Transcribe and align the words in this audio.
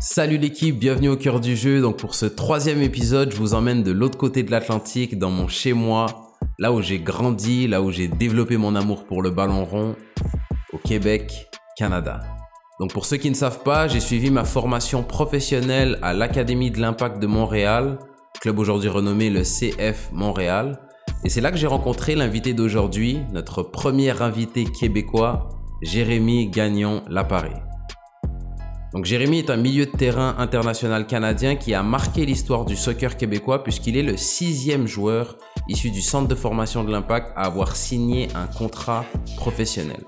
Salut 0.00 0.38
l'équipe, 0.38 0.76
bienvenue 0.76 1.08
au 1.08 1.16
cœur 1.16 1.38
du 1.38 1.56
jeu. 1.56 1.80
Donc 1.80 1.98
pour 1.98 2.16
ce 2.16 2.26
troisième 2.26 2.82
épisode, 2.82 3.30
je 3.30 3.36
vous 3.36 3.54
emmène 3.54 3.84
de 3.84 3.92
l'autre 3.92 4.18
côté 4.18 4.42
de 4.42 4.50
l'Atlantique, 4.50 5.18
dans 5.18 5.30
mon 5.30 5.46
chez-moi, 5.46 6.06
là 6.58 6.72
où 6.72 6.82
j'ai 6.82 6.98
grandi, 6.98 7.68
là 7.68 7.80
où 7.80 7.92
j'ai 7.92 8.08
développé 8.08 8.56
mon 8.56 8.74
amour 8.74 9.04
pour 9.04 9.22
le 9.22 9.30
ballon 9.30 9.64
rond, 9.64 9.94
au 10.72 10.78
Québec, 10.78 11.48
Canada. 11.78 12.22
Donc 12.80 12.92
pour 12.92 13.06
ceux 13.06 13.18
qui 13.18 13.30
ne 13.30 13.36
savent 13.36 13.62
pas, 13.62 13.86
j'ai 13.86 14.00
suivi 14.00 14.30
ma 14.32 14.44
formation 14.44 15.04
professionnelle 15.04 15.98
à 16.02 16.12
l'Académie 16.12 16.72
de 16.72 16.80
l'Impact 16.80 17.20
de 17.20 17.28
Montréal, 17.28 17.98
club 18.40 18.58
aujourd'hui 18.58 18.88
renommé 18.88 19.30
le 19.30 19.42
CF 19.42 20.10
Montréal. 20.12 20.80
Et 21.24 21.28
c'est 21.28 21.40
là 21.40 21.52
que 21.52 21.56
j'ai 21.56 21.68
rencontré 21.68 22.16
l'invité 22.16 22.52
d'aujourd'hui, 22.52 23.20
notre 23.32 23.62
premier 23.62 24.20
invité 24.20 24.64
québécois, 24.64 25.48
Jérémy 25.82 26.48
Gagnon 26.48 27.02
Laparé. 27.08 27.63
Donc 28.94 29.06
Jérémy 29.06 29.40
est 29.40 29.50
un 29.50 29.56
milieu 29.56 29.86
de 29.86 29.90
terrain 29.90 30.36
international 30.38 31.08
canadien 31.08 31.56
qui 31.56 31.74
a 31.74 31.82
marqué 31.82 32.24
l'histoire 32.24 32.64
du 32.64 32.76
soccer 32.76 33.16
québécois 33.16 33.64
puisqu'il 33.64 33.96
est 33.96 34.04
le 34.04 34.16
sixième 34.16 34.86
joueur 34.86 35.36
issu 35.68 35.90
du 35.90 36.00
centre 36.00 36.28
de 36.28 36.34
formation 36.36 36.84
de 36.84 36.92
l'Impact 36.92 37.32
à 37.34 37.46
avoir 37.46 37.74
signé 37.74 38.28
un 38.36 38.46
contrat 38.46 39.04
professionnel. 39.36 40.04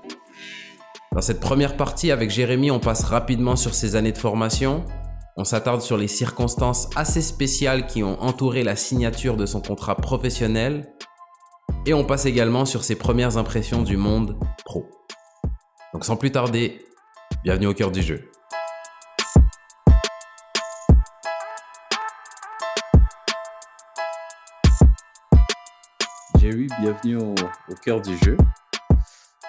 Dans 1.13 1.21
cette 1.21 1.41
première 1.41 1.75
partie 1.75 2.11
avec 2.11 2.29
Jérémy, 2.29 2.71
on 2.71 2.79
passe 2.79 3.03
rapidement 3.03 3.57
sur 3.57 3.73
ses 3.73 3.97
années 3.97 4.13
de 4.13 4.17
formation. 4.17 4.85
On 5.35 5.43
s'attarde 5.43 5.81
sur 5.81 5.97
les 5.97 6.07
circonstances 6.07 6.89
assez 6.95 7.21
spéciales 7.21 7.87
qui 7.87 8.03
ont 8.03 8.21
entouré 8.21 8.63
la 8.63 8.77
signature 8.77 9.35
de 9.35 9.45
son 9.45 9.59
contrat 9.59 9.95
professionnel. 9.95 10.93
Et 11.85 11.93
on 11.93 12.05
passe 12.05 12.25
également 12.25 12.63
sur 12.63 12.85
ses 12.85 12.95
premières 12.95 13.35
impressions 13.35 13.81
du 13.81 13.97
monde 13.97 14.39
pro. 14.63 14.85
Donc 15.93 16.05
sans 16.05 16.15
plus 16.15 16.31
tarder, 16.31 16.85
bienvenue 17.43 17.67
au 17.67 17.73
cœur 17.73 17.91
du 17.91 18.01
jeu. 18.01 18.31
Jerry, 26.47 26.67
bienvenue 26.79 27.17
au, 27.17 27.35
cœur 27.83 27.99
du 27.99 28.15
jeu. 28.23 28.37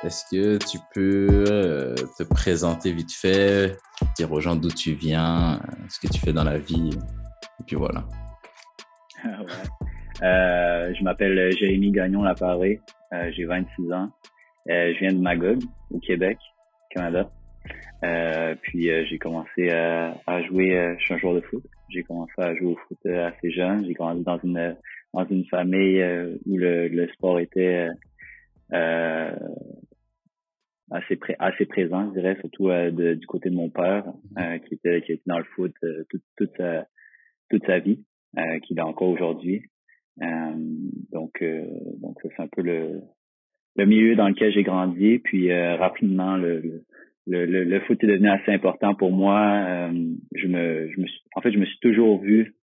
Est-ce 0.02 0.24
que 0.32 0.58
tu 0.58 0.78
peux 0.92 1.44
euh, 1.48 1.94
te 1.94 2.24
présenter 2.24 2.90
vite 2.90 3.12
fait, 3.12 3.76
dire 4.16 4.32
aux 4.32 4.40
gens 4.40 4.56
d'où 4.56 4.68
tu 4.68 4.94
viens, 4.94 5.60
euh, 5.60 5.86
ce 5.88 6.00
que 6.00 6.12
tu 6.12 6.18
fais 6.18 6.32
dans 6.32 6.42
la 6.42 6.58
vie, 6.58 6.90
et 7.60 7.64
puis 7.64 7.76
voilà. 7.76 8.04
euh, 9.26 10.92
je 10.92 11.04
m'appelle 11.04 11.56
Jérémy 11.56 11.92
Gagnon 11.92 12.24
Laparé, 12.24 12.80
euh, 13.12 13.30
j'ai 13.30 13.44
26 13.44 13.92
ans. 13.92 14.06
je 14.66 14.98
viens 14.98 15.12
de 15.12 15.20
Magog, 15.20 15.60
au 15.92 16.00
Québec, 16.00 16.36
Canada. 16.90 17.30
puis 18.60 18.90
j'ai 19.08 19.18
commencé 19.18 19.70
à, 19.70 20.16
à 20.26 20.42
jouer, 20.42 20.96
je 20.98 21.04
suis 21.04 21.14
un 21.14 21.18
joueur 21.18 21.34
de 21.34 21.42
foot. 21.42 21.62
J'ai 21.90 22.02
commencé 22.02 22.32
à 22.38 22.56
jouer 22.56 22.72
au 22.72 22.76
foot 22.88 23.06
assez 23.06 23.52
jeune. 23.52 23.84
J'ai 23.86 23.92
grandi 23.92 24.24
dans 24.24 24.40
une 24.40 24.76
dans 25.14 25.26
une 25.26 25.44
famille 25.46 26.00
euh, 26.00 26.36
où 26.46 26.56
le, 26.56 26.88
le, 26.88 27.08
sport 27.08 27.40
était 27.40 27.88
euh, 28.72 29.36
assez 30.90 31.16
pré 31.16 31.36
assez 31.38 31.66
présent, 31.66 32.08
je 32.08 32.20
dirais, 32.20 32.36
surtout 32.40 32.70
euh, 32.70 33.14
du 33.14 33.26
côté 33.26 33.50
de 33.50 33.54
mon 33.54 33.70
père, 33.70 34.04
euh, 34.38 34.58
qui 34.58 34.74
était 34.74 35.02
qui 35.02 35.12
était 35.12 35.22
dans 35.26 35.38
le 35.38 35.44
foot 35.44 35.74
toute, 36.08 36.22
toute 36.36 36.56
sa 36.56 36.86
toute 37.50 37.64
sa 37.66 37.78
vie, 37.78 38.04
qu'il 38.62 38.78
a 38.80 38.86
encore 38.86 39.08
aujourd'hui. 39.08 39.62
donc 40.18 41.42
donc 42.00 42.18
c'est 42.22 42.42
un 42.42 42.48
peu 42.48 42.62
le 42.62 43.00
le 43.76 43.86
milieu 43.86 44.16
dans 44.16 44.28
lequel 44.28 44.52
j'ai 44.52 44.62
grandi, 44.62 45.18
puis 45.18 45.52
rapidement 45.52 46.36
le, 46.36 46.60
le, 47.26 47.44
le, 47.46 47.64
le, 47.64 47.80
foot 47.80 48.02
est 48.02 48.06
devenu 48.06 48.28
assez 48.28 48.50
important 48.50 48.94
pour 48.94 49.12
moi. 49.12 49.90
je 50.34 50.46
me 50.46 50.90
je 50.90 51.00
me 51.00 51.06
suis, 51.06 51.22
en 51.34 51.40
fait 51.42 51.52
je 51.52 51.58
me 51.58 51.66
suis 51.66 51.78
toujours 51.80 52.20
vu 52.20 52.54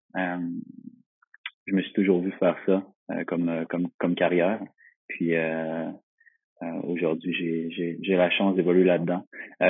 je 1.66 1.74
me 1.74 1.82
suis 1.82 1.94
toujours 1.94 2.22
vu 2.22 2.32
faire 2.34 2.58
ça 2.66 2.84
euh, 3.12 3.24
comme, 3.26 3.50
euh, 3.50 3.66
comme, 3.66 3.88
comme 4.00 4.16
carrière. 4.16 4.62
Puis 5.08 5.36
euh, 5.36 5.90
aujourd'hui, 6.84 7.34
j'ai, 7.72 8.16
la 8.16 8.30
chance 8.32 8.56
d'évoluer 8.56 8.84
là-dedans. 8.84 9.26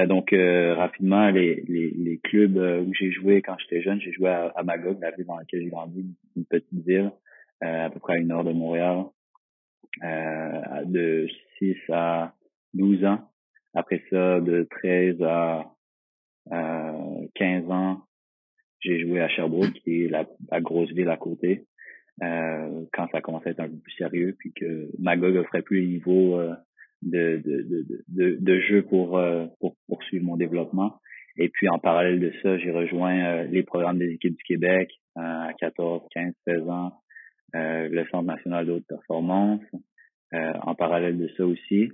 donc 0.08 0.32
rapidement, 0.32 1.30
les, 1.30 1.64
les, 1.68 1.90
les 1.90 2.20
clubs 2.20 2.56
où 2.56 2.94
j'ai 2.94 3.12
joué 3.12 3.42
quand 3.42 3.58
j'étais 3.60 3.82
jeune, 3.82 4.00
j'ai 4.00 4.14
joué 4.14 4.30
à, 4.30 4.64
Magog, 4.64 5.02
la 5.02 5.12
ville 5.12 5.26
dans 5.26 5.38
laquelle 5.38 5.64
j'ai 5.64 5.70
grandi, 5.70 6.06
une 6.38 6.46
petite 6.46 6.86
ville, 6.86 7.12
à 7.60 7.90
peu 7.90 8.00
près 8.00 8.14
à 8.14 8.18
une 8.18 8.32
heure 8.32 8.46
de 8.46 8.54
Montréal, 8.54 9.06
de 10.02 11.28
6 11.58 11.76
à 11.90 12.34
12 12.76 13.04
ans. 13.04 13.30
Après 13.74 14.02
ça, 14.10 14.40
de 14.40 14.66
13 14.70 15.22
à 15.24 15.66
15 17.34 17.72
ans, 17.72 18.04
j'ai 18.80 19.02
joué 19.02 19.20
à 19.20 19.28
Sherbrooke, 19.28 19.74
qui 19.84 20.04
est 20.04 20.08
la, 20.08 20.26
la 20.50 20.62
grosse 20.62 20.92
ville 20.92 21.10
à 21.10 21.18
côté. 21.18 21.66
Euh, 22.24 22.86
quand 22.94 23.08
ça 23.12 23.20
commençait 23.20 23.50
à 23.50 23.52
être 23.52 23.60
un 23.60 23.68
peu 23.68 23.78
plus 23.78 23.94
sérieux, 23.94 24.36
puis 24.40 24.54
que 24.54 24.90
Magog 25.00 25.36
offrait 25.36 25.62
plus 25.62 25.82
le 25.82 25.88
niveau 25.88 26.40
euh, 26.40 26.54
de, 27.02 27.42
de, 27.44 27.62
de, 27.62 27.86
de, 28.08 28.38
de, 28.40 28.60
jeu 28.62 28.84
pour, 28.84 29.18
euh, 29.18 29.48
pour 29.60 29.76
poursuivre 29.88 30.24
mon 30.24 30.38
développement. 30.38 31.00
Et 31.36 31.50
puis 31.50 31.68
en 31.68 31.78
parallèle 31.78 32.22
de 32.22 32.32
ça, 32.42 32.58
j'ai 32.58 32.72
rejoint 32.72 33.44
les 33.44 33.64
programmes 33.64 34.00
des 34.00 34.14
équipes 34.14 34.38
du 34.38 34.44
Québec 34.44 34.90
à 35.16 35.50
14, 35.60 36.04
15, 36.14 36.34
16 36.46 36.70
ans, 36.70 36.94
le 37.54 38.06
Centre 38.10 38.24
national 38.24 38.66
de 38.66 38.72
haute 38.72 38.88
performance. 38.88 39.60
en 40.32 40.76
parallèle 40.76 41.18
de 41.18 41.28
ça 41.36 41.46
aussi. 41.46 41.92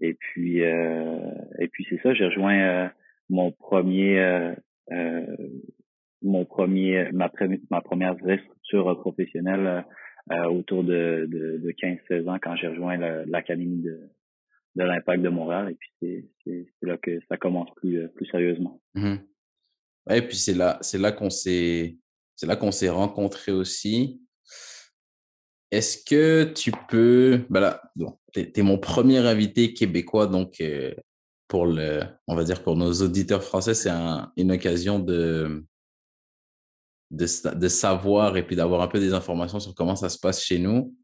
et 0.00 0.14
puis 0.14 0.58
et 0.60 1.68
puis 1.72 1.86
c'est 1.90 2.00
ça, 2.02 2.14
j'ai 2.14 2.26
rejoint 2.26 2.92
mon 3.28 3.50
premier 3.50 4.54
mon 6.26 6.44
premier, 6.44 7.08
ma, 7.12 7.30
ma 7.70 7.80
première 7.80 8.14
vraie 8.16 8.38
structure 8.38 8.98
professionnelle 9.00 9.66
euh, 9.66 10.34
euh, 10.34 10.48
autour 10.50 10.82
de, 10.82 11.28
de, 11.30 11.58
de 11.58 11.70
15-16 11.70 12.28
ans 12.28 12.38
quand 12.42 12.56
j'ai 12.56 12.66
rejoint 12.66 12.96
l'Académie 13.26 13.82
de, 13.82 14.00
de 14.74 14.82
l'Impact 14.82 15.22
de 15.22 15.28
Montréal. 15.28 15.70
Et 15.70 15.74
puis 15.74 16.26
c'est 16.44 16.66
là 16.82 16.96
que 16.98 17.20
ça 17.28 17.36
commence 17.36 17.68
plus, 17.76 18.00
euh, 18.00 18.08
plus 18.08 18.26
sérieusement. 18.26 18.80
Mmh. 18.94 19.16
et 20.10 20.22
puis 20.22 20.36
c'est 20.36 20.54
là, 20.54 20.78
c'est 20.80 20.98
là 20.98 21.12
qu'on 21.12 21.30
s'est, 21.30 21.96
c'est 22.34 22.46
là 22.46 22.56
qu'on 22.56 22.72
s'est 22.72 22.88
rencontrés 22.88 23.52
aussi. 23.52 24.20
Est-ce 25.70 26.04
que 26.04 26.52
tu 26.52 26.72
peux, 26.88 27.40
ben 27.50 27.60
là, 27.60 27.82
tu 28.32 28.40
es, 28.54 28.62
mon 28.62 28.78
premier 28.78 29.18
invité 29.18 29.74
québécois, 29.74 30.26
donc 30.26 30.62
pour 31.48 31.66
le, 31.66 32.02
on 32.28 32.34
va 32.34 32.44
dire 32.44 32.62
pour 32.62 32.76
nos 32.76 32.92
auditeurs 32.92 33.42
français, 33.42 33.74
c'est 33.74 33.90
un, 33.90 34.32
une 34.36 34.52
occasion 34.52 35.00
de, 35.00 35.64
de, 37.10 37.54
de 37.54 37.68
savoir 37.68 38.36
et 38.36 38.46
puis 38.46 38.56
d'avoir 38.56 38.80
un 38.82 38.88
peu 38.88 38.98
des 38.98 39.12
informations 39.12 39.60
sur 39.60 39.74
comment 39.74 39.96
ça 39.96 40.08
se 40.08 40.18
passe 40.18 40.42
chez 40.42 40.58
nous. 40.58 40.94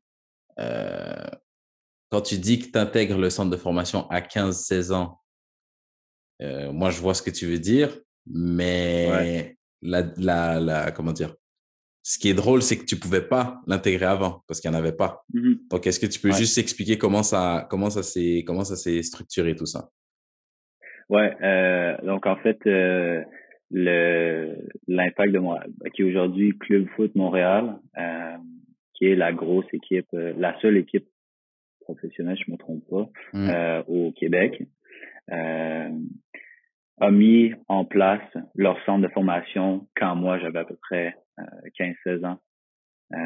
Euh, 0.59 1.27
quand 2.11 2.21
tu 2.21 2.39
dis 2.39 2.59
que 2.59 2.71
tu 2.71 2.79
intègres 2.79 3.19
le 3.19 3.31
centre 3.31 3.51
de 3.51 3.57
formation 3.57 4.09
à 4.11 4.21
15-16 4.21 4.93
ans, 4.93 5.21
euh, 6.43 6.73
moi, 6.73 6.91
je 6.91 7.01
vois 7.01 7.15
ce 7.15 7.23
que 7.23 7.31
tu 7.31 7.47
veux 7.47 7.59
dire, 7.59 7.97
mais 8.27 9.57
la, 9.81 10.03
la, 10.17 10.61
la, 10.61 10.91
comment 10.91 11.13
dire, 11.13 11.35
ce 12.03 12.19
qui 12.19 12.29
est 12.29 12.35
drôle, 12.35 12.63
c'est 12.63 12.77
que 12.77 12.85
tu 12.85 12.97
pouvais 12.97 13.23
pas 13.23 13.61
l'intégrer 13.67 14.07
avant 14.07 14.43
parce 14.49 14.61
qu'il 14.61 14.71
n'y 14.71 14.77
en 14.77 14.79
avait 14.79 14.93
pas. 14.93 15.25
Mmh 15.33 15.55
Donc, 15.71 15.87
est-ce 15.87 16.01
que 16.01 16.07
tu 16.07 16.19
peux 16.21 16.33
juste 16.33 16.59
expliquer 16.59 16.99
comment 16.99 17.23
ça, 17.23 17.67
comment 17.71 17.91
ça 17.91 18.03
s'est, 18.03 18.43
comment 18.47 18.65
ça 18.65 18.77
s'est 18.77 19.03
structuré 19.03 19.55
tout 19.55 19.67
ça? 19.67 19.89
Ouais, 21.09 21.37
euh, 21.43 21.97
donc 22.07 22.27
en 22.27 22.37
fait, 22.37 22.59
euh, 22.67 23.23
le 23.73 24.55
l'impact 24.87 25.33
de 25.33 25.39
Montréal, 25.39 25.71
qui 25.95 26.03
est 26.03 26.05
aujourd'hui 26.05 26.57
Club 26.59 26.87
Foot 26.95 27.15
Montréal, 27.15 27.79
euh, 27.99 28.37
qui 28.95 29.07
est 29.07 29.17
la 29.17 29.33
grosse 29.33 29.67
équipe, 29.73 30.07
euh, 30.15 30.33
la 30.37 30.59
seule 30.61 30.77
équipe 30.77 31.07
professionnelle, 31.81 32.37
je 32.47 32.53
me 32.53 32.57
trompe 32.57 32.85
pas, 32.89 33.09
mm. 33.33 33.51
euh, 33.51 33.83
au 33.89 34.13
Québec, 34.13 34.63
euh, 35.33 35.91
a 37.01 37.11
mis 37.11 37.53
en 37.69 37.85
place 37.85 38.23
leur 38.55 38.83
centre 38.85 39.03
de 39.03 39.13
formation 39.13 39.89
quand 39.97 40.15
moi 40.15 40.39
j'avais 40.39 40.61
à 40.61 40.65
peu 40.65 40.77
près 40.77 41.17
15-16 41.81 42.25
ans. 42.25 42.39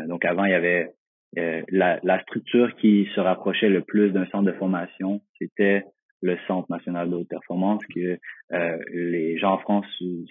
donc 0.07 0.25
avant, 0.25 0.45
il 0.45 0.53
y 0.53 0.55
avait 0.55 0.93
la, 1.35 2.01
la 2.03 2.23
structure 2.23 2.75
qui 2.77 3.07
se 3.15 3.21
rapprochait 3.21 3.69
le 3.69 3.83
plus 3.83 4.13
d'un 4.13 4.25
centre 4.27 4.45
de 4.45 4.57
formation, 4.57 5.21
c'était 5.39 5.85
le 6.23 6.37
Centre 6.47 6.71
national 6.71 7.11
de 7.11 7.17
haute 7.17 7.29
performance, 7.29 7.83
que 7.95 8.19
euh, 8.53 8.79
les 8.93 9.39
gens 9.39 9.55
en 9.55 9.59
France, 9.59 9.87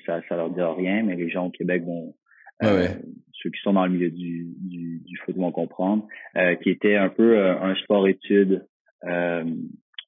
ça, 0.05 0.21
ça 0.27 0.35
leur 0.35 0.49
dit 0.49 0.61
rien, 0.61 1.03
mais 1.03 1.15
les 1.15 1.29
gens 1.29 1.47
au 1.47 1.51
Québec 1.51 1.83
vont, 1.83 2.15
euh, 2.63 2.87
ceux 3.33 3.49
qui 3.49 3.61
sont 3.61 3.73
dans 3.73 3.85
le 3.85 3.91
milieu 3.91 4.09
du, 4.09 4.47
du, 4.61 5.01
du 5.05 5.17
foot 5.17 5.35
vont 5.35 5.51
comprendre, 5.51 6.07
euh, 6.37 6.55
qui 6.55 6.69
était 6.69 6.95
un 6.95 7.09
peu 7.09 7.39
un 7.39 7.75
sport-études 7.75 8.65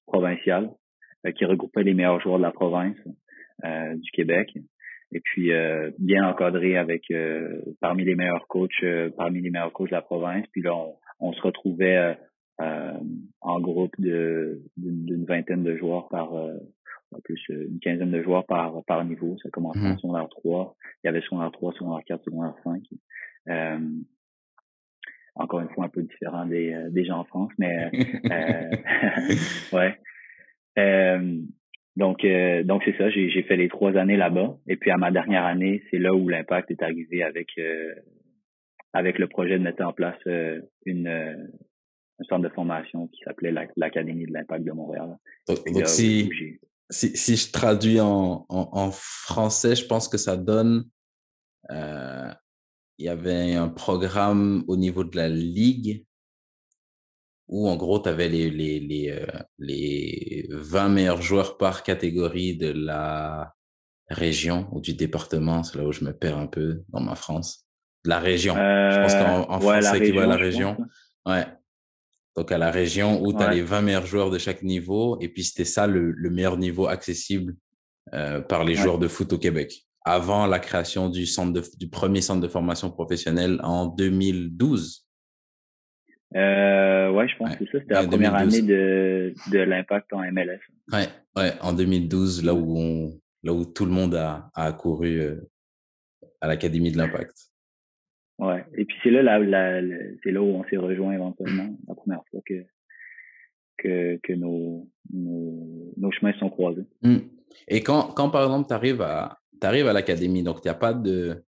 provincial, 0.08 0.72
qui 1.36 1.46
regroupait 1.46 1.84
les 1.84 1.94
meilleurs 1.94 2.22
joueurs 2.22 2.38
de 2.38 2.44
la 2.44 2.52
province 2.52 2.98
du 3.64 4.12
Québec. 4.12 4.54
Et 5.14 5.20
puis 5.20 5.52
bien 6.00 6.28
encadré 6.28 6.78
avec 6.78 7.04
parmi 7.80 8.06
les 8.06 8.16
meilleurs 8.16 8.48
coachs 8.48 8.84
parmi 9.16 9.42
les 9.42 9.52
meilleurs 9.52 9.72
coachs 9.74 9.90
de 9.90 9.96
la 9.96 10.02
province. 10.02 10.46
Puis 10.52 10.64
là 10.64 10.74
on, 10.76 10.96
on 11.20 11.34
se 11.34 11.42
retrouvait 11.42 11.98
euh, 11.98 12.14
en 12.60 13.60
groupe 13.60 13.94
de 14.00 14.62
d'une 14.78 15.26
vingtaine 15.26 15.64
de 15.64 15.76
joueurs 15.78 16.08
par 16.10 16.34
euh, 16.36 16.58
plus 17.24 17.42
une 17.50 17.80
quinzaine 17.80 18.12
de 18.12 18.22
joueurs 18.22 18.46
par, 18.46 18.84
par 18.86 19.04
niveau. 19.06 19.38
Ça 19.42 19.50
commence 19.50 19.78
en 19.78 19.90
mhm. 19.90 19.98
secondaire 19.98 20.28
3. 20.30 20.76
Il 21.04 21.08
y 21.08 21.10
avait 21.10 21.22
secondaire 21.22 21.52
3, 21.52 21.74
secondaire 21.74 22.04
4, 22.06 22.24
secondaire 22.24 22.56
5. 22.64 22.82
Euh, 23.50 23.80
encore 25.36 25.62
une 25.62 25.70
fois, 25.70 25.86
un 25.86 25.90
peu 25.90 26.02
différent 26.02 26.46
des, 26.46 26.76
des 26.90 27.06
gens 27.06 27.20
en 27.20 27.24
France, 27.24 27.52
mais 27.60 27.92
ouais. 29.72 29.96
donc, 31.96 32.26
donc 32.66 32.82
c'est 32.86 32.98
ça. 32.98 33.10
J'ai 33.12 33.44
fait 33.44 33.56
les 33.56 33.70
trois 33.70 33.96
années 33.96 34.18
là-bas. 34.18 34.58
Et 34.68 34.78
puis 34.78 34.90
à 34.90 34.98
ma 34.98 35.12
dernière 35.12 35.46
année, 35.46 35.84
c'est 35.92 36.00
là 36.00 36.14
où 36.14 36.28
l'impact 36.28 36.72
est 36.72 36.82
arrivé 36.82 37.22
avec 37.24 37.50
avec 38.94 39.20
le 39.20 39.28
projet 39.28 39.60
de 39.60 39.64
mettre 39.64 39.86
en 39.86 39.94
place 39.94 40.18
une 40.86 41.52
un 42.20 42.24
centre 42.26 42.44
de 42.44 42.54
formation 42.54 43.08
qui 43.08 43.22
s'appelait 43.24 43.54
l'Académie 43.76 44.26
de 44.26 44.34
l'impact 44.34 44.64
de 44.64 44.72
Montréal. 44.72 45.18
Donc, 45.48 45.88
si, 45.88 46.30
si, 46.90 47.36
je 47.36 47.52
traduis 47.52 48.00
en, 48.00 48.46
en, 48.50 48.92
français, 48.92 49.76
je 49.76 49.86
pense 49.86 50.08
que 50.08 50.18
ça 50.18 50.38
donne... 50.38 50.86
Euh, 51.70 52.32
il 53.00 53.06
y 53.06 53.10
avait 53.10 53.54
un 53.54 53.70
programme 53.70 54.64
au 54.68 54.76
niveau 54.76 55.04
de 55.04 55.16
la 55.16 55.30
ligue 55.30 56.06
où, 57.48 57.70
en 57.70 57.76
gros, 57.76 58.00
tu 58.00 58.10
avais 58.10 58.28
les, 58.28 58.50
les, 58.50 58.80
les, 58.80 59.12
euh, 59.12 59.26
les 59.60 60.48
20 60.50 60.90
meilleurs 60.90 61.22
joueurs 61.22 61.58
par 61.58 61.84
catégorie 61.84 62.58
de 62.58 62.72
la 62.72 63.54
région 64.10 64.68
ou 64.72 64.82
du 64.82 64.96
département. 64.96 65.62
C'est 65.62 65.78
là 65.78 65.86
où 65.86 65.92
je 65.92 66.04
me 66.04 66.12
perds 66.12 66.40
un 66.40 66.48
peu 66.48 66.84
dans 66.90 67.02
ma 67.02 67.16
France. 67.16 67.68
De 68.04 68.10
la 68.10 68.20
région. 68.20 68.56
je 68.56 69.02
pense 69.02 69.14
qu'en 69.14 69.44
en 69.52 69.58
euh, 69.58 69.60
français, 69.60 70.02
qui 70.02 70.12
va 70.12 70.24
à 70.24 70.28
la 70.28 70.36
région. 70.36 70.78
Ouais 71.26 71.46
donc 72.38 72.52
à 72.52 72.60
la 72.60 72.70
région 72.70 73.20
où 73.24 73.34
tu 73.34 73.42
as 73.42 73.52
les 73.52 73.64
20 73.64 73.82
meilleurs 73.82 74.06
joueurs 74.06 74.30
de 74.30 74.38
chaque 74.38 74.62
niveau. 74.62 75.18
Et 75.20 75.28
puis 75.28 75.44
c'était 75.44 75.66
ça 75.66 75.88
le, 75.88 76.14
meilleur 76.30 76.58
niveau 76.58 76.88
accessible 76.88 77.56
euh, 78.14 78.42
par 78.42 78.64
les 78.64 78.76
joueurs 78.76 79.00
de 79.00 79.08
foot 79.08 79.34
au 79.34 79.40
Québec. 79.40 79.74
Avant 80.06 80.46
la 80.46 80.60
création 80.60 81.10
du, 81.10 81.26
centre 81.26 81.62
du 81.78 81.90
premier 81.90 82.22
centre 82.22 82.40
de 82.40 82.48
formation 82.48 82.92
professionnelle 82.92 83.60
en 83.64 83.88
2012. 83.88 85.06
Euh, 86.36 87.12
ouais, 87.12 87.28
je 87.28 87.38
pense 87.38 87.56
que 87.56 87.66
ça, 87.66 87.80
c'était 87.80 87.94
la 87.94 88.08
première 88.08 88.36
année 88.36 88.62
de, 88.62 89.34
de 89.52 89.60
l'impact 89.60 90.14
en 90.14 90.20
MLS. 90.32 90.60
Ouais, 90.94 91.08
ouais, 91.36 91.54
en 91.62 91.74
2012, 91.74 92.46
là 92.46 92.54
où 92.54 92.78
on, 92.78 93.20
là 93.44 93.52
où 93.52 93.66
tout 93.66 93.86
le 93.86 93.92
monde 93.92 94.14
a, 94.14 94.50
a 94.54 94.66
accouru 94.66 95.20
euh, 95.22 95.42
à 96.40 96.48
l'Académie 96.48 96.92
de 96.92 96.98
l'impact. 96.98 97.36
Ouais. 98.40 98.66
Et 98.76 98.86
puis 98.86 98.96
c'est 99.04 99.10
là, 99.10 99.40
la, 99.40 99.82
c'est 100.24 100.32
là 100.32 100.42
où 100.42 100.48
on 100.48 100.64
s'est 100.66 100.78
rejoint 100.78 101.14
éventuellement, 101.14 101.76
la 101.88 101.96
première 101.96 102.22
fois 102.30 102.42
que 102.46 102.66
que, 103.78 104.20
que 104.24 104.34
nos, 104.34 104.90
nos, 105.14 105.94
nos 105.98 106.12
chemins 106.12 106.34
sont 106.40 106.50
croisés. 106.50 106.86
Mmh. 107.04 107.18
Et 107.68 107.82
quand, 107.82 108.12
quand 108.14 108.30
par 108.30 108.44
exemple 108.44 108.68
tu 108.68 108.74
arrives 108.74 109.02
à 109.02 109.38
t'arrives 109.60 109.88
à 109.88 109.94
l'académie, 109.94 110.44
donc 110.44 110.60
il 110.64 110.68
n'y 110.68 110.72
a 110.72 110.76
pas 110.76 110.94
de 110.94 111.44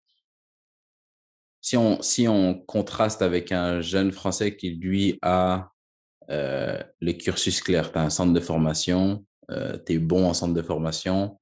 si 1.62 1.76
on 1.76 2.02
si 2.02 2.28
on 2.28 2.54
contraste 2.54 3.22
avec 3.22 3.52
un 3.52 3.82
jeune 3.82 4.12
français 4.12 4.56
qui 4.56 4.72
lui 4.72 5.18
a 5.22 5.72
euh, 6.30 6.78
le 7.02 7.14
cursus 7.14 7.62
clair, 7.62 7.92
tu 7.92 7.98
as 7.98 8.04
un 8.04 8.10
centre 8.10 8.34
de 8.34 8.40
formation, 8.40 9.26
euh, 9.50 9.78
tu 9.86 10.00
bon 10.00 10.28
en 10.28 10.34
centre 10.34 10.54
de 10.54 10.62
formation, 10.62 11.40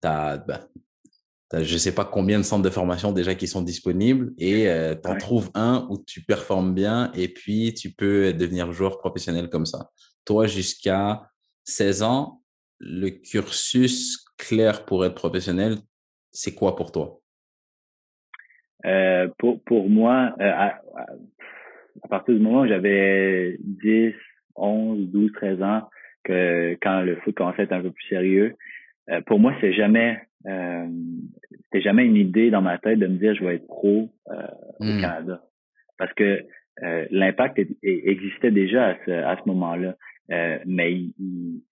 tu 0.00 0.08
as, 0.08 0.38
ben, 0.38 0.60
je 1.52 1.76
sais 1.76 1.94
pas 1.94 2.04
combien 2.04 2.38
de 2.38 2.44
centres 2.44 2.62
de 2.62 2.70
formation 2.70 3.12
déjà 3.12 3.34
qui 3.34 3.46
sont 3.46 3.62
disponibles 3.62 4.32
et 4.38 4.68
euh, 4.68 4.94
tu 4.94 5.10
en 5.10 5.16
trouves 5.16 5.50
un 5.54 5.86
où 5.90 6.02
tu 6.02 6.22
performes 6.22 6.74
bien 6.74 7.12
et 7.14 7.28
puis 7.28 7.74
tu 7.74 7.90
peux 7.90 8.32
devenir 8.32 8.72
joueur 8.72 8.98
professionnel 8.98 9.48
comme 9.48 9.66
ça. 9.66 9.90
Toi, 10.24 10.46
jusqu'à 10.46 11.22
16 11.64 12.02
ans, 12.02 12.40
le 12.78 13.10
cursus 13.10 14.24
clair 14.38 14.84
pour 14.84 15.04
être 15.04 15.14
professionnel, 15.14 15.76
c'est 16.30 16.54
quoi 16.54 16.74
pour 16.74 16.90
toi? 16.90 17.20
Euh, 18.86 19.28
pour, 19.38 19.62
pour 19.62 19.88
moi, 19.88 20.34
euh, 20.40 20.50
à, 20.50 20.80
à, 22.02 22.08
partir 22.08 22.34
du 22.34 22.40
moment 22.40 22.62
où 22.62 22.66
j'avais 22.66 23.56
10, 23.60 24.14
11, 24.56 25.08
12, 25.10 25.32
13 25.34 25.62
ans, 25.62 25.88
que 26.24 26.76
quand 26.82 27.02
le 27.02 27.16
foot 27.16 27.34
commençait 27.34 27.62
à 27.62 27.64
être 27.64 27.72
un 27.72 27.82
peu 27.82 27.90
plus 27.90 28.08
sérieux, 28.08 28.56
euh, 29.10 29.20
pour 29.22 29.38
moi, 29.38 29.54
c'est 29.60 29.72
jamais 29.72 30.20
euh, 30.46 30.86
c'était 31.64 31.82
jamais 31.82 32.04
une 32.04 32.16
idée 32.16 32.50
dans 32.50 32.62
ma 32.62 32.78
tête 32.78 32.98
de 32.98 33.06
me 33.06 33.16
dire 33.16 33.34
je 33.34 33.44
vais 33.44 33.56
être 33.56 33.66
pro 33.66 34.10
euh, 34.30 34.46
au 34.80 34.84
hmm. 34.84 35.00
Canada. 35.00 35.42
Parce 35.98 36.12
que 36.14 36.44
euh, 36.82 37.06
l'impact 37.10 37.60
existait 37.82 38.50
déjà 38.50 38.88
à 38.88 38.96
ce, 39.04 39.10
à 39.10 39.36
ce 39.36 39.48
moment-là. 39.48 39.96
Euh, 40.30 40.58
mais 40.66 40.92
ils, 40.92 41.62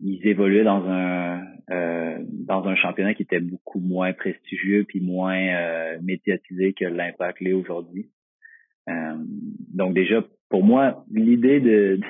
ils, 0.00 0.26
évoluaient 0.26 0.64
dans 0.64 0.84
un 0.88 1.42
euh, 1.70 2.18
dans 2.28 2.66
un 2.66 2.74
championnat 2.74 3.14
qui 3.14 3.22
était 3.22 3.40
beaucoup 3.40 3.78
moins 3.78 4.12
prestigieux 4.12 4.84
puis 4.84 5.00
moins 5.00 5.98
médiatisé 6.02 6.72
que 6.72 6.84
l'impact 6.84 7.40
l'est 7.40 7.52
aujourd'hui. 7.52 8.10
donc 8.88 9.94
déjà, 9.94 10.24
pour 10.48 10.64
moi, 10.64 11.04
l'idée 11.12 11.60
de 11.60 12.00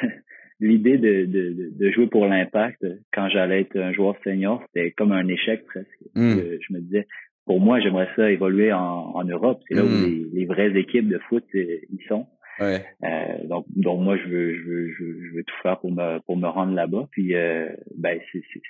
l'idée 0.61 0.99
de, 0.99 1.25
de, 1.25 1.71
de, 1.79 1.91
jouer 1.91 2.06
pour 2.06 2.27
l'impact 2.27 2.85
quand 3.12 3.29
j'allais 3.29 3.62
être 3.62 3.79
un 3.79 3.93
joueur 3.93 4.15
senior, 4.25 4.62
c'était 4.67 4.93
comme 4.93 5.12
un 5.12 5.27
échec 5.29 5.65
presque. 5.67 5.89
Hmm. 6.15 6.39
Je 6.39 6.73
me 6.73 6.81
disais, 6.81 7.06
pour 7.47 7.61
moi, 7.61 7.81
j'aimerais 7.81 8.09
ça 8.17 8.31
évoluer 8.31 8.73
en, 8.73 8.79
en 9.15 9.25
Europe. 9.25 9.61
C'est 9.69 9.75
là 9.75 9.85
où 9.85 9.89
hmm. 9.89 10.05
les, 10.05 10.41
les, 10.41 10.45
vraies 10.47 10.77
équipes 10.77 11.09
de 11.09 11.19
foot 11.29 11.45
euh, 11.55 11.79
y 11.93 12.03
sont. 12.09 12.27
Ouais. 12.61 12.85
Euh, 13.03 13.47
donc, 13.47 13.67
donc 13.75 14.01
moi, 14.01 14.17
je 14.17 14.29
veux, 14.29 14.55
je 14.55 14.62
veux, 14.62 14.89
je 14.93 15.35
veux, 15.35 15.45
tout 15.45 15.55
faire 15.62 15.81
pour 15.81 15.93
me 15.93 16.21
pour 16.21 16.37
me 16.37 16.47
rendre 16.47 16.73
là-bas. 16.73 17.09
Puis, 17.11 17.35
euh, 17.35 17.69
ben, 17.97 18.21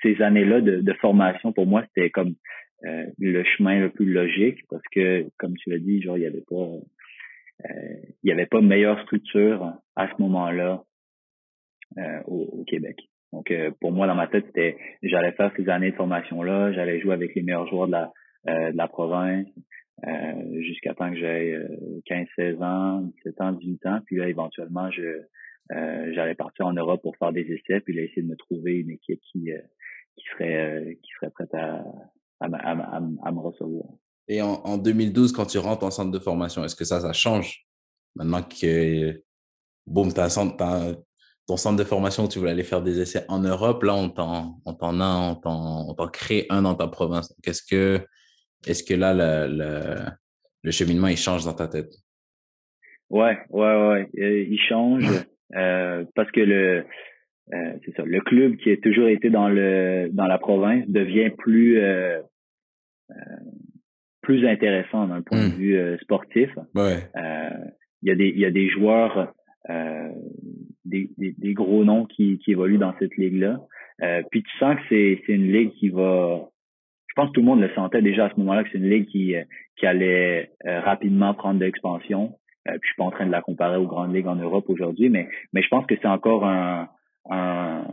ces 0.02 0.22
années-là 0.22 0.60
de, 0.60 0.80
de, 0.80 0.92
formation, 0.94 1.52
pour 1.52 1.66
moi, 1.66 1.84
c'était 1.88 2.10
comme 2.10 2.34
euh, 2.84 3.04
le 3.18 3.44
chemin 3.44 3.80
le 3.80 3.90
plus 3.90 4.10
logique 4.10 4.60
parce 4.70 4.82
que, 4.90 5.26
comme 5.38 5.54
tu 5.56 5.70
l'as 5.70 5.78
dit, 5.78 6.02
genre, 6.02 6.16
il 6.16 6.22
y 6.22 6.26
avait 6.26 6.44
pas, 6.48 6.68
il 8.22 8.28
y 8.28 8.32
avait 8.32 8.46
pas 8.46 8.60
meilleure 8.60 9.00
structure 9.02 9.74
à 9.96 10.08
ce 10.08 10.22
moment-là 10.22 10.82
euh, 11.98 12.20
au, 12.26 12.64
Québec. 12.64 12.98
Donc 13.32 13.50
euh, 13.50 13.70
pour 13.80 13.92
moi 13.92 14.06
dans 14.06 14.14
ma 14.14 14.26
tête 14.26 14.44
c'était 14.46 14.76
j'allais 15.02 15.32
faire 15.32 15.52
ces 15.56 15.68
années 15.68 15.92
de 15.92 15.96
formation 15.96 16.42
là, 16.42 16.72
j'allais 16.72 17.00
jouer 17.00 17.14
avec 17.14 17.34
les 17.34 17.42
meilleurs 17.42 17.68
joueurs 17.68 17.86
de 17.86 17.92
la 17.92 18.12
euh, 18.48 18.86
province 18.88 19.46
jusqu'à 20.58 20.94
temps 20.94 21.10
que 21.10 21.16
j'ai 21.16 21.56
15 22.06 22.26
16 22.36 22.62
ans, 22.62 23.00
17 23.24 23.40
ans, 23.40 23.52
18 23.52 23.86
ans, 23.86 24.00
puis 24.06 24.16
là 24.16 24.28
éventuellement 24.28 24.90
je 24.90 25.22
j'allais 25.70 26.34
partir 26.34 26.66
en 26.66 26.72
Europe 26.72 27.00
pour 27.02 27.16
faire 27.16 27.32
des 27.32 27.42
essais 27.42 27.80
puis 27.80 27.94
là 27.94 28.02
essayer 28.02 28.22
de 28.22 28.28
me 28.28 28.36
trouver 28.36 28.80
une 28.80 28.90
équipe 28.90 29.20
qui 29.32 29.50
qui 30.16 30.24
serait 30.32 30.98
qui 31.02 31.10
serait 31.18 31.30
prête 31.30 31.54
à 31.54 31.84
à, 32.40 32.48
me 32.50 33.40
recevoir. 33.40 33.86
Et 34.26 34.42
en, 34.42 34.54
en 34.64 34.78
2012 34.78 35.32
quand 35.32 35.46
tu 35.46 35.58
rentres 35.58 35.84
en 35.84 35.90
centre 35.90 36.10
de 36.10 36.18
formation, 36.18 36.64
est-ce 36.64 36.76
que 36.76 36.84
ça 36.84 37.00
ça 37.00 37.12
change? 37.12 37.66
Maintenant 38.16 38.42
que 38.42 39.22
boum, 39.86 40.12
t'as 40.12 40.24
un 40.24 40.28
centre, 40.28 40.56
ton 41.46 41.56
centre 41.56 41.78
de 41.78 41.84
formation, 41.84 42.26
tu 42.26 42.38
voulais 42.38 42.52
aller 42.52 42.62
faire 42.62 42.82
des 42.82 43.00
essais 43.00 43.24
en 43.28 43.40
Europe, 43.40 43.82
là, 43.82 43.94
on 43.94 44.08
t'en, 44.08 44.60
on 44.64 44.72
t'en 44.72 45.00
a, 45.00 45.30
on 45.30 45.34
t'en, 45.34 45.88
on 45.90 45.94
t'en 45.94 46.08
crée 46.08 46.46
un 46.48 46.62
dans 46.62 46.74
ta 46.74 46.88
province. 46.88 47.34
Qu'est-ce 47.42 47.62
que, 47.62 48.00
est-ce 48.66 48.82
que 48.82 48.94
là, 48.94 49.12
le, 49.12 49.54
le, 49.54 49.94
le, 50.62 50.70
cheminement, 50.70 51.08
il 51.08 51.18
change 51.18 51.44
dans 51.44 51.52
ta 51.52 51.68
tête? 51.68 51.92
Ouais, 53.10 53.38
ouais, 53.50 53.88
ouais. 53.88 54.08
Euh, 54.18 54.44
il 54.48 54.58
change 54.58 55.04
euh, 55.54 56.04
parce 56.14 56.30
que 56.30 56.40
le, 56.40 56.86
euh, 57.52 57.72
c'est 57.84 57.94
ça, 57.94 58.04
le 58.06 58.20
club 58.22 58.56
qui 58.56 58.70
a 58.70 58.76
toujours 58.78 59.08
été 59.08 59.28
dans 59.28 59.50
le, 59.50 60.08
dans 60.12 60.26
la 60.26 60.38
province 60.38 60.84
devient 60.88 61.30
plus, 61.36 61.78
plus 64.22 64.46
intéressant 64.46 65.08
d'un 65.08 65.20
point 65.20 65.46
de 65.46 65.52
mmh. 65.52 65.58
vue 65.58 65.98
sportif. 66.00 66.50
Ouais. 66.74 67.06
Il 68.02 68.08
y 68.08 68.12
a 68.12 68.14
des, 68.14 68.28
il 68.28 68.38
y 68.38 68.46
a 68.46 68.50
des 68.50 68.70
joueurs 68.70 69.34
euh, 69.70 70.08
des, 70.84 71.10
des, 71.16 71.54
gros 71.54 71.84
noms 71.84 72.04
qui, 72.04 72.38
qui 72.38 72.52
évoluent 72.52 72.78
dans 72.78 72.94
cette 72.98 73.16
ligue-là. 73.16 73.60
Euh, 74.02 74.22
puis 74.30 74.42
tu 74.42 74.58
sens 74.58 74.76
que 74.76 74.82
c'est, 74.88 75.32
une 75.32 75.52
ligue 75.52 75.72
qui 75.72 75.88
va... 75.88 76.48
Je 77.08 77.14
pense 77.14 77.28
que 77.28 77.34
tout 77.34 77.40
le 77.40 77.46
monde 77.46 77.60
le 77.60 77.70
sentait 77.74 78.02
déjà 78.02 78.26
à 78.26 78.30
ce 78.30 78.36
moment-là 78.40 78.64
que 78.64 78.70
c'est 78.72 78.78
une 78.78 78.90
ligue 78.90 79.06
qui, 79.06 79.34
qui 79.76 79.86
allait 79.86 80.50
euh, 80.66 80.80
rapidement 80.80 81.32
prendre 81.34 81.60
de 81.60 81.64
l'expansion. 81.64 82.34
Euh, 82.68 82.72
puis 82.72 82.80
je 82.82 82.88
suis 82.88 82.96
pas 82.96 83.04
en 83.04 83.10
train 83.10 83.26
de 83.26 83.30
la 83.30 83.42
comparer 83.42 83.76
aux 83.76 83.86
grandes 83.86 84.14
ligues 84.14 84.26
en 84.26 84.36
Europe 84.36 84.64
aujourd'hui, 84.68 85.08
mais, 85.10 85.28
mais 85.52 85.62
je 85.62 85.68
pense 85.68 85.86
que 85.86 85.94
c'est 86.00 86.08
encore 86.08 86.44
un, 86.44 86.88
un, 87.30 87.84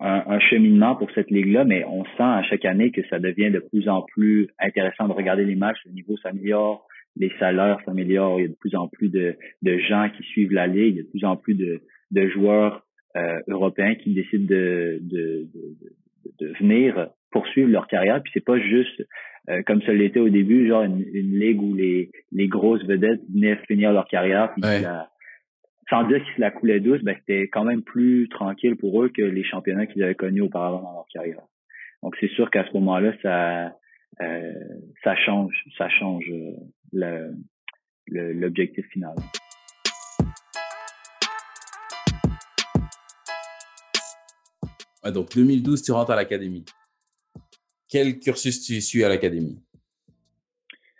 un, 0.00 0.38
cheminement 0.40 0.96
pour 0.96 1.10
cette 1.12 1.30
ligue-là, 1.30 1.64
mais 1.64 1.84
on 1.84 2.04
sent 2.04 2.10
à 2.18 2.42
chaque 2.42 2.64
année 2.64 2.90
que 2.90 3.06
ça 3.08 3.18
devient 3.18 3.50
de 3.50 3.60
plus 3.60 3.88
en 3.88 4.02
plus 4.02 4.48
intéressant 4.58 5.08
de 5.08 5.12
regarder 5.12 5.44
les 5.44 5.54
matchs, 5.54 5.78
le 5.86 5.92
niveau 5.92 6.16
s'améliore, 6.18 6.86
les 7.16 7.32
salaires 7.38 7.78
s'améliorent, 7.84 8.40
il 8.40 8.42
y 8.42 8.46
a 8.46 8.48
de 8.48 8.54
plus 8.54 8.74
en 8.74 8.88
plus 8.88 9.08
de, 9.08 9.36
de, 9.62 9.78
gens 9.78 10.08
qui 10.16 10.22
suivent 10.24 10.52
la 10.52 10.66
ligue, 10.66 10.94
il 10.94 10.96
y 10.96 11.00
a 11.00 11.02
de 11.02 11.08
plus 11.08 11.24
en 11.24 11.36
plus 11.36 11.54
de, 11.54 11.80
de 12.10 12.28
joueurs 12.28 12.86
euh, 13.16 13.40
européens 13.48 13.94
qui 13.94 14.14
décident 14.14 14.46
de, 14.46 14.98
de, 15.00 15.48
de, 15.54 16.46
de, 16.46 16.52
venir 16.58 17.08
poursuivre 17.30 17.70
leur 17.70 17.86
carrière. 17.86 18.22
Puis 18.22 18.32
c'est 18.34 18.44
pas 18.44 18.58
juste 18.58 19.02
euh, 19.48 19.62
comme 19.62 19.82
ça 19.82 19.92
l'était 19.92 20.20
au 20.20 20.28
début, 20.28 20.68
genre 20.68 20.82
une, 20.82 21.04
une, 21.12 21.38
ligue 21.38 21.62
où 21.62 21.74
les, 21.74 22.10
les 22.32 22.48
grosses 22.48 22.84
vedettes 22.84 23.20
venaient 23.32 23.56
finir 23.66 23.92
leur 23.92 24.06
carrière. 24.06 24.52
Puis 24.52 24.62
sans 25.88 26.02
dire 26.08 26.22
qu'ils 26.24 26.34
se 26.34 26.40
la 26.40 26.50
coulaient 26.50 26.80
douce, 26.80 27.00
ben, 27.02 27.14
c'était 27.20 27.46
quand 27.48 27.64
même 27.64 27.82
plus 27.82 28.28
tranquille 28.28 28.76
pour 28.76 29.02
eux 29.02 29.08
que 29.08 29.22
les 29.22 29.44
championnats 29.44 29.86
qu'ils 29.86 30.02
avaient 30.02 30.16
connus 30.16 30.40
auparavant 30.40 30.82
dans 30.82 30.92
leur 30.92 31.06
carrière. 31.12 31.42
Donc 32.02 32.16
c'est 32.20 32.30
sûr 32.30 32.50
qu'à 32.50 32.66
ce 32.66 32.72
moment-là, 32.74 33.12
ça 33.22 33.72
euh, 34.20 34.52
ça 35.04 35.14
change, 35.14 35.52
ça 35.76 35.88
change 35.88 36.24
le 36.26 36.54
l'objectif 36.92 38.86
final. 38.88 39.14
donc 45.10 45.34
2012, 45.34 45.82
tu 45.82 45.92
rentres 45.92 46.10
à 46.10 46.16
l'académie. 46.16 46.64
Quel 47.88 48.18
cursus 48.18 48.62
tu 48.62 48.80
suis 48.80 49.04
à 49.04 49.08
l'académie? 49.08 49.62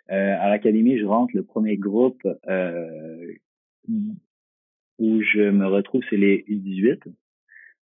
Euh, 0.09 0.37
À 0.39 0.49
l'académie, 0.49 0.97
je 0.97 1.05
rentre 1.05 1.35
le 1.35 1.43
premier 1.43 1.77
groupe 1.77 2.25
euh, 2.47 3.33
où 3.87 5.21
je 5.21 5.49
me 5.49 5.67
retrouve, 5.67 6.01
c'est 6.09 6.17
les 6.17 6.45
U18. 6.47 7.01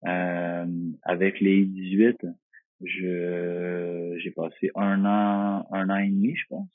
Euh, 0.04 0.66
avec 1.02 1.40
les 1.40 1.64
U18, 1.64 2.35
je 2.85 4.18
j'ai 4.18 4.30
passé 4.30 4.71
un 4.75 5.04
an, 5.04 5.66
un 5.71 5.90
an 5.90 5.97
et 5.99 6.09
demi, 6.09 6.37
je 6.37 6.47
pense. 6.49 6.68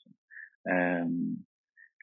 Euh, 0.68 1.04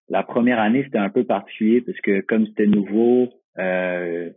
la 0.10 0.24
première 0.24 0.60
année, 0.60 0.84
c'était 0.84 0.98
un 0.98 1.10
peu 1.10 1.24
particulier 1.24 1.82
parce 1.82 2.00
que 2.02 2.22
comme 2.22 2.46
c'était 2.48 2.68
nouveau, 2.68 3.30
euh, 3.58 4.30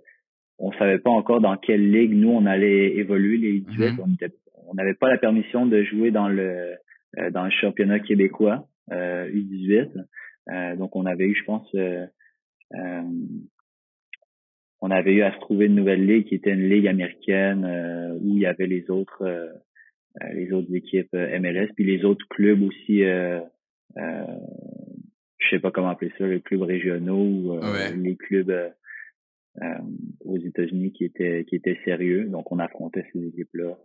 on 0.58 0.72
savait 0.72 0.98
pas 0.98 1.10
encore 1.10 1.40
dans 1.40 1.56
quelle 1.56 1.90
ligue 1.90 2.12
nous 2.12 2.30
on 2.30 2.46
allait 2.46 2.96
évoluer 2.96 3.36
les 3.36 3.60
U18. 3.60 3.96
Mm-hmm. 3.96 4.30
On 4.68 4.74
n'avait 4.74 4.94
pas 4.94 5.08
la 5.08 5.18
permission 5.18 5.66
de 5.66 5.82
jouer 5.82 6.10
dans 6.10 6.28
le 6.28 6.74
euh, 7.18 7.30
dans 7.30 7.44
le 7.44 7.50
championnat 7.50 8.00
québécois 8.00 8.66
euh, 8.92 9.30
U18. 9.30 9.88
Euh, 10.50 10.76
donc 10.76 10.94
on 10.94 11.06
avait 11.06 11.24
eu, 11.24 11.34
je 11.34 11.44
pense, 11.44 11.74
euh, 11.74 12.06
on 14.80 14.90
avait 14.90 15.14
eu 15.14 15.22
à 15.22 15.32
se 15.32 15.40
trouver 15.40 15.66
une 15.66 15.74
nouvelle 15.74 16.06
ligue 16.06 16.26
qui 16.26 16.34
était 16.34 16.52
une 16.52 16.68
ligue 16.68 16.86
américaine 16.86 17.64
où 18.20 18.36
il 18.36 18.40
y 18.40 18.46
avait 18.46 18.66
les 18.66 18.90
autres 18.90 19.24
les 20.32 20.52
autres 20.52 20.72
équipes 20.74 21.12
MLS 21.14 21.68
puis 21.74 21.84
les 21.84 22.04
autres 22.04 22.26
clubs 22.28 22.62
aussi. 22.62 23.02
Euh, 23.98 24.24
je 25.38 25.50
sais 25.50 25.60
pas 25.60 25.70
comment 25.70 25.90
appeler 25.90 26.12
ça, 26.18 26.26
les 26.26 26.40
clubs 26.40 26.62
régionaux 26.62 27.16
ou 27.16 27.60
les 27.96 28.16
clubs 28.16 28.72
euh, 29.62 29.78
aux 30.24 30.38
États-Unis 30.38 30.92
qui 30.92 31.04
étaient 31.04 31.44
qui 31.48 31.56
étaient 31.56 31.78
sérieux. 31.84 32.24
Donc 32.26 32.52
on 32.52 32.58
affrontait 32.58 33.04
ces 33.12 33.26
équipes-là 33.26 33.76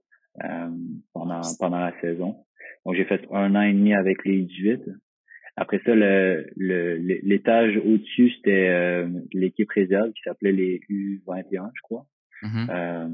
euh, 0.43 0.69
pendant 1.13 1.41
pendant 1.59 1.79
la 1.79 1.99
saison. 2.01 2.35
Donc 2.85 2.95
j'ai 2.95 3.05
fait 3.05 3.21
un 3.31 3.55
an 3.55 3.61
et 3.61 3.73
demi 3.73 3.93
avec 3.93 4.23
les 4.25 4.41
18. 4.43 4.81
Après 5.55 5.79
ça, 5.85 5.93
le, 5.95 6.47
l'étage 6.57 7.77
au-dessus, 7.77 8.31
c'était 8.35 8.69
euh, 8.69 9.07
l'équipe 9.33 9.69
réserve 9.69 10.11
qui 10.13 10.21
s'appelait 10.23 10.51
les 10.51 10.79
U21, 10.89 11.69
je 11.75 11.81
crois. 11.81 12.05
Mm-hmm. 12.41 12.69
euh, 12.69 13.09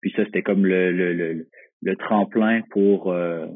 puis 0.00 0.12
ça, 0.16 0.24
c'était 0.26 0.42
comme 0.42 0.64
le, 0.64 0.92
le, 0.92 1.46
le, 1.82 1.96
tremplin 1.96 2.62
pour 2.70 3.10
euh, 3.10 3.46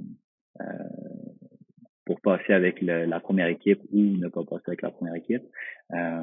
pour 2.10 2.20
passer 2.22 2.52
avec 2.52 2.82
la 2.82 3.20
première 3.20 3.46
équipe 3.46 3.78
ou 3.92 4.00
ne 4.00 4.26
pas 4.26 4.42
passer 4.42 4.64
avec 4.66 4.82
la 4.82 4.90
première 4.90 5.14
équipe. 5.14 5.44
Euh, 5.92 6.22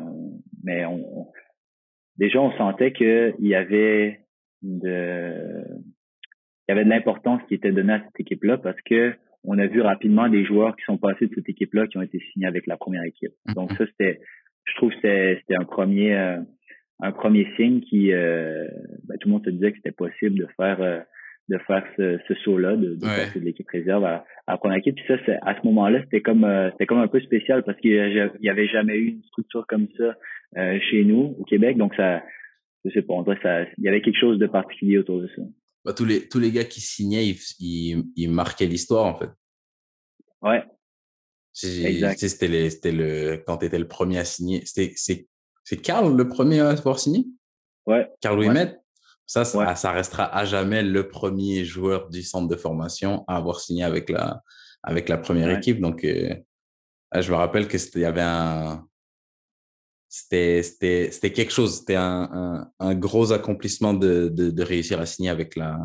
mais 0.61 0.83
on, 0.83 1.27
déjà 2.17 2.41
on 2.41 2.51
sentait 2.57 2.91
qu'il 2.91 3.35
y 3.39 3.55
avait 3.55 4.19
de 4.61 5.63
il 6.67 6.67
y 6.67 6.71
avait 6.73 6.83
de 6.83 6.89
l'importance 6.89 7.41
qui 7.47 7.53
était 7.53 7.71
donnée 7.71 7.93
à 7.93 8.03
cette 8.03 8.19
équipe-là 8.19 8.57
parce 8.57 8.81
que 8.81 9.13
on 9.45 9.57
a 9.59 9.67
vu 9.67 9.79
rapidement 9.79 10.27
des 10.27 10.43
joueurs 10.43 10.75
qui 10.75 10.83
sont 10.83 10.97
passés 10.97 11.27
de 11.27 11.35
cette 11.35 11.47
équipe-là 11.47 11.87
qui 11.87 11.97
ont 11.97 12.01
été 12.01 12.19
signés 12.33 12.47
avec 12.47 12.67
la 12.67 12.75
première 12.75 13.05
équipe. 13.05 13.31
Mm-hmm. 13.47 13.53
Donc 13.53 13.71
ça 13.71 13.85
c'était 13.85 14.19
je 14.65 14.75
trouve 14.75 14.91
que 14.91 14.97
c'était 14.97 15.55
un 15.55 15.63
premier 15.63 16.17
euh, 16.17 16.41
un 16.99 17.13
premier 17.13 17.47
signe 17.55 17.79
qui 17.79 18.11
euh, 18.11 18.67
ben, 19.05 19.17
tout 19.21 19.29
le 19.29 19.35
monde 19.35 19.45
se 19.45 19.51
disait 19.51 19.71
que 19.71 19.77
c'était 19.77 19.91
possible 19.93 20.37
de 20.37 20.47
faire 20.57 21.05
de 21.49 21.57
faire 21.59 21.83
ce, 21.95 22.19
ce 22.27 22.33
saut-là, 22.43 22.75
de, 22.75 22.95
de 22.95 23.01
passer 23.01 23.39
de 23.39 23.45
l'équipe 23.45 23.67
réserve 23.69 24.03
à, 24.03 24.25
à, 24.47 24.53
la 24.53 24.57
première 24.57 24.77
équipe. 24.77 24.95
Puis 24.95 25.05
ça, 25.07 25.15
à 25.41 25.55
ce 25.55 25.65
moment-là, 25.65 26.01
c'était 26.03 26.21
comme 26.21 26.45
c'était 26.71 26.85
comme 26.85 26.99
un 26.99 27.07
peu 27.07 27.21
spécial 27.21 27.63
parce 27.63 27.79
qu'il 27.79 27.91
y 28.41 28.49
avait 28.49 28.67
jamais 28.67 28.95
eu 28.95 29.07
une 29.07 29.23
structure 29.23 29.65
comme 29.67 29.87
ça 29.97 30.15
euh, 30.57 30.79
chez 30.89 31.03
nous 31.03 31.35
au 31.39 31.43
Québec. 31.43 31.77
Donc 31.77 31.93
ça, 31.95 32.23
je 32.83 32.91
sais 32.91 33.01
pas, 33.01 33.15
ça, 33.41 33.63
il 33.77 33.83
y 33.83 33.87
avait 33.87 34.01
quelque 34.01 34.19
chose 34.19 34.39
de 34.39 34.47
particulier 34.47 34.97
autour 34.97 35.21
de 35.21 35.27
ça. 35.35 35.41
Bah, 35.85 35.93
tous 35.93 36.05
les 36.05 36.27
tous 36.27 36.39
les 36.39 36.51
gars 36.51 36.65
qui 36.65 36.81
signaient, 36.81 37.25
ils, 37.25 38.03
ils, 38.15 38.29
marquaient 38.29 38.65
l'histoire 38.65 39.05
en 39.05 39.17
fait. 39.17 39.29
Ouais. 40.41 40.63
C'était 41.53 42.69
c'était 42.69 42.91
le 42.91 43.43
quand 43.45 43.57
t'étais 43.57 43.79
le 43.79 43.87
premier 43.87 44.19
à 44.19 44.25
signer. 44.25 44.65
C'était 44.65 44.93
c'est 44.95 45.27
c'est 45.63 45.81
Carl 45.81 46.15
le 46.15 46.27
premier 46.27 46.59
à 46.59 46.69
avoir 46.69 46.99
signé? 46.99 47.25
Ouais. 47.85 48.07
Carl 48.21 48.37
Ouimet. 48.37 48.75
Ça, 49.27 49.43
ça, 49.43 49.75
ça, 49.75 49.91
restera 49.91 50.33
à 50.35 50.45
jamais 50.45 50.81
le 50.81 51.09
premier 51.09 51.65
joueur 51.65 52.09
du 52.09 52.23
centre 52.23 52.47
de 52.47 52.55
formation 52.55 53.25
à 53.27 53.35
avoir 53.35 53.59
signé 53.59 53.83
avec 53.83 54.09
la 54.09 54.41
avec 54.83 55.09
la 55.09 55.17
première 55.17 55.49
équipe. 55.49 55.81
Donc, 55.81 56.05
euh, 56.05 56.33
je 57.13 57.29
me 57.29 57.35
rappelle 57.35 57.67
que 57.67 57.77
c'était 57.77 57.99
il 57.99 58.03
y 58.03 58.05
avait 58.05 58.21
un 58.21 58.87
c'était 60.09 60.63
c'était 60.63 61.11
c'était 61.11 61.33
quelque 61.33 61.51
chose. 61.51 61.79
C'était 61.79 61.95
un, 61.95 62.29
un, 62.31 62.71
un, 62.79 62.95
gros 62.95 63.33
accomplissement 63.33 63.93
de, 63.93 64.29
de, 64.29 64.49
de 64.49 64.63
réussir 64.63 64.99
à 64.99 65.05
signer 65.05 65.29
avec 65.29 65.55
la 65.55 65.77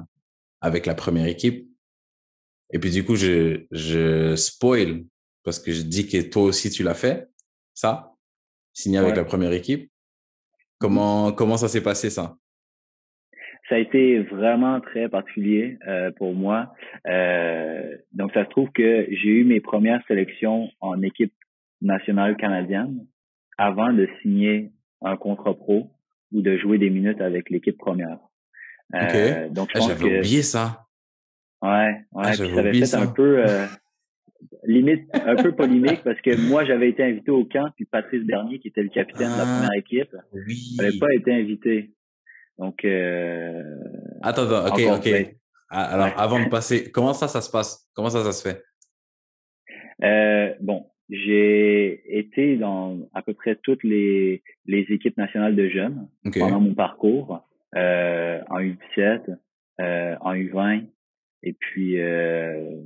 avec 0.61 0.87
la 0.87 0.94
première 0.94 1.26
équipe. 1.26 1.68
Et 2.72 2.78
puis 2.78 2.90
du 2.90 3.04
coup 3.04 3.16
je 3.16 3.66
je 3.72 4.37
spoil 4.37 5.04
parce 5.42 5.58
que 5.58 5.72
je 5.72 5.82
dis 5.82 6.06
que 6.06 6.20
toi 6.22 6.44
aussi 6.44 6.70
tu 6.70 6.82
l'as 6.84 6.94
fait 6.94 7.28
ça 7.75 8.12
signer 8.72 8.99
avec 8.99 9.16
la 9.16 9.25
première 9.25 9.52
équipe. 9.52 9.90
Comment 10.78 11.32
comment 11.32 11.56
ça 11.56 11.68
s'est 11.68 11.82
passé 11.82 12.08
ça? 12.08 12.37
Ça 13.73 13.76
a 13.76 13.81
été 13.81 14.19
vraiment 14.19 14.83
très 14.83 15.09
particulier 15.09 15.79
euh, 15.88 16.11
pour 16.19 16.35
moi. 16.35 16.75
Euh, 17.07 17.97
donc, 18.12 18.31
ça 18.35 18.45
se 18.45 18.50
trouve 18.50 18.69
que 18.71 19.07
j'ai 19.11 19.31
eu 19.31 19.45
mes 19.45 19.61
premières 19.61 20.02
sélections 20.07 20.69
en 20.83 21.00
équipe 21.00 21.33
nationale 21.81 22.37
canadienne 22.37 23.07
avant 23.57 23.91
de 23.91 24.07
signer 24.21 24.73
un 25.00 25.17
contrat 25.17 25.55
pro 25.55 25.91
ou 26.33 26.43
de 26.43 26.59
jouer 26.59 26.76
des 26.76 26.91
minutes 26.91 27.23
avec 27.23 27.49
l'équipe 27.49 27.79
première. 27.79 28.19
Euh, 28.95 29.49
donc 29.49 29.71
je 29.71 29.76
ah, 29.76 29.79
pense 29.79 29.88
j'avais 29.88 30.19
oublié 30.19 30.43
ça. 30.43 30.85
Ouais, 31.62 31.71
ouais. 32.12 32.25
Ah, 32.26 32.35
ça 32.35 32.43
avait 32.43 32.75
fait 32.75 32.95
un 32.95 33.07
peu 33.07 33.38
euh, 33.38 33.64
limite, 34.64 35.09
un 35.14 35.37
peu 35.37 35.52
polémique 35.52 36.02
parce 36.05 36.21
que 36.21 36.37
moi 36.50 36.67
j'avais 36.67 36.91
été 36.91 37.02
invité 37.02 37.31
au 37.31 37.47
camp 37.47 37.71
puis 37.75 37.87
Patrice 37.87 38.23
Bernier 38.25 38.59
qui 38.59 38.69
était 38.69 38.83
le 38.83 38.91
capitaine 38.91 39.33
de 39.33 39.38
la 39.38 39.45
ah, 39.45 39.57
première 39.57 39.79
équipe 39.79 40.14
n'avait 40.76 40.99
pas 40.99 41.14
été 41.14 41.33
invité. 41.33 41.91
Donc 42.59 42.85
euh, 42.85 43.62
attends, 44.23 44.50
attends, 44.50 44.75
ok, 44.75 45.06
ok. 45.06 45.37
Alors 45.68 46.12
avant 46.18 46.42
de 46.44 46.49
passer, 46.49 46.90
comment 46.90 47.14
ça 47.14 47.28
ça 47.28 47.40
se 47.40 47.50
passe? 47.50 47.88
Comment 47.94 48.11
ça 48.11 48.23
ça 48.25 48.32
se 48.32 48.49
fait? 48.49 48.62
Euh, 50.04 50.54
Bon, 50.61 50.87
j'ai 51.09 52.02
été 52.18 52.56
dans 52.56 53.09
à 53.14 53.23
peu 53.23 53.35
près 53.35 53.56
toutes 53.56 53.82
les, 53.85 54.42
les 54.66 54.87
équipes 54.90 55.16
nationales 55.16 55.56
de 55.56 55.68
jeunes 55.68 56.09
pendant 56.32 56.61
mon 56.61 56.75
parcours, 56.75 57.47
euh, 57.75 58.40
en 58.49 58.61
U17, 58.61 59.37
euh, 59.80 60.16
en 60.21 60.35
U20, 60.35 60.87
et 61.42 61.52
puis 61.52 62.00
euh, 62.00 62.80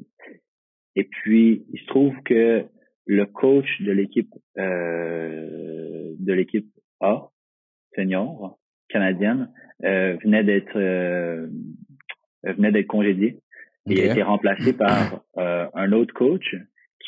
et 0.95 1.05
puis 1.05 1.67
il 1.73 1.81
se 1.81 1.87
trouve 1.87 2.15
que 2.25 2.65
le 3.05 3.27
coach 3.27 3.69
de 3.81 3.93
l'équipe 3.93 4.35
euh, 4.59 6.15
de 6.19 6.33
l'équipe 6.33 6.69
A 7.01 7.29
senior 7.95 8.59
canadienne 8.89 9.51
euh, 9.85 10.17
venait 10.23 10.45
d'être 10.45 10.77
euh, 10.77 11.47
venait 12.45 12.73
d'être 12.73 12.87
congédié 12.87 13.41
et 13.89 14.09
a 14.09 14.13
été 14.13 14.23
remplacé 14.23 14.73
par 14.73 15.23
un 15.37 15.93
autre 15.93 16.13
coach 16.13 16.57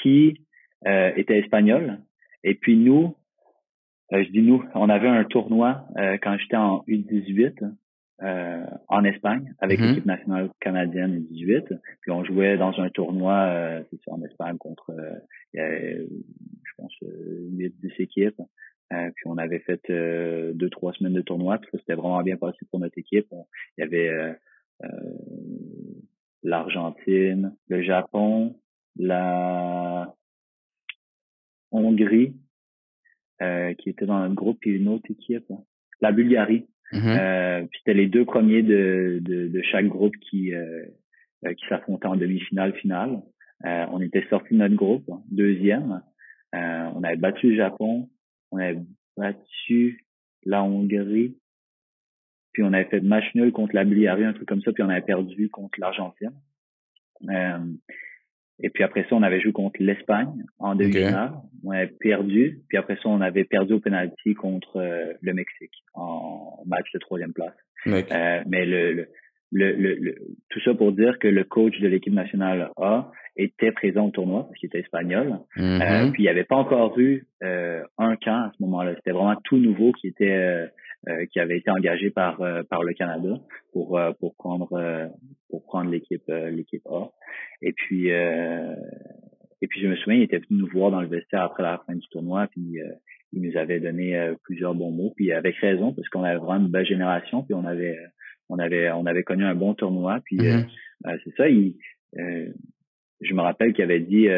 qui 0.03 0.47
euh, 0.87 1.13
était 1.17 1.39
espagnol. 1.39 1.99
Et 2.45 2.55
puis 2.55 2.77
nous, 2.77 3.17
euh, 4.13 4.25
je 4.25 4.31
dis 4.31 4.43
nous, 4.43 4.65
on 4.75 4.89
avait 4.89 5.09
un 5.09 5.25
tournoi 5.25 5.85
euh, 5.97 6.17
quand 6.23 6.37
j'étais 6.39 6.57
en 6.57 6.85
U18 6.89 7.75
euh, 8.23 8.65
en 8.89 9.05
Espagne 9.05 9.55
avec 9.59 9.81
mm-hmm. 9.81 9.89
l'équipe 9.89 10.07
nationale 10.07 10.51
canadienne 10.61 11.27
U18. 11.33 11.79
Puis 12.01 12.11
on 12.13 12.25
jouait 12.25 12.57
dans 12.57 12.79
un 12.81 12.91
tournoi 12.91 13.83
en 14.07 14.23
Espagne 14.23 14.57
contre, 14.59 14.93
je 15.53 16.73
pense, 16.77 16.95
8 17.03 17.75
10 17.81 17.93
équipes. 18.91 19.15
puis 19.15 19.25
on 19.27 19.39
avait 19.39 19.61
fait 19.61 19.81
deux 19.91 20.71
trois 20.71 20.93
semaines 20.93 21.15
de 21.15 21.23
tournoi. 21.23 21.59
Puis 21.59 21.71
c'était 21.75 21.95
vraiment 21.95 22.23
bien 22.23 22.37
passé 22.37 22.59
pour 22.71 22.81
notre 22.81 22.99
équipe. 22.99 23.27
il 23.77 23.81
y 23.81 23.85
avait 23.85 24.37
l'Argentine, 26.43 27.55
le 27.69 27.83
Japon, 27.83 28.57
la 28.97 30.15
Hongrie, 31.71 32.35
euh, 33.43 33.75
qui 33.75 33.91
était 33.91 34.07
dans 34.07 34.15
un 34.15 34.33
groupe, 34.33 34.59
et 34.67 34.71
une 34.71 34.89
autre 34.89 35.11
équipe, 35.11 35.47
la 36.01 36.13
Bulgarie. 36.13 36.67
Mm-hmm. 36.93 37.19
Euh, 37.19 37.67
puis 37.67 37.81
c'était 37.81 37.95
les 37.95 38.09
deux 38.09 38.25
premiers 38.25 38.63
de, 38.63 39.19
de, 39.23 39.49
de 39.49 39.63
chaque 39.63 39.87
groupe 39.87 40.17
qui, 40.17 40.55
euh, 40.55 40.85
euh 41.45 41.55
qui 41.55 41.67
s'affrontaient 41.69 42.07
en 42.07 42.17
demi-finale, 42.17 42.73
finale. 42.75 43.21
Euh, 43.67 43.87
on 43.93 44.01
était 44.01 44.25
sorti 44.31 44.55
de 44.55 44.59
notre 44.59 44.75
groupe, 44.75 45.11
deuxième. 45.31 46.03
on 46.53 47.03
avait 47.03 47.17
battu 47.17 47.51
le 47.51 47.57
Japon, 47.57 48.09
on 48.51 48.59
avait 48.59 48.79
battu 49.17 50.05
la 50.45 50.63
Hongrie. 50.63 51.37
Puis 52.53 52.63
on 52.63 52.73
avait 52.73 52.87
fait 52.87 53.01
match 53.01 53.25
nul 53.35 53.53
contre 53.53 53.75
la 53.75 53.85
Bulgarie, 53.85 54.25
un 54.25 54.33
truc 54.33 54.49
comme 54.49 54.63
ça, 54.63 54.73
puis 54.73 54.83
on 54.83 54.89
avait 54.89 55.03
perdu 55.03 55.49
contre 55.49 55.79
l'Argentine. 55.79 56.33
Euh, 57.29 57.59
et 58.61 58.71
puis 58.71 58.83
après 58.83 59.03
ça, 59.03 59.15
on 59.15 59.23
avait 59.23 59.41
joué 59.41 59.53
contre 59.53 59.81
l'Espagne 59.81 60.45
en 60.59 60.75
demi-finale. 60.75 61.35
On 61.65 61.71
avait 61.71 61.87
perdu. 61.87 62.61
Puis 62.69 62.79
après 62.79 62.97
ça, 62.97 63.09
on 63.09 63.21
avait 63.21 63.45
perdu 63.45 63.75
au 63.75 63.81
penalty 63.81 64.35
contre 64.35 64.79
euh, 64.79 65.13
le 65.21 65.33
Mexique 65.33 65.85
en 65.95 66.63
match 66.67 66.91
de 66.93 66.99
troisième 66.99 67.33
place. 67.33 67.55
Euh, 67.87 68.43
mais 68.47 68.67
le, 68.67 68.93
le, 68.93 69.09
le, 69.51 70.15
tout 70.51 70.61
ça 70.61 70.75
pour 70.75 70.93
dire 70.93 71.19
que 71.19 71.29
le 71.29 71.45
coach 71.45 71.79
de 71.81 71.89
l'équipe 71.89 72.13
nationale 72.13 72.71
A 72.77 73.11
était 73.37 73.73
présent 73.73 74.07
au 74.07 74.11
tournoi 74.11 74.45
parce 74.45 74.59
qu'il 74.59 74.67
était 74.67 74.81
espagnol. 74.81 75.39
Mm-hmm. 75.57 76.13
puis 76.13 76.23
il 76.23 76.27
n'y 76.27 76.31
avait 76.31 76.45
pas 76.45 76.57
encore 76.57 76.99
eu 76.99 77.27
un 77.41 78.17
camp 78.17 78.45
à 78.45 78.53
ce 78.57 78.63
moment-là. 78.63 78.95
C'était 78.97 79.13
vraiment 79.13 79.37
tout 79.45 79.57
nouveau 79.57 79.93
qui 79.93 80.09
était 80.09 80.69
euh, 81.07 81.27
qui 81.27 81.39
avait 81.39 81.57
été 81.57 81.71
engagé 81.71 82.11
par 82.11 82.41
euh, 82.41 82.65
par 82.69 82.83
le 82.83 82.93
Canada 82.93 83.39
pour 83.73 83.97
euh, 83.97 84.11
pour 84.19 84.35
prendre 84.35 84.69
pour 85.49 85.65
prendre 85.65 85.91
l'équipe 85.91 86.29
l'équipe 86.29 86.85
A. 86.87 87.11
Et 87.63 87.73
puis 87.73 88.09
et 88.09 89.67
puis 89.69 89.81
je 89.81 89.87
me 89.87 89.95
souviens, 89.97 90.19
il 90.19 90.23
était 90.25 90.39
venu 90.39 90.61
nous 90.61 90.67
voir 90.67 90.91
dans 90.91 91.01
le 91.01 91.07
vestiaire 91.07 91.45
après 91.45 91.63
la 91.63 91.81
fin 91.87 91.95
du 91.95 92.07
tournoi, 92.09 92.49
puis 92.49 92.79
il 93.33 93.43
nous 93.43 93.57
avait 93.57 93.79
donné 93.79 94.33
plusieurs 94.43 94.75
bons 94.75 94.91
mots, 94.91 95.13
puis 95.15 95.33
avec 95.33 95.57
raison 95.57 95.93
parce 95.93 96.09
qu'on 96.09 96.25
avait 96.25 96.39
vraiment 96.39 96.67
une 96.67 96.71
belle 96.71 96.87
génération, 96.87 97.43
puis 97.43 97.55
on 97.55 97.65
avait 97.65 97.97
on 98.49 98.59
avait 98.59 98.91
on 98.91 99.07
avait 99.07 99.23
connu 99.23 99.45
un 99.45 99.55
bon 99.55 99.75
tournoi, 99.75 100.21
puis 100.25 100.39
Mm-hmm. 100.39 101.19
c'est 101.25 101.37
ça. 101.37 101.49
Il, 101.49 101.75
je 102.15 103.35
me 103.35 103.41
rappelle 103.41 103.73
qu'il 103.73 103.85
avait 103.85 104.01
dit 104.01 104.29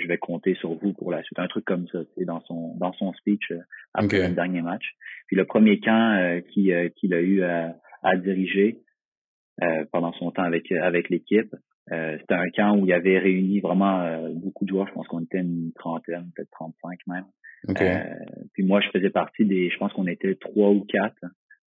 je 0.00 0.08
vais 0.08 0.18
compter 0.18 0.54
sur 0.56 0.74
vous 0.74 0.92
pour 0.92 1.10
la 1.10 1.22
suite. 1.22 1.38
Un 1.38 1.46
truc 1.46 1.64
comme 1.64 1.86
ça, 1.88 2.00
c'est 2.14 2.24
dans 2.24 2.40
son 2.42 2.76
dans 2.76 2.92
son 2.94 3.12
speech 3.14 3.50
euh, 3.50 3.60
après 3.94 4.28
le 4.28 4.34
dernier 4.34 4.62
match. 4.62 4.84
Puis 5.26 5.36
le 5.36 5.44
premier 5.44 5.80
camp 5.80 6.16
euh, 6.18 6.40
qui 6.40 6.72
euh, 6.72 6.88
qu'il 6.96 7.14
a 7.14 7.20
eu 7.20 7.42
à, 7.42 7.76
à 8.02 8.16
diriger 8.16 8.80
euh, 9.62 9.84
pendant 9.92 10.12
son 10.14 10.30
temps 10.30 10.42
avec 10.42 10.70
avec 10.72 11.08
l'équipe, 11.10 11.54
euh, 11.92 12.16
c'était 12.20 12.34
un 12.34 12.50
camp 12.50 12.76
où 12.76 12.86
il 12.86 12.92
avait 12.92 13.18
réuni 13.18 13.60
vraiment 13.60 14.00
euh, 14.00 14.28
beaucoup 14.34 14.64
de 14.64 14.70
joueurs. 14.70 14.88
Je 14.88 14.92
pense 14.94 15.06
qu'on 15.08 15.20
était 15.20 15.38
une 15.40 15.72
trentaine, 15.74 16.30
peut-être 16.34 16.50
35 16.50 16.98
même. 17.06 17.24
Ok. 17.68 17.80
Euh, 17.80 18.02
puis 18.52 18.62
moi, 18.62 18.80
je 18.80 18.88
faisais 18.90 19.10
partie 19.10 19.44
des, 19.46 19.70
je 19.70 19.78
pense 19.78 19.92
qu'on 19.92 20.06
était 20.06 20.34
trois 20.34 20.70
ou 20.70 20.84
quatre 20.84 21.16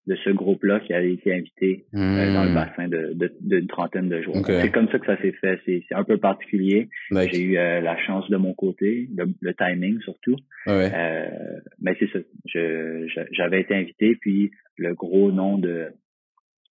de 0.07 0.15
ce 0.23 0.29
groupe-là 0.29 0.79
qui 0.79 0.93
avait 0.93 1.11
été 1.13 1.33
invité 1.33 1.85
euh, 1.93 2.33
dans 2.33 2.43
le 2.45 2.51
Hmm. 2.51 2.55
bassin 2.55 2.87
de 2.87 3.11
de- 3.13 3.35
d'une 3.41 3.67
trentaine 3.67 4.07
de 4.07 4.21
joueurs. 4.21 4.43
C'est 4.45 4.71
comme 4.71 4.87
ça 4.89 4.99
que 4.99 5.05
ça 5.05 5.17
s'est 5.21 5.33
fait. 5.33 5.59
C'est 5.65 5.83
un 5.95 6.03
peu 6.05 6.17
particulier. 6.17 6.87
Like, 7.11 7.33
J'ai 7.33 7.41
eu 7.43 7.57
euh, 7.57 7.81
la 7.81 7.97
chance 8.05 8.29
de 8.29 8.37
mon 8.37 8.53
côté, 8.53 9.09
le, 9.15 9.25
le 9.41 9.53
timing 9.53 9.99
surtout. 10.01 10.37
ouais. 10.65 10.89
Euh, 10.93 11.59
mais 11.81 11.95
c'est 11.99 12.09
ça. 12.11 12.19
J'avais 13.31 13.61
été 13.61 13.75
invité, 13.75 14.15
puis 14.15 14.51
le 14.77 14.93
gros 14.93 15.31
nom 15.31 15.57
de 15.57 15.87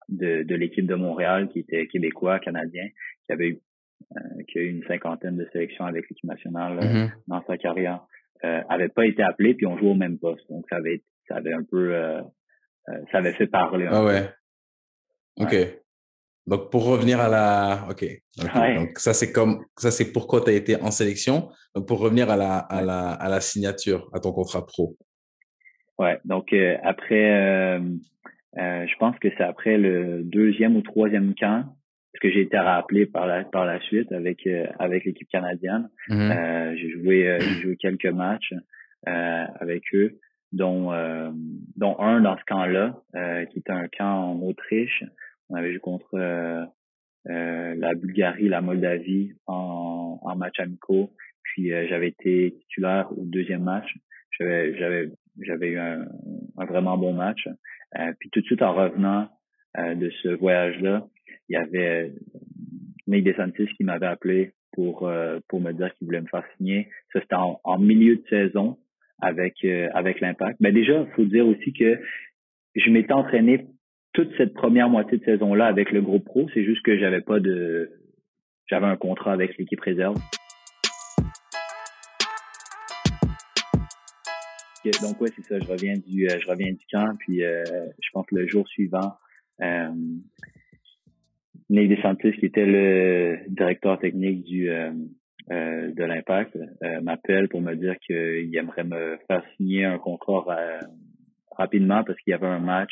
de, 0.07 0.43
de 0.43 0.55
l'équipe 0.55 0.85
de 0.85 0.93
Montréal, 0.93 1.49
qui 1.49 1.59
était 1.59 1.87
québécois, 1.87 2.37
canadien, 2.39 2.85
qui 3.25 3.31
avait 3.33 3.49
eu 3.49 3.57
qui 4.47 4.59
a 4.59 4.61
eu 4.61 4.69
une 4.69 4.83
cinquantaine 4.83 5.35
de 5.35 5.47
sélections 5.51 5.85
avec 5.85 6.07
l'équipe 6.09 6.23
nationale 6.25 6.75
Mhm. 6.75 7.11
dans 7.27 7.43
sa 7.47 7.57
carrière, 7.57 8.01
avait 8.43 8.89
pas 8.89 9.05
été 9.07 9.23
appelé, 9.23 9.55
puis 9.55 9.65
on 9.65 9.77
jouait 9.77 9.89
au 9.89 9.95
même 9.95 10.19
poste. 10.19 10.47
Donc 10.49 10.65
ça 10.69 10.75
avait 10.77 11.01
ça 11.27 11.37
avait 11.37 11.53
un 11.53 11.63
peu 11.63 11.95
ça 13.11 13.17
avait 13.19 13.33
fait 13.33 13.47
parler. 13.47 13.87
Ah 13.89 13.99
peu. 13.99 14.05
ouais. 14.05 14.29
Ok. 15.37 15.55
Donc 16.47 16.71
pour 16.71 16.85
revenir 16.85 17.19
à 17.19 17.27
la, 17.27 17.87
ok. 17.89 18.05
Ok. 18.39 18.55
Ouais. 18.55 18.75
Donc 18.75 18.99
ça 18.99 19.13
c'est 19.13 19.31
comme, 19.31 19.65
ça 19.77 19.91
c'est 19.91 20.11
pourquoi 20.11 20.41
tu 20.41 20.51
as 20.51 20.53
été 20.53 20.75
en 20.81 20.91
sélection. 20.91 21.49
Donc 21.73 21.87
pour 21.87 21.99
revenir 21.99 22.29
à 22.29 22.37
la, 22.37 22.57
à 22.57 22.81
la, 22.81 23.11
à 23.11 23.29
la 23.29 23.41
signature, 23.41 24.09
à 24.13 24.19
ton 24.19 24.31
contrat 24.31 24.65
pro. 24.65 24.95
Ouais, 25.97 26.19
donc 26.25 26.51
euh, 26.51 26.77
après, 26.83 27.31
euh, 27.31 27.79
euh, 28.57 28.85
je 28.85 28.97
pense 28.97 29.17
que 29.19 29.29
c'est 29.37 29.43
après 29.43 29.77
le 29.77 30.23
deuxième 30.23 30.75
ou 30.75 30.81
troisième 30.81 31.33
camp, 31.35 31.63
parce 32.11 32.21
que 32.21 32.31
j'ai 32.31 32.41
été 32.41 32.57
rappelé 32.57 33.05
par 33.05 33.25
la 33.25 33.45
par 33.45 33.65
la 33.65 33.79
suite 33.81 34.11
avec 34.11 34.45
euh, 34.45 34.67
avec 34.77 35.05
l'équipe 35.05 35.29
canadienne. 35.29 35.89
Euh, 36.11 36.75
j'ai 36.75 36.89
joué 36.91 37.27
euh, 37.29 37.39
j'ai 37.39 37.61
joué 37.61 37.77
quelques 37.77 38.05
matchs 38.05 38.53
euh, 39.07 39.45
avec 39.59 39.83
eux, 39.93 40.19
dont 40.55 40.93
euh, 40.93 41.31
dont 41.75 41.99
un 41.99 42.21
dans 42.21 42.37
ce 42.37 42.43
camp-là, 42.45 43.01
euh, 43.15 43.45
qui 43.45 43.59
était 43.59 43.71
un 43.71 43.87
camp 43.87 44.31
en 44.31 44.41
Autriche. 44.41 45.03
On 45.49 45.55
avait 45.55 45.71
joué 45.71 45.79
contre 45.79 46.15
euh, 46.15 46.65
euh, 47.29 47.75
la 47.75 47.93
Bulgarie, 47.93 48.47
la 48.47 48.61
Moldavie 48.61 49.33
en, 49.47 50.19
en 50.21 50.35
match 50.35 50.59
amicaux. 50.59 51.11
Puis 51.43 51.73
euh, 51.73 51.85
j'avais 51.89 52.07
été 52.07 52.55
titulaire 52.61 53.11
au 53.11 53.25
deuxième 53.25 53.63
match. 53.63 53.93
J'avais 54.39 54.77
j'avais 54.79 55.11
j'avais 55.41 55.67
eu 55.71 55.77
un, 55.77 56.05
un 56.57 56.65
vraiment 56.65 56.97
bon 56.97 57.13
match. 57.13 57.47
Euh, 57.99 58.13
puis 58.19 58.29
tout 58.29 58.39
de 58.39 58.45
suite 58.45 58.61
en 58.61 58.73
revenant 58.73 59.29
de 59.77 60.09
ce 60.23 60.29
voyage-là, 60.29 61.05
il 61.49 61.53
y 61.53 61.57
avait 61.57 62.13
Nate 63.07 63.25
DeSantis 63.25 63.67
qui 63.75 63.83
m'avait 63.83 64.05
appelé 64.05 64.53
pour 64.71 65.11
pour 65.49 65.59
me 65.59 65.73
dire 65.73 65.93
qu'il 65.95 66.07
voulait 66.07 66.21
me 66.21 66.27
faire 66.27 66.45
signer. 66.55 66.87
Ça 67.11 67.19
c'était 67.19 67.35
en, 67.35 67.59
en 67.65 67.77
milieu 67.77 68.15
de 68.15 68.23
saison 68.29 68.77
avec 69.19 69.53
euh, 69.63 69.87
avec 69.93 70.19
l'Impact. 70.21 70.57
Mais 70.59 70.71
déjà, 70.71 71.01
il 71.01 71.13
faut 71.15 71.25
dire 71.25 71.47
aussi 71.47 71.73
que 71.73 71.99
je 72.75 72.89
m'étais 72.89 73.13
entraîné 73.13 73.67
toute 74.13 74.35
cette 74.37 74.53
première 74.53 74.89
moitié 74.89 75.17
de 75.17 75.23
saison-là 75.23 75.65
avec 75.65 75.91
le 75.91 76.01
groupe 76.01 76.25
pro. 76.25 76.47
C'est 76.53 76.63
juste 76.63 76.81
que 76.83 76.97
j'avais 76.97 77.21
pas 77.21 77.39
de 77.39 77.91
j'avais 78.67 78.87
un 78.87 78.97
contrat 78.97 79.33
avec 79.33 79.57
l'équipe 79.57 79.81
réserve. 79.81 80.17
Donc 85.01 85.19
ouais, 85.21 85.29
c'est 85.35 85.45
ça. 85.45 85.59
Je 85.59 85.67
reviens 85.67 85.97
du 85.97 86.27
euh, 86.27 86.39
je 86.39 86.47
reviens 86.47 86.71
du 86.71 86.85
camp, 86.91 87.11
puis 87.19 87.43
euh, 87.43 87.63
je 88.01 88.09
pense 88.13 88.25
que 88.27 88.35
le 88.35 88.47
jour 88.47 88.67
suivant, 88.67 89.15
euh, 89.61 89.89
Nate 91.69 91.87
DeSantis, 91.87 92.33
qui 92.33 92.45
était 92.45 92.65
le 92.65 93.39
directeur 93.47 93.99
technique 93.99 94.43
du 94.43 94.69
euh, 95.51 95.91
de 95.93 96.03
l'Impact, 96.03 96.55
euh, 96.83 97.01
m'appelle 97.01 97.47
pour 97.49 97.61
me 97.61 97.75
dire 97.75 97.95
qu'il 97.99 98.55
aimerait 98.55 98.83
me 98.83 99.17
faire 99.27 99.43
signer 99.57 99.85
un 99.85 99.97
contrat 99.99 100.45
rapidement 101.51 102.03
parce 102.03 102.19
qu'il 102.21 102.31
y 102.31 102.33
avait 102.33 102.47
un 102.47 102.59
match. 102.59 102.91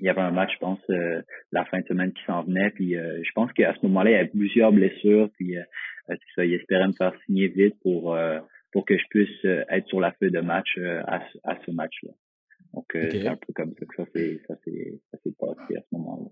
Il 0.00 0.06
y 0.06 0.08
avait 0.10 0.20
un 0.20 0.30
match, 0.30 0.52
je 0.54 0.58
pense, 0.58 0.78
euh, 0.90 1.22
la 1.50 1.64
fin 1.64 1.80
de 1.80 1.86
semaine 1.86 2.12
qui 2.12 2.22
s'en 2.24 2.42
venait. 2.44 2.70
Puis 2.70 2.96
euh, 2.96 3.20
je 3.24 3.30
pense 3.34 3.52
qu'à 3.52 3.74
ce 3.74 3.84
moment-là, 3.86 4.10
il 4.10 4.12
y 4.12 4.16
avait 4.16 4.28
plusieurs 4.28 4.70
blessures. 4.72 5.28
Puis 5.34 5.58
euh, 5.58 5.62
ça, 6.36 6.44
il 6.44 6.54
espérait 6.54 6.86
me 6.86 6.92
faire 6.92 7.12
signer 7.26 7.48
vite 7.48 7.74
pour 7.82 8.14
euh, 8.14 8.38
pour 8.70 8.84
que 8.84 8.96
je 8.96 9.04
puisse 9.10 9.44
être 9.44 9.86
sur 9.88 9.98
la 9.98 10.12
feuille 10.12 10.30
de 10.30 10.40
match 10.40 10.68
euh, 10.78 11.02
à, 11.06 11.20
ce- 11.32 11.38
à 11.42 11.58
ce 11.66 11.70
match-là. 11.72 12.12
Donc 12.74 12.84
euh, 12.94 13.08
c'est 13.10 13.26
un 13.26 13.36
peu 13.36 13.52
comme 13.54 13.74
ça 13.78 13.86
que 13.86 13.96
ça 14.46 14.54
s'est 14.64 15.00
ça 15.10 15.18
s'est 15.24 15.34
passé 15.38 15.76
à 15.76 15.80
ce 15.80 15.96
moment-là. 15.96 16.28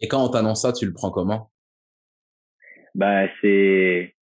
Et 0.00 0.08
quand 0.08 0.24
on 0.24 0.30
t'annonce 0.30 0.62
ça, 0.62 0.72
tu 0.72 0.86
le 0.86 0.92
prends 0.92 1.10
comment? 1.10 1.50
Ben 2.96 3.28
c'est 3.40 4.14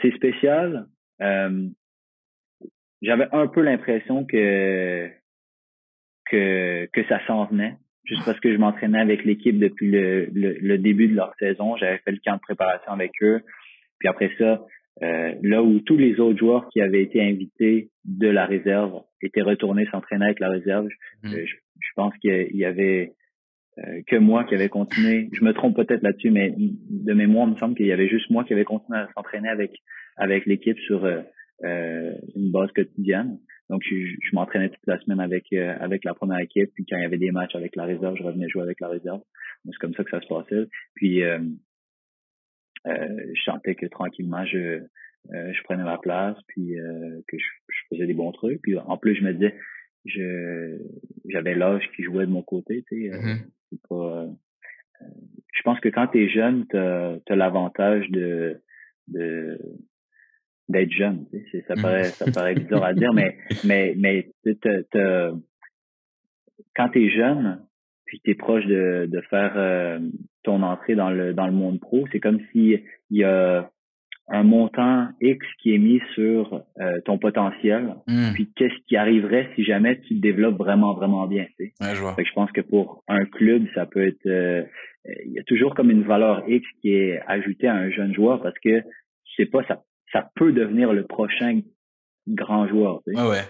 c'est 0.00 0.14
spécial. 0.14 0.86
Euh, 1.20 1.68
J'avais 3.02 3.26
un 3.32 3.46
peu 3.48 3.60
l'impression 3.62 4.24
que 4.24 5.10
que 6.30 6.86
que 6.92 7.04
ça 7.08 7.18
s'en 7.26 7.46
venait, 7.46 7.74
juste 8.04 8.24
parce 8.24 8.38
que 8.40 8.52
je 8.52 8.58
m'entraînais 8.58 9.00
avec 9.00 9.24
l'équipe 9.24 9.58
depuis 9.58 9.90
le, 9.90 10.26
le, 10.32 10.52
le 10.60 10.78
début 10.78 11.08
de 11.08 11.16
leur 11.16 11.34
saison. 11.38 11.76
J'avais 11.76 11.98
fait 11.98 12.12
le 12.12 12.20
camp 12.24 12.36
de 12.36 12.40
préparation 12.40 12.92
avec 12.92 13.10
eux. 13.22 13.42
Puis 13.98 14.08
après 14.08 14.30
ça, 14.38 14.64
euh, 15.02 15.34
là 15.42 15.62
où 15.62 15.80
tous 15.80 15.96
les 15.96 16.20
autres 16.20 16.38
joueurs 16.38 16.68
qui 16.70 16.80
avaient 16.80 17.02
été 17.02 17.20
invités 17.22 17.90
de 18.04 18.28
la 18.28 18.46
réserve 18.46 19.02
étaient 19.20 19.42
retournés 19.42 19.86
s'entraîner 19.90 20.26
avec 20.26 20.40
la 20.40 20.50
réserve, 20.50 20.88
Mhm. 21.24 21.34
euh, 21.34 21.44
je, 21.46 21.54
je 21.80 21.90
pense 21.96 22.16
qu'il 22.18 22.56
y 22.56 22.64
avait 22.64 23.12
que 24.06 24.16
moi 24.16 24.44
qui 24.44 24.54
avait 24.54 24.68
continué. 24.68 25.28
Je 25.32 25.44
me 25.44 25.52
trompe 25.52 25.76
peut-être 25.76 26.02
là-dessus, 26.02 26.30
mais 26.30 26.54
de 26.58 27.12
mémoire, 27.14 27.48
il 27.48 27.54
me 27.54 27.58
semble 27.58 27.74
qu'il 27.74 27.86
y 27.86 27.92
avait 27.92 28.08
juste 28.08 28.28
moi 28.30 28.44
qui 28.44 28.52
avait 28.52 28.64
continué 28.64 28.98
à 28.98 29.08
s'entraîner 29.14 29.48
avec 29.48 29.72
avec 30.16 30.44
l'équipe 30.46 30.78
sur 30.80 31.04
euh, 31.04 31.22
euh, 31.64 32.12
une 32.36 32.50
base 32.52 32.70
quotidienne. 32.72 33.38
Donc, 33.70 33.82
je, 33.88 33.94
je 33.96 34.34
m'entraînais 34.34 34.68
toute 34.68 34.86
la 34.86 34.98
semaine 35.00 35.20
avec 35.20 35.44
euh, 35.54 35.74
avec 35.80 36.04
la 36.04 36.12
première 36.12 36.40
équipe. 36.40 36.70
Puis 36.74 36.84
quand 36.84 36.96
il 36.98 37.02
y 37.02 37.06
avait 37.06 37.16
des 37.18 37.30
matchs 37.30 37.54
avec 37.54 37.74
la 37.76 37.84
réserve, 37.84 38.16
je 38.18 38.22
revenais 38.22 38.48
jouer 38.48 38.62
avec 38.62 38.80
la 38.80 38.88
réserve. 38.88 39.22
C'est 39.64 39.78
comme 39.80 39.94
ça 39.94 40.04
que 40.04 40.10
ça 40.10 40.20
se 40.20 40.26
passait. 40.26 40.66
Puis 40.94 41.22
euh, 41.22 41.38
euh, 42.86 43.08
je 43.34 43.42
sentais 43.42 43.74
que 43.74 43.86
tranquillement, 43.86 44.44
je 44.44 44.58
euh, 45.32 45.52
je 45.52 45.62
prenais 45.62 45.84
ma 45.84 45.98
place, 45.98 46.36
puis 46.48 46.78
euh, 46.78 47.20
que 47.28 47.38
je, 47.38 47.44
je 47.68 47.78
faisais 47.94 48.06
des 48.06 48.14
bons 48.14 48.32
trucs. 48.32 48.60
Puis 48.60 48.76
en 48.76 48.98
plus, 48.98 49.14
je 49.14 49.22
me 49.22 49.32
disais, 49.32 49.54
je 50.04 50.78
j'avais 51.28 51.54
l'âge 51.54 51.84
qui 51.96 52.02
jouait 52.02 52.26
de 52.26 52.32
mon 52.32 52.42
côté. 52.42 52.84
Tu 52.88 53.02
sais, 53.08 53.14
euh, 53.14 53.20
Mhm. 53.20 53.38
C'est 53.72 53.88
pas. 53.88 54.22
euh, 54.22 54.26
je 55.54 55.62
pense 55.62 55.80
que 55.80 55.88
quand 55.88 56.06
tu 56.08 56.24
es 56.24 56.28
jeune, 56.28 56.66
tu 56.68 56.76
as, 56.76 57.18
l'avantage 57.36 58.08
de 58.10 58.60
de 59.08 59.58
d'être 60.68 60.92
jeune. 60.92 61.26
tu 61.30 61.38
sais. 61.38 61.44
C'est- 61.50 61.66
Ça 61.66 61.74
paraît 61.74 62.10
ça 62.18 62.30
paraît 62.30 62.54
bizarre 62.54 62.84
à 62.84 62.94
dire, 62.94 63.12
mais 63.12 63.36
mais 63.64 63.94
mais 63.96 64.30
quand 66.76 66.88
tu 66.90 67.04
es 67.06 67.10
jeune, 67.10 67.64
puis 68.06 68.20
tu 68.20 68.30
es 68.30 68.34
proche 68.34 68.64
de, 68.66 69.06
de 69.10 69.20
faire 69.22 69.52
euh, 69.56 69.98
ton 70.42 70.62
entrée 70.62 70.94
dans 70.94 71.10
le 71.10 71.34
dans 71.34 71.46
le 71.46 71.52
monde 71.52 71.80
pro, 71.80 72.06
c'est 72.12 72.20
comme 72.20 72.40
si 72.52 72.76
il 73.10 73.18
y 73.18 73.24
a 73.24 73.70
un 74.34 74.42
montant 74.44 75.08
X 75.20 75.46
qui 75.62 75.74
est 75.74 75.78
mis 75.78 76.00
sur 76.14 76.62
euh, 76.80 77.00
ton 77.04 77.18
potentiel, 77.18 77.94
Hmm. 78.08 78.32
puis 78.34 78.50
qu'est-ce 78.56 78.74
qui 78.88 78.96
arriverait 78.96 79.48
si 79.54 79.62
jamais 79.62 80.00
tu 80.00 80.16
te 80.16 80.20
développes 80.20 80.56
vraiment, 80.56 80.94
vraiment 80.94 81.26
bien. 81.26 81.44
Tu 81.58 81.66
sais. 81.78 81.84
Ouais, 81.84 81.94
je 81.94 82.00
vois. 82.00 82.14
Fait 82.14 82.22
que 82.24 82.28
je 82.28 82.34
pense 82.34 82.50
que 82.50 82.62
pour 82.62 83.04
un 83.08 83.24
club, 83.26 83.66
ça 83.74 83.86
peut 83.86 84.06
être... 84.06 84.26
euh, 84.26 84.62
il 85.26 85.32
y 85.32 85.38
a 85.38 85.42
toujours 85.44 85.74
comme 85.74 85.90
une 85.90 86.02
valeur 86.04 86.42
X 86.48 86.66
qui 86.80 86.94
est 86.94 87.20
ajoutée 87.26 87.66
à 87.68 87.74
un 87.74 87.90
jeune 87.90 88.14
joueur 88.14 88.40
parce 88.42 88.58
que, 88.60 88.70
je 88.80 89.34
sais 89.36 89.46
pas, 89.46 89.62
ça, 89.68 89.82
ça 90.12 90.30
peut 90.36 90.52
devenir 90.52 90.92
le 90.92 91.04
prochain 91.06 91.60
grand 92.28 92.66
joueur. 92.68 93.02
tu 93.06 93.12
sais. 93.14 93.20
Ouais, 93.20 93.28
ouais. 93.28 93.42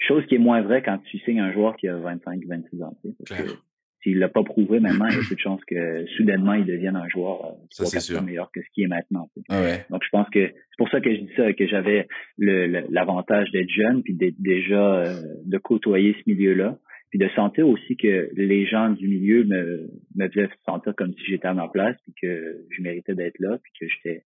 Chose 0.00 0.26
qui 0.26 0.34
est 0.34 0.38
moins 0.38 0.62
vrai 0.62 0.82
quand 0.82 0.98
tu 0.98 1.18
signes 1.20 1.40
un 1.40 1.52
joueur 1.52 1.76
qui 1.76 1.86
a 1.88 1.96
25, 1.96 2.40
26 2.48 2.82
ans. 2.82 2.96
tu 3.02 3.10
sais, 3.10 3.14
parce 3.18 3.40
Clair. 3.40 3.52
que 3.54 3.58
s'il 4.02 4.18
l'a 4.18 4.28
pas 4.28 4.42
prouvé 4.42 4.80
maintenant, 4.80 5.06
il 5.08 5.14
y 5.14 5.18
a 5.18 5.20
peu 5.28 5.34
de 5.34 5.40
chances 5.40 5.64
que 5.64 6.04
soudainement 6.16 6.54
il 6.54 6.64
devienne 6.66 6.96
un 6.96 7.08
joueur 7.08 7.44
euh, 7.46 7.50
Ça, 7.70 7.84
c'est 7.86 8.00
sûr. 8.00 8.22
meilleur 8.22 8.50
que 8.52 8.60
ce 8.60 8.66
qui 8.74 8.82
est 8.82 8.88
maintenant. 8.88 9.30
Ouais, 9.48 9.56
ouais. 9.60 9.86
Donc 9.90 10.02
je 10.04 10.08
pense 10.10 10.28
que 10.30 10.46
c'est 10.48 10.76
pour 10.78 10.88
ça 10.90 11.00
que 11.00 11.14
je 11.14 11.20
dis 11.20 11.30
ça, 11.36 11.52
que 11.52 11.66
j'avais 11.66 12.08
le- 12.38 12.66
le- 12.66 12.84
l'avantage 12.90 13.50
d'être 13.52 13.70
jeune, 13.70 14.02
puis 14.02 14.14
d'être 14.14 14.40
déjà 14.40 15.02
euh, 15.04 15.14
de 15.44 15.58
côtoyer 15.58 16.14
ce 16.14 16.30
milieu-là, 16.30 16.78
puis 17.10 17.18
de 17.18 17.28
sentir 17.36 17.68
aussi 17.68 17.96
que 17.96 18.30
les 18.34 18.66
gens 18.66 18.88
du 18.90 19.06
milieu 19.06 19.44
me, 19.44 19.88
me 20.16 20.28
faisaient 20.30 20.48
sentir 20.64 20.94
comme 20.96 21.12
si 21.12 21.24
j'étais 21.28 21.46
à 21.48 21.54
ma 21.54 21.68
place, 21.68 21.96
puis 22.04 22.14
que 22.22 22.64
je 22.70 22.82
méritais 22.82 23.14
d'être 23.14 23.38
là, 23.38 23.58
puis 23.62 23.72
que 23.78 23.86
j'étais 23.86 24.22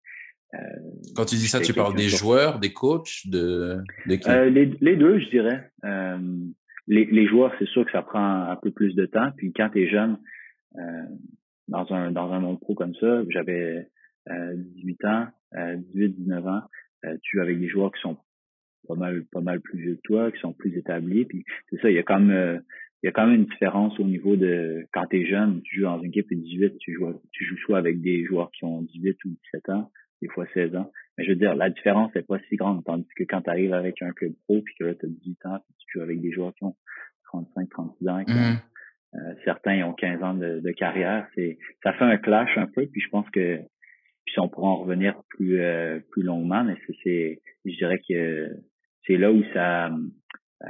Quand 1.15 1.25
tu 1.25 1.37
dis 1.37 1.49
ça, 1.49 1.61
tu 1.61 1.73
parles 1.73 1.95
des 1.95 2.09
joueurs, 2.09 2.59
des 2.59 2.73
coachs, 2.73 3.27
de, 3.27 3.79
de 4.07 4.15
qui? 4.17 4.31
Euh, 4.31 4.51
les, 4.51 4.73
les 4.81 4.97
deux, 4.97 5.19
je 5.19 5.29
dirais. 5.31 5.71
Euh, 5.85 6.19
les, 6.87 7.05
les 7.07 7.27
joueurs, 7.27 7.53
c'est 7.59 7.69
sûr 7.69 7.85
que 7.85 7.93
ça 7.93 8.03
prend 8.03 8.51
un 8.51 8.57
peu 8.57 8.71
plus 8.71 8.95
de 8.95 9.07
temps. 9.07 9.31
Puis 9.37 9.53
quand 9.53 9.71
tu 9.71 9.83
es 9.83 9.89
jeune, 9.89 10.19
euh, 10.77 11.03
dans 11.69 11.91
un 11.93 12.13
dans 12.13 12.33
un 12.33 12.41
monde 12.41 12.61
pro 12.61 12.75
comme 12.75 12.95
ça, 12.95 13.23
j'avais 13.31 13.89
euh, 14.31 14.55
18 14.57 15.05
ans, 15.05 15.27
euh, 15.57 15.77
18, 15.95 16.09
19 16.11 16.47
ans, 16.47 16.63
tu 17.23 17.37
joues 17.37 17.43
avec 17.43 17.61
des 17.61 17.69
joueurs 17.69 17.93
qui 17.93 18.01
sont 18.01 18.17
pas 18.87 18.95
mal 18.95 19.25
pas 19.33 19.41
mal 19.41 19.61
plus 19.61 19.79
vieux 19.79 19.95
que 19.97 20.01
toi, 20.03 20.33
qui 20.33 20.41
sont 20.41 20.53
plus 20.53 20.77
établis. 20.77 21.25
Puis 21.25 21.45
c'est 21.71 21.81
ça, 21.81 21.91
il 21.91 21.97
y 21.97 21.99
a 21.99 22.03
quand 22.03 22.21
même 22.21 22.37
euh, 22.37 22.59
il 23.03 23.07
y 23.07 23.09
a 23.09 23.13
quand 23.13 23.27
même 23.27 23.41
une 23.41 23.47
différence 23.47 23.99
au 24.01 24.05
niveau 24.05 24.37
de 24.37 24.87
quand 24.93 25.07
tu 25.11 25.21
es 25.21 25.27
jeune, 25.27 25.61
tu 25.63 25.77
joues 25.77 25.85
dans 25.85 26.01
une 26.01 26.09
équipe 26.09 26.31
de 26.31 26.37
18, 26.37 26.79
tu 26.79 26.95
joues 26.95 27.21
tu 27.33 27.45
joues 27.45 27.59
soit 27.59 27.79
avec 27.79 28.01
des 28.01 28.25
joueurs 28.25 28.51
qui 28.53 28.65
ont 28.65 28.83
18 28.83 29.25
ou 29.25 29.29
17 29.53 29.69
ans, 29.71 29.91
des 30.23 30.29
fois 30.29 30.47
16 30.55 30.75
ans. 30.77 30.91
Mais 31.17 31.25
je 31.25 31.31
veux 31.31 31.37
dire, 31.37 31.55
la 31.55 31.71
différence 31.71 32.15
n'est 32.15 32.23
pas 32.23 32.39
si 32.49 32.57
grande, 32.57 32.85
tandis 32.85 33.09
que 33.17 33.25
quand 33.25 33.43
tu 33.43 33.51
arrives 33.51 33.75
avec 33.75 34.01
un 34.03 34.13
club 34.13 34.33
pro, 34.45 34.61
puis 34.63 34.75
que 34.79 34.85
là, 34.85 34.95
tu 34.95 35.07
as 35.07 35.09
18 35.09 35.47
ans, 35.47 35.59
puis 35.65 35.75
tu 35.79 35.99
joues 35.99 36.03
avec 36.03 36.21
des 36.21 36.33
joueurs 36.33 36.55
qui 36.55 36.65
ont 36.65 36.77
35, 37.25 37.69
36 37.71 38.09
ans, 38.09 38.25
qui 38.25 38.33
ont, 38.33 38.35
Mhm. 38.35 38.59
euh, 39.15 39.35
certains 39.45 39.83
ont 39.87 39.93
15 39.95 40.23
ans 40.23 40.35
de, 40.35 40.61
de 40.61 40.71
carrière, 40.73 41.27
c'est 41.35 41.59
ça 41.83 41.93
fait 41.95 42.05
un 42.05 42.17
clash 42.19 42.57
un 42.57 42.67
peu, 42.67 42.87
puis 42.87 43.01
je 43.01 43.09
pense 43.11 43.29
que 43.31 43.61
puis 44.27 44.41
on 44.41 44.49
pourra 44.49 44.69
en 44.71 44.77
revenir 44.79 45.15
plus 45.29 45.61
euh, 45.61 46.01
plus 46.11 46.23
longuement, 46.23 46.65
mais 46.65 46.75
c'est, 46.87 46.97
c'est 47.05 47.41
je 47.65 47.77
dirais 47.77 48.01
que 48.09 48.51
c'est 49.07 49.17
là 49.17 49.31
où 49.33 49.43
ça 49.55 49.89
euh, 50.65 50.69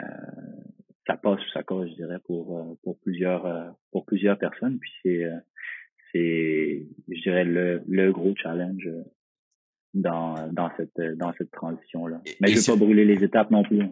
ça 1.07 1.17
passe 1.17 1.41
ou 1.41 1.51
ça 1.53 1.63
cause, 1.63 1.89
je 1.91 1.95
dirais, 1.95 2.19
pour 2.27 2.59
euh, 2.59 2.75
pour 2.83 2.99
plusieurs 3.01 3.47
euh, 3.47 3.71
pour 3.93 4.05
plusieurs 4.05 4.39
personnes. 4.39 4.79
Puis 4.79 4.91
c'est 5.03 5.25
euh, 5.25 5.39
c'est 6.13 6.87
je 7.09 7.23
dirais 7.23 7.45
le 7.45 7.83
le 7.89 8.13
gros 8.13 8.35
challenge 8.37 8.89
dans 9.97 10.35
dans 10.53 10.71
cette 10.77 11.01
dans 11.19 11.33
cette 11.39 11.51
transition 11.51 12.07
là. 12.07 12.21
Et- 12.27 12.37
Mais 12.41 12.49
et 12.49 12.51
je 12.53 12.57
veux 12.57 12.63
c'est- 12.63 12.73
pas 12.73 12.79
brûler 12.79 13.05
les 13.05 13.23
étapes 13.25 13.51
non 13.51 13.63
plus. 13.63 13.83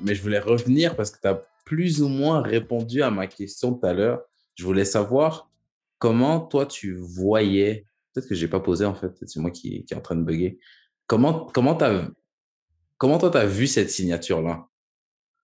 Mais 0.00 0.14
je 0.14 0.22
voulais 0.22 0.38
revenir 0.38 0.96
parce 0.96 1.10
que 1.10 1.20
tu 1.20 1.28
as 1.28 1.40
plus 1.64 2.02
ou 2.02 2.08
moins 2.08 2.42
répondu 2.42 3.02
à 3.02 3.10
ma 3.10 3.26
question 3.26 3.74
tout 3.74 3.86
à 3.86 3.94
l'heure. 3.94 4.22
Je 4.54 4.64
voulais 4.64 4.84
savoir 4.84 5.50
comment 5.98 6.40
toi 6.40 6.66
tu 6.66 6.94
voyais, 6.94 7.86
peut-être 8.12 8.28
que 8.28 8.34
j'ai 8.34 8.48
pas 8.48 8.60
posé 8.60 8.84
en 8.84 8.94
fait, 8.94 9.12
c'est 9.26 9.40
moi 9.40 9.50
qui, 9.50 9.84
qui 9.84 9.94
est 9.94 9.96
en 9.96 10.00
train 10.02 10.16
de 10.16 10.22
bugger. 10.22 10.58
Comment, 11.06 11.46
comment, 11.46 11.74
t'as, 11.74 12.08
comment 12.98 13.18
toi 13.18 13.30
tu 13.30 13.38
as 13.38 13.46
vu 13.46 13.66
cette 13.66 13.90
signature-là? 13.90 14.66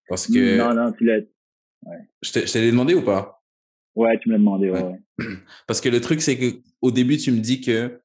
Parce 0.09 0.26
que 0.26 0.59
Non 0.59 0.74
non, 0.74 0.92
tu 0.92 1.05
l'as 1.05 1.20
je 2.22 2.33
te, 2.33 2.40
je 2.40 2.53
te 2.53 2.59
l'ai 2.59 2.70
demandé 2.70 2.92
ou 2.94 3.03
pas? 3.03 3.39
Ouais, 3.94 4.18
tu 4.20 4.29
me 4.29 4.35
l'as 4.35 4.38
demandé, 4.38 4.70
ouais. 4.70 4.98
Parce 5.66 5.81
que 5.81 5.88
le 5.88 6.00
truc, 6.00 6.20
c'est 6.22 6.38
que 6.38 6.61
au 6.81 6.90
début, 6.90 7.16
tu 7.18 7.33
me 7.33 7.40
dis 7.40 7.61
que 7.61 8.00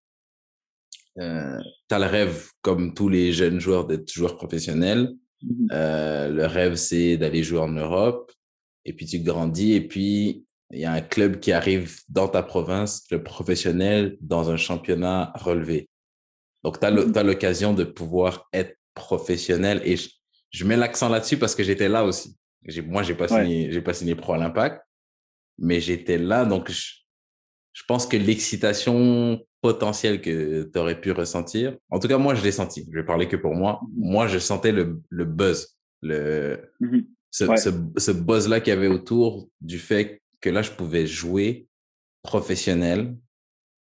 euh, 1.20 1.60
tu 1.90 1.96
as 1.96 2.00
le 2.00 2.06
rêve, 2.06 2.50
comme 2.62 2.94
tous 2.94 3.10
les 3.10 3.32
jeunes 3.32 3.60
joueurs, 3.60 3.88
d'être 3.88 4.12
joueur 4.12 4.36
professionnel. 4.36 5.14
Mhm. 5.44 5.68
Euh, 5.72 6.30
le 6.30 6.46
rêve, 6.46 6.76
c'est 6.76 7.18
d'aller 7.18 7.44
jouer 7.44 7.60
en 7.60 7.70
Europe. 7.70 8.32
Et 8.86 8.94
puis 8.94 9.06
tu 9.06 9.20
grandis. 9.20 9.74
Et 9.74 9.82
puis, 9.82 10.46
il 10.72 10.80
y 10.80 10.86
a 10.86 10.92
un 10.92 11.02
club 11.02 11.40
qui 11.40 11.52
arrive 11.52 12.00
dans 12.10 12.28
ta 12.28 12.44
province, 12.44 13.06
le 13.12 13.24
professionnel, 13.24 14.18
dans 14.20 14.50
un 14.50 14.58
championnat 14.58 15.32
relevé. 15.36 15.90
Donc, 16.64 16.80
tu 16.80 16.86
as 16.86 16.92
Mhm. 16.92 17.14
l'occasion 17.28 17.74
de 17.74 17.84
pouvoir 17.84 18.48
être 18.54 18.76
professionnel. 18.96 19.82
Et 19.86 19.98
je, 19.98 20.10
je 20.52 20.66
mets 20.66 20.78
l'accent 20.78 21.10
là-dessus 21.10 21.38
parce 21.38 21.56
que 21.56 21.64
j'étais 21.64 21.90
là 21.90 22.04
aussi. 22.04 22.36
Moi, 22.88 23.04
j'ai 23.04 23.14
pas 23.14 23.32
Ouais. 23.32 23.44
signé, 23.44 23.72
j'ai 23.72 23.82
pas 23.82 23.94
signé 23.94 24.16
pro 24.16 24.34
à 24.34 24.38
l'impact, 24.38 24.82
mais 25.58 25.80
j'étais 25.80 26.18
là. 26.18 26.46
Donc, 26.46 26.70
je, 26.72 26.94
je 27.74 27.84
pense 27.88 28.06
que 28.08 28.18
l'excitation 28.18 29.46
potentielle 29.62 30.22
que 30.22 30.64
tu 30.72 30.80
aurais 30.80 31.00
pu 31.00 31.12
ressentir, 31.12 31.78
en 31.90 32.00
tout 32.00 32.08
cas, 32.08 32.18
moi, 32.18 32.36
je 32.36 32.44
l'ai 32.44 32.52
senti. 32.52 32.86
Je 32.92 32.98
vais 33.00 33.06
parler 33.06 33.28
que 33.28 33.36
pour 33.36 33.56
moi. 33.56 33.80
Mhm. 33.84 33.90
Moi, 34.12 34.28
je 34.28 34.40
sentais 34.40 34.72
le, 34.72 35.02
le 35.10 35.26
buzz, 35.26 35.76
le, 36.02 36.72
Mhm. 36.80 37.06
ce, 37.32 37.44
Ouais. 37.46 37.58
ce, 37.58 37.70
ce 37.98 38.12
buzz-là 38.12 38.60
qu'il 38.60 38.74
y 38.74 38.78
avait 38.78 38.88
autour 38.88 39.50
du 39.62 39.80
fait 39.80 40.22
que 40.42 40.50
là, 40.50 40.62
je 40.62 40.72
pouvais 40.72 41.08
jouer 41.08 41.68
professionnel 42.22 43.16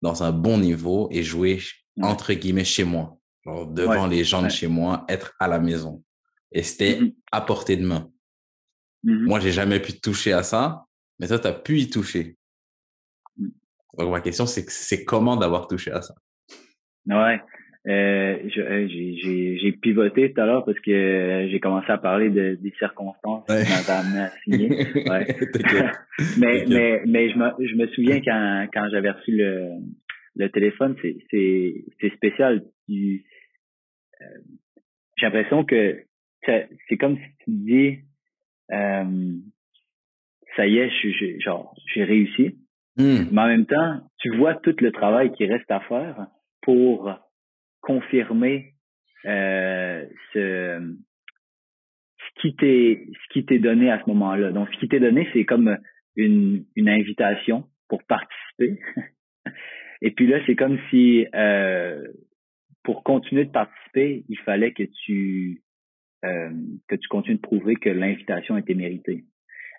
dans 0.03 0.23
un 0.23 0.33
bon 0.33 0.59
niveau 0.59 1.09
et 1.11 1.23
jouer, 1.23 1.61
Ouais. 1.97 2.05
entre 2.09 2.33
guillemets, 2.33 2.65
chez 2.65 2.85
moi. 2.85 3.19
Genre 3.45 3.67
devant 3.67 4.07
les 4.07 4.25
gens 4.25 4.43
de 4.43 4.49
chez 4.49 4.67
moi, 4.69 5.05
être 5.09 5.35
à 5.41 5.49
la 5.49 5.59
maison. 5.59 6.03
Et 6.53 6.63
c'était 6.63 7.01
Mhm. 7.01 7.13
à 7.33 7.41
portée 7.41 7.77
de 7.77 7.85
main. 7.87 8.11
Moi, 9.03 9.41
j'ai 9.41 9.51
jamais 9.53 9.81
pu 9.81 9.99
toucher 10.01 10.33
à 10.33 10.43
ça, 10.43 10.85
mais 11.23 11.29
toi, 11.29 11.39
tu 11.39 11.47
as 11.47 11.53
pu 11.53 11.79
y 11.79 11.89
toucher. 11.89 12.37
Mm. 13.39 13.49
Donc, 13.97 14.11
ma 14.11 14.21
question, 14.21 14.45
c'est 14.45 14.67
que 14.67 14.73
c'est 14.73 15.05
comment 15.05 15.37
d'avoir 15.37 15.69
touché 15.69 15.91
à 15.93 16.03
ça? 16.03 16.15
Ouais. 17.07 17.41
Euh, 17.89 18.39
je- 18.49 18.61
euh, 18.61 18.87
j'ai, 18.89 19.17
j'ai, 19.17 19.59
j'ai 19.59 19.73
pivoté 19.73 20.33
tout 20.33 20.41
à 20.41 20.47
l'heure 20.47 20.65
parce 20.65 20.79
que 20.81 20.91
euh, 20.91 21.49
j'ai 21.51 21.59
commencé 21.61 21.91
à 21.91 21.99
parler 21.99 22.29
de, 22.31 22.55
des 22.61 22.73
circonstances 22.79 23.45
Ouais. 23.49 23.65
qui 23.65 23.71
m'avaient 23.71 23.93
amené 23.93 24.21
à 24.21 24.33
signer. 24.45 24.69
Ouais. 25.07 25.27
Mais, 26.39 26.65
mais, 26.69 27.03
mais 27.07 27.31
je 27.31 27.39
me, 27.39 27.67
je 27.67 27.75
me 27.75 27.87
souviens 27.89 28.21
quand, 28.21 28.69
quand 28.73 28.89
j'avais 28.93 29.11
reçu 29.11 29.33
le, 29.37 29.71
le 30.37 30.49
téléphone, 30.51 30.97
c'est, 31.03 31.17
c'est, 31.31 31.85
c'est 32.01 32.13
spécial. 32.15 32.65
Tu- 32.89 33.25
euh, 34.21 34.25
j'ai 35.17 35.27
l'impression 35.27 35.65
que 35.65 36.05
ça- 36.47 36.67
c'est 36.89 36.97
comme 36.97 37.17
si 37.17 37.25
tu 37.45 37.51
dis, 37.51 37.99
euh, 38.73 39.35
ça 40.57 40.67
y 40.67 40.79
est, 40.79 40.91
je, 40.91 41.09
je- 41.11 41.41
genre, 41.41 41.75
j'ai 41.95 42.05
réussi. 42.05 42.59
Hmm. 42.97 43.25
Mais 43.33 43.41
en 43.41 43.47
même 43.47 43.67
temps, 43.67 44.01
tu 44.19 44.37
vois 44.37 44.55
tout 44.55 44.75
le 44.81 44.93
travail 44.93 45.33
qui 45.33 45.47
reste 45.47 45.71
à 45.71 45.81
faire 45.81 46.27
pour 46.63 47.11
confirmer 47.81 48.75
euh, 49.25 50.05
ce, 50.33 50.95
ce 52.19 52.41
qui 52.41 52.55
t'est 52.57 53.07
ce 53.13 53.33
qui 53.33 53.45
t'est 53.47 53.59
donné 53.59 53.91
à 53.91 54.01
ce 54.03 54.09
moment-là. 54.11 54.53
Donc, 54.53 54.69
ce 54.75 54.79
qui 54.79 54.89
t'est 54.89 55.01
donné, 55.01 55.27
c'est 55.33 55.45
comme 55.45 55.77
une, 56.17 56.65
une 56.77 56.89
invitation 56.89 57.65
pour 57.89 58.03
participer. 58.05 58.79
Et 60.03 60.11
puis 60.11 60.27
là, 60.27 60.39
c'est 60.47 60.57
comme 60.57 60.79
si 60.91 61.27
euh, 61.35 62.03
pour 62.83 63.05
continuer 63.05 63.45
de 63.45 63.51
participer, 63.53 64.25
il 64.29 64.39
fallait 64.39 64.73
que 64.73 64.83
tu 65.05 65.63
euh, 66.25 66.51
que 66.89 66.97
tu 66.97 67.09
continues 67.09 67.37
de 67.37 67.41
prouver 67.41 67.77
que 67.77 67.89
l'invitation 67.89 68.57
était 68.57 68.75
méritée. 68.75 69.25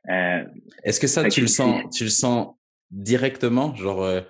Euh, 0.10 0.44
Est-ce 0.84 1.00
que 1.00 1.08
ça, 1.08 1.28
tu 1.30 1.42
le 1.42 1.48
sens, 1.48 1.96
tu 1.96 2.04
le 2.04 2.10
sens 2.10 2.56
directement? 2.92 3.74
Genre, 3.76 4.04
euh, 4.04 4.22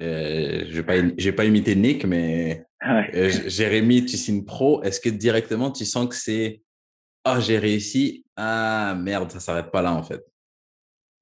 euh, 0.00 0.64
je 0.68 0.80
vais 0.80 0.82
pas, 0.82 1.36
pas 1.36 1.44
imiter 1.44 1.74
Nick, 1.76 2.04
mais 2.06 2.64
ouais. 2.86 3.10
euh, 3.14 3.30
Jérémy, 3.46 4.04
tu 4.04 4.16
signes 4.16 4.44
pro. 4.44 4.82
Est-ce 4.82 5.00
que 5.00 5.10
directement, 5.10 5.70
tu 5.70 5.84
sens 5.84 6.08
que 6.08 6.14
c'est, 6.14 6.62
ah, 7.24 7.40
j'ai 7.40 7.58
réussi. 7.58 8.24
Ah, 8.36 8.96
merde, 8.98 9.30
ça 9.30 9.40
s'arrête 9.40 9.70
pas 9.70 9.82
là, 9.82 9.92
en 9.92 10.02
fait. 10.02 10.22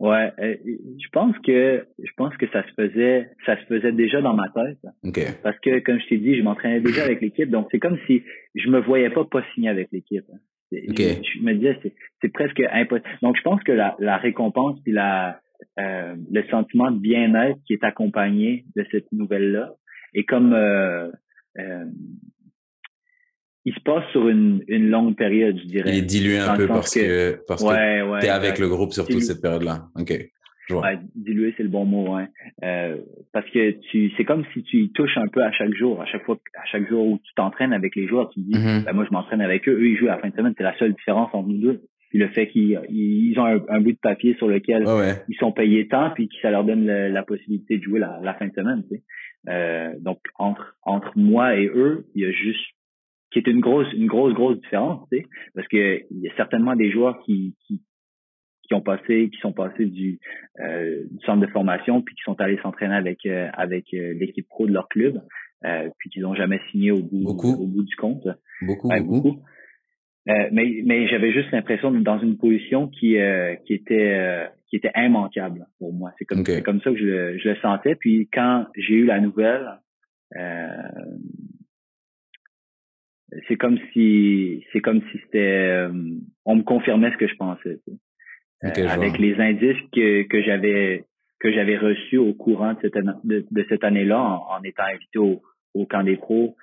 Ouais, 0.00 0.32
euh, 0.40 0.56
je 0.64 1.08
pense 1.12 1.36
que 1.46 1.86
je 1.98 2.10
pense 2.16 2.34
que 2.38 2.46
ça 2.52 2.62
se 2.66 2.72
faisait 2.72 3.30
ça 3.44 3.60
se 3.60 3.66
faisait 3.66 3.92
déjà 3.92 4.22
dans 4.22 4.32
ma 4.32 4.48
tête 4.48 4.78
OK. 5.04 5.20
parce 5.42 5.58
que 5.58 5.78
comme 5.80 6.00
je 6.00 6.06
t'ai 6.08 6.16
dit, 6.16 6.38
je 6.38 6.42
m'entraînais 6.42 6.80
déjà 6.80 7.04
avec 7.04 7.20
l'équipe 7.20 7.50
donc 7.50 7.68
c'est 7.70 7.78
comme 7.78 7.98
si 8.06 8.22
je 8.54 8.70
me 8.70 8.80
voyais 8.80 9.10
pas 9.10 9.26
pas 9.26 9.42
signer 9.52 9.68
avec 9.68 9.88
l'équipe. 9.92 10.24
C'est- 10.70 10.90
Ok. 10.90 10.98
Je, 10.98 11.42
me 11.42 11.54
disais 11.54 11.78
c'est 12.20 12.32
presque 12.32 12.60
impossible. 12.72 13.08
Donc 13.22 13.36
je 13.36 13.42
pense 13.42 13.62
que 13.62 13.72
la, 13.72 13.96
la 13.98 14.16
récompense 14.16 14.80
puis 14.82 14.92
la 14.92 15.40
euh, 15.78 16.14
le 16.30 16.42
sentiment 16.48 16.90
de 16.90 16.98
bien-être 16.98 17.58
qui 17.66 17.74
est 17.74 17.84
accompagné 17.84 18.64
de 18.76 18.86
cette 18.90 19.12
nouvelle 19.12 19.52
là 19.52 19.74
est 20.14 20.24
comme 20.24 20.54
euh, 20.54 21.10
euh, 21.58 21.84
il 23.64 23.74
se 23.74 23.80
passe 23.80 24.04
sur 24.12 24.28
une, 24.28 24.62
une 24.68 24.88
longue 24.88 25.16
période, 25.16 25.58
je 25.58 25.66
dirais. 25.66 25.90
Il 25.90 25.98
est 25.98 26.02
dilué 26.02 26.38
un 26.38 26.56
peu 26.56 26.66
parce 26.66 26.94
que, 26.94 27.38
parce 27.46 27.62
que 27.62 27.68
ouais, 27.68 28.02
ouais. 28.02 28.20
t'es 28.20 28.30
avec 28.30 28.58
le 28.58 28.68
groupe 28.68 28.92
sur 28.92 29.06
toute 29.06 29.22
cette 29.22 29.42
période-là. 29.42 29.88
OK. 29.98 30.12
Diluer, 31.14 31.54
c'est 31.56 31.62
le 31.62 31.68
bon 31.68 31.84
mot, 31.84 32.14
hein. 32.14 32.28
Euh, 32.62 32.96
parce 33.32 33.48
que 33.50 33.72
tu, 33.90 34.10
c'est 34.16 34.24
comme 34.24 34.44
si 34.52 34.62
tu 34.62 34.78
y 34.78 34.92
touches 34.92 35.16
un 35.16 35.28
peu 35.28 35.42
à 35.42 35.52
chaque 35.52 35.74
jour. 35.74 36.00
À 36.00 36.06
chaque 36.06 36.24
fois, 36.24 36.38
à 36.54 36.64
chaque 36.66 36.88
jour 36.88 37.06
où 37.06 37.18
tu 37.18 37.34
t'entraînes 37.34 37.72
avec 37.72 37.96
les 37.96 38.06
joueurs, 38.06 38.30
tu 38.30 38.40
te 38.40 38.46
dis, 38.46 38.58
mm-hmm. 38.58 38.84
ben, 38.84 38.92
moi, 38.92 39.04
je 39.08 39.12
m'entraîne 39.12 39.40
avec 39.40 39.68
eux, 39.68 39.72
eux, 39.72 39.88
ils 39.88 39.96
jouent 39.96 40.08
à 40.08 40.16
la 40.16 40.18
fin 40.18 40.28
de 40.28 40.34
semaine. 40.34 40.54
C'est 40.56 40.64
la 40.64 40.76
seule 40.78 40.92
différence 40.92 41.30
entre 41.32 41.48
nous 41.48 41.58
deux. 41.58 41.82
Puis 42.10 42.18
le 42.18 42.28
fait 42.28 42.48
qu'ils 42.48 42.80
ils 42.88 43.38
ont 43.38 43.44
un, 43.44 43.80
bout 43.80 43.92
de 43.92 43.98
papier 44.02 44.34
sur 44.34 44.48
lequel 44.48 44.82
ils 45.28 45.36
sont 45.36 45.52
payés 45.52 45.86
tant, 45.86 46.10
puis 46.10 46.28
que 46.28 46.34
ça 46.42 46.50
leur 46.50 46.64
donne 46.64 46.84
la 46.86 47.22
possibilité 47.22 47.78
de 47.78 47.82
jouer 47.84 48.00
la, 48.00 48.34
fin 48.34 48.48
de 48.48 48.52
semaine. 48.52 48.82
Tu 48.88 48.96
sais. 48.96 49.02
euh, 49.48 49.92
donc 50.00 50.18
entre 50.36 50.76
entre 50.82 51.12
moi 51.16 51.56
et 51.56 51.66
eux, 51.66 52.06
il 52.16 52.22
y 52.22 52.26
a 52.26 52.32
juste 52.32 52.74
qui 53.30 53.38
est 53.38 53.46
une 53.46 53.60
grosse 53.60 53.86
une 53.92 54.08
grosse 54.08 54.34
grosse 54.34 54.60
différence, 54.60 55.08
tu 55.08 55.18
sais, 55.18 55.26
parce 55.54 55.68
que 55.68 56.00
il 56.10 56.20
y 56.20 56.28
a 56.28 56.34
certainement 56.34 56.74
des 56.74 56.90
joueurs 56.90 57.20
qui 57.24 57.54
qui 57.68 57.80
qui 58.70 58.74
ont 58.74 58.80
passé 58.80 59.30
qui 59.30 59.38
sont 59.40 59.52
passés 59.52 59.86
du, 59.86 60.20
euh, 60.60 61.02
du 61.10 61.24
centre 61.26 61.44
de 61.44 61.50
formation 61.50 62.02
puis 62.02 62.14
qui 62.14 62.22
sont 62.22 62.40
allés 62.40 62.56
s'entraîner 62.62 62.94
avec 62.94 63.26
euh, 63.26 63.48
avec 63.52 63.92
euh, 63.94 64.14
l'équipe 64.14 64.46
pro 64.46 64.66
de 64.68 64.72
leur 64.72 64.88
club 64.88 65.20
euh, 65.64 65.88
puis 65.98 66.08
qui 66.10 66.20
n'ont 66.20 66.36
jamais 66.36 66.60
signé 66.70 66.92
au 66.92 67.02
bout 67.02 67.24
au 67.26 67.66
bout 67.66 67.82
du 67.82 67.96
compte. 67.96 68.28
Beaucoup 68.62 68.88
beaucoup. 69.02 69.42
Euh, 70.28 70.48
mais 70.52 70.82
mais 70.84 71.08
j'avais 71.08 71.32
juste 71.32 71.50
l'impression 71.50 71.90
d'être 71.90 72.04
dans 72.04 72.20
une 72.20 72.38
position 72.38 72.86
qui 72.86 73.18
euh, 73.18 73.56
qui 73.66 73.74
était 73.74 74.14
euh, 74.14 74.46
qui 74.68 74.76
était 74.76 74.92
immanquable 74.94 75.66
pour 75.78 75.92
moi. 75.92 76.12
C'est 76.18 76.24
comme 76.24 76.44
c'est 76.46 76.62
comme 76.62 76.80
ça 76.80 76.90
que 76.90 76.96
je 76.96 77.04
le, 77.04 77.38
je 77.38 77.48
le 77.48 77.56
sentais. 77.56 77.96
Puis 77.96 78.28
quand 78.32 78.66
j'ai 78.76 78.94
eu 78.94 79.04
la 79.04 79.18
nouvelle, 79.18 79.66
c'est 83.48 83.56
comme 83.56 83.78
si 83.92 84.64
c'est 84.72 84.80
comme 84.80 85.00
si 85.10 85.18
c'était 85.24 85.88
on 86.44 86.54
me 86.54 86.62
confirmait 86.62 87.10
ce 87.10 87.16
que 87.16 87.26
je 87.26 87.34
pensais. 87.34 87.80
Avec 88.62 89.18
les 89.18 89.40
indices 89.40 89.80
que 89.92 90.22
que 90.28 90.42
j'avais 90.42 91.04
que 91.40 91.52
j'avais 91.52 91.78
reçus 91.78 92.18
au 92.18 92.34
courant 92.34 92.74
de 92.74 92.78
cette, 92.82 93.04
de, 93.24 93.46
de 93.50 93.66
cette 93.70 93.82
année-là 93.82 94.20
en, 94.20 94.58
en, 94.58 94.62
étant 94.62 94.82
invité 94.82 95.18
au, 95.18 95.40
au 95.72 95.86
camp 95.86 96.02
des 96.02 96.18
pros, 96.18 96.54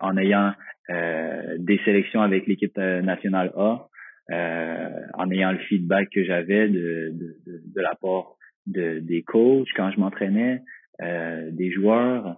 en 0.00 0.16
ayant 0.16 0.54
euh, 0.90 1.56
des 1.58 1.78
sélections 1.86 2.20
avec 2.20 2.46
l'équipe 2.46 2.76
euh, 2.76 3.00
nationale 3.00 3.52
A, 3.56 3.86
euh, 4.30 4.88
en 5.14 5.30
ayant 5.30 5.52
le 5.52 5.58
feedback 5.60 6.10
que 6.10 6.22
j'avais 6.24 6.68
de, 6.68 7.10
de, 7.14 7.36
de, 7.46 7.62
de, 7.74 7.80
la 7.80 7.94
part 7.94 8.34
de, 8.66 8.98
des 8.98 9.22
coachs 9.22 9.66
quand 9.76 9.90
je 9.92 10.00
m'entraînais, 10.00 10.60
des 11.00 11.72
joueurs. 11.72 12.36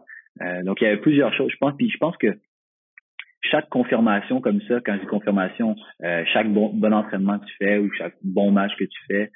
donc 0.64 0.80
il 0.80 0.84
y 0.84 0.86
avait 0.86 1.00
plusieurs 1.00 1.34
choses. 1.34 1.50
Je 1.50 1.56
pense, 1.58 1.74
puis 1.76 1.90
je 1.90 1.98
pense 1.98 2.16
que 2.16 2.28
chaque 3.50 3.68
confirmation 3.68 4.40
comme 4.40 4.60
ça, 4.62 4.80
quand 4.84 4.94
je 4.94 5.00
dis 5.00 5.06
confirmation, 5.06 5.76
chaque 6.32 6.52
bon, 6.52 6.70
bon 6.72 6.92
entraînement 6.92 7.38
que 7.38 7.46
tu 7.46 7.54
fais 7.58 7.78
ou 7.78 7.90
chaque 7.92 8.14
bon 8.22 8.50
match 8.50 8.72
que 8.78 8.84
tu 8.84 8.98
fais, 9.08 9.30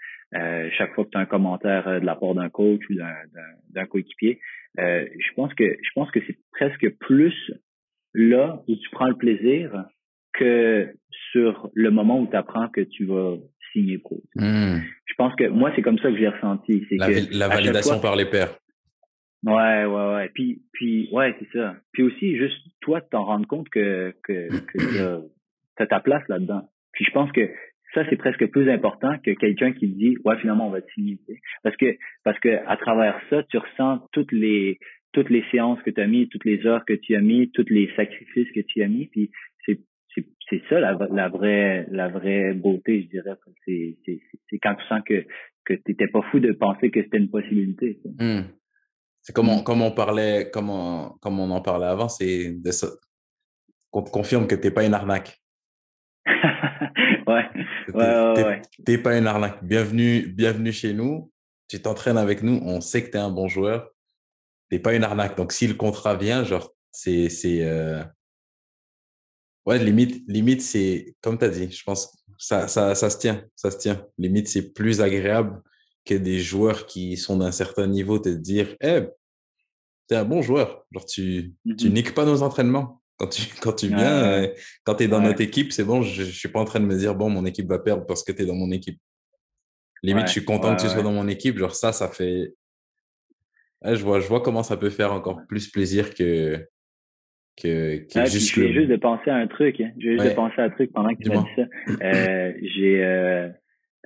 chaque 0.77 0.95
fois 0.95 1.05
que 1.05 1.11
tu 1.11 1.19
as 1.19 1.21
un 1.21 1.27
commentaire 1.27 2.01
de 2.01 2.07
la 2.07 2.15
part 2.15 2.35
d'un 2.35 2.49
coach 2.49 2.81
ou 2.91 2.95
d'un 2.95 3.87
coéquipier, 3.87 4.41
je 4.77 5.35
pense 5.35 5.53
que 5.55 5.65
je 5.65 5.91
pense 5.95 6.11
que 6.11 6.21
c'est 6.27 6.39
presque 6.53 6.89
plus 6.99 7.35
là 8.15 8.63
où 8.69 8.75
tu 8.75 8.91
prends 8.91 9.09
le 9.09 9.17
plaisir 9.17 9.85
que 10.33 10.89
sur 11.33 11.71
le 11.75 11.91
moment 11.91 12.21
où 12.21 12.27
tu 12.27 12.37
apprends 12.37 12.69
que 12.69 12.81
tu 12.81 13.05
vas 13.05 13.37
signer 13.73 13.99
pro. 13.99 14.23
Hmm. 14.35 14.79
Je 15.07 15.15
pense 15.17 15.35
que 15.37 15.49
moi, 15.49 15.73
c'est 15.75 15.83
comme 15.83 15.99
ça 15.99 16.11
que 16.11 16.17
j'ai 16.17 16.29
ressenti. 16.29 16.85
C'est 16.89 16.97
la, 16.97 17.07
que 17.09 17.39
la 17.39 17.49
validation 17.49 18.01
par 18.01 18.17
les 18.17 18.25
pairs. 18.25 18.57
Ouais, 19.45 19.85
ouais, 19.85 20.15
ouais. 20.15 20.31
Puis, 20.35 20.63
puis 20.73 21.09
ouais, 21.13 21.35
c'est 21.39 21.59
ça. 21.59 21.77
Puis 21.93 22.03
aussi, 22.03 22.37
juste 22.37 22.59
toi, 22.81 23.01
t'en 23.01 23.25
rendre 23.25 23.47
compte 23.47 23.69
que, 23.71 24.15
que, 24.23 24.49
que 24.67 25.21
t'as 25.77 25.87
ta 25.87 26.01
place 26.01 26.27
là-dedans. 26.29 26.69
Puis 26.93 27.05
je 27.05 27.11
pense 27.13 27.33
que 27.33 27.49
ça, 27.95 28.05
c'est 28.09 28.17
presque 28.17 28.47
plus 28.51 28.71
important 28.71 29.19
que 29.25 29.33
quelqu'un 29.33 29.73
qui 29.73 29.91
te 29.93 29.99
dit, 29.99 30.17
ouais, 30.25 30.37
finalement, 30.39 30.69
on 30.69 30.71
va 30.71 30.81
te 30.81 30.91
signer. 30.93 31.19
Parce 31.63 31.77
que, 31.77 31.97
parce 32.25 32.39
que 32.39 32.49
à 32.67 32.77
travers 32.77 33.21
ça, 33.31 33.43
tu 33.45 33.57
ressens 33.57 34.07
toutes 34.13 34.33
les, 34.33 34.79
toutes 35.13 35.31
les 35.31 35.45
séances 35.51 35.81
que 35.83 35.91
tu 35.91 36.01
as 36.01 36.07
mis, 36.07 36.29
toutes 36.29 36.45
les 36.45 36.67
heures 36.67 36.85
que 36.85 36.93
tu 36.93 37.17
as 37.17 37.21
mis, 37.21 37.51
tous 37.51 37.69
les 37.69 37.91
sacrifices 37.97 38.51
que 38.53 38.61
tu 38.61 38.83
as 38.83 38.89
mis, 38.89 39.07
puis 39.07 39.31
c'est 39.67 39.79
c'est 40.49 40.63
ça 40.69 40.81
la, 40.81 40.99
la 41.13 41.29
vraie 41.29 41.87
la 41.91 42.09
vraie 42.09 42.53
beauté, 42.55 43.03
je 43.03 43.09
dirais. 43.09 43.37
C'est 43.65 43.97
c'est 44.51 44.59
quand 44.59 44.75
tu 44.75 44.85
sens 44.87 45.01
que 45.07 45.25
que 45.65 45.75
t'étais 45.75 46.09
pas 46.09 46.23
fou 46.31 46.41
de 46.41 46.53
penser 46.53 46.91
que 46.91 47.03
c'était 47.03 47.19
une 47.19 47.31
possibilité. 47.31 47.99
Hmm. 48.19 48.43
C'est 49.23 49.33
comme 49.35 49.49
on, 49.49 49.63
comme 49.63 49.83
on 49.83 49.93
parlait, 49.93 50.51
comme 50.51 50.71
on, 50.71 51.11
comme 51.21 51.41
on 51.41 51.51
en 51.51 51.61
parlait 51.61 51.87
avant, 51.87 52.09
c'est. 52.09 52.57
Qu'on 53.91 54.03
te 54.03 54.11
confirme 54.11 54.47
que 54.47 54.55
t'es 54.55 54.71
pas 54.71 54.85
une 54.85 54.95
arnaque. 54.95 55.43
ouais. 56.27 57.51
ouais, 57.93 58.33
ouais, 58.43 58.63
T'es 58.85 58.99
pas 58.99 59.19
une 59.19 59.27
arnaque. 59.27 59.65
Bienvenue, 59.65 60.29
bienvenue 60.29 60.73
chez 60.73 60.95
nous. 60.95 61.33
Tu 61.69 61.83
t'entraînes 61.83 62.19
avec 62.19 62.43
nous. 62.43 62.61
On 62.65 62.81
sait 62.81 63.05
que 63.05 63.11
tu 63.11 63.17
es 63.17 63.21
un 63.21 63.31
bon 63.31 63.49
joueur 63.49 63.91
t'es 64.71 64.79
pas 64.79 64.95
une 64.95 65.05
arnaque. 65.05 65.37
Donc, 65.37 65.53
si 65.53 65.67
le 65.67 65.75
contrat 65.75 66.15
vient, 66.17 66.45
genre, 66.45 66.73
c'est, 66.91 67.29
c'est, 67.29 67.65
euh... 67.65 68.03
ouais, 69.67 69.79
limite, 69.79 70.25
limite, 70.29 70.63
c'est, 70.63 71.17
comme 71.21 71.37
tu 71.37 71.45
as 71.45 71.49
dit, 71.49 71.71
je 71.71 71.83
pense, 71.83 72.25
ça, 72.39 72.69
ça, 72.69 72.95
ça 72.95 73.11
se 73.11 73.19
tient, 73.19 73.45
ça 73.57 73.71
se 73.71 73.79
tient. 73.79 74.07
Limite, 74.17 74.49
c'est 74.49 74.73
plus 74.73 75.01
agréable 75.01 75.61
que 76.05 76.15
des 76.15 76.39
joueurs 76.39 76.87
qui 76.87 77.17
sont 77.17 77.37
d'un 77.39 77.53
certain 77.53 77.87
niveau 77.87 78.19
te 78.19 78.29
dire, 78.29 78.77
eh, 78.81 78.87
hey, 78.89 79.09
t'es 80.07 80.17
un 80.17 80.25
bon 80.25 80.43
joueur. 80.43 80.85
Genre, 80.93 81.05
tu, 81.05 81.55
tu 81.79 81.89
mmh 81.89 81.93
niques 81.93 82.15
pas 82.15 82.25
nos 82.25 82.43
entraînements. 82.43 83.03
Quand 83.17 83.29
tu, 83.29 83.43
quand 83.61 83.73
tu 83.73 83.89
viens, 83.89 84.25
euh, 84.25 84.49
quand 84.85 84.97
tu 84.97 85.05
es 85.05 85.09
dans 85.09 85.21
notre 85.21 85.41
équipe, 85.41 85.73
c'est 85.73 85.85
bon, 85.85 86.03
je, 86.03 86.23
je 86.23 86.31
suis 86.31 86.49
pas 86.49 86.61
en 86.61 86.65
train 86.65 86.81
de 86.81 86.87
me 86.87 86.97
dire, 86.97 87.15
bon, 87.15 87.31
mon 87.31 87.45
équipe 87.45 87.69
va 87.69 87.79
perdre 87.79 88.07
parce 88.07 88.25
que 88.25 88.33
tu 88.33 88.43
es 88.43 88.47
dans 88.47 88.55
mon 88.55 88.71
équipe. 88.71 88.99
Limite, 90.03 90.29
je 90.29 90.33
suis 90.33 90.45
content 90.45 90.75
que 90.75 90.81
tu 90.81 90.89
sois 90.89 91.03
dans 91.03 91.13
mon 91.13 91.29
équipe. 91.29 91.59
Genre, 91.59 91.75
ça, 91.75 91.93
ça 91.93 92.09
fait 92.09 92.55
je, 93.85 94.03
vois, 94.03 94.21
je 94.21 94.29
vois 94.29 94.41
comment 94.41 94.63
ça 94.63 94.77
peut 94.77 94.91
faire 94.91 95.13
encore 95.13 95.47
plus 95.47 95.69
plaisir 95.69 96.15
que, 96.15 96.67
que, 97.57 98.07
que 98.13 98.27
juste. 98.27 98.55
J'ai 98.55 98.73
juste 98.73 98.89
de 98.89 98.97
penser 98.97 99.31
à 99.31 99.37
un 99.37 99.47
truc. 99.47 99.81
Hein. 99.81 99.91
J'ai 99.99 100.13
juste 100.13 100.25
de 100.25 100.35
penser 100.35 100.61
à 100.61 100.65
un 100.65 100.71
truc 100.71 100.93
pendant 100.93 101.15
que 101.15 101.23
tu 101.23 101.31
m'as 101.31 101.43
dit 101.43 101.49
ça. 101.57 101.63
Euh, 102.03 102.53
j'ai 102.63 103.05
euh, 103.05 103.49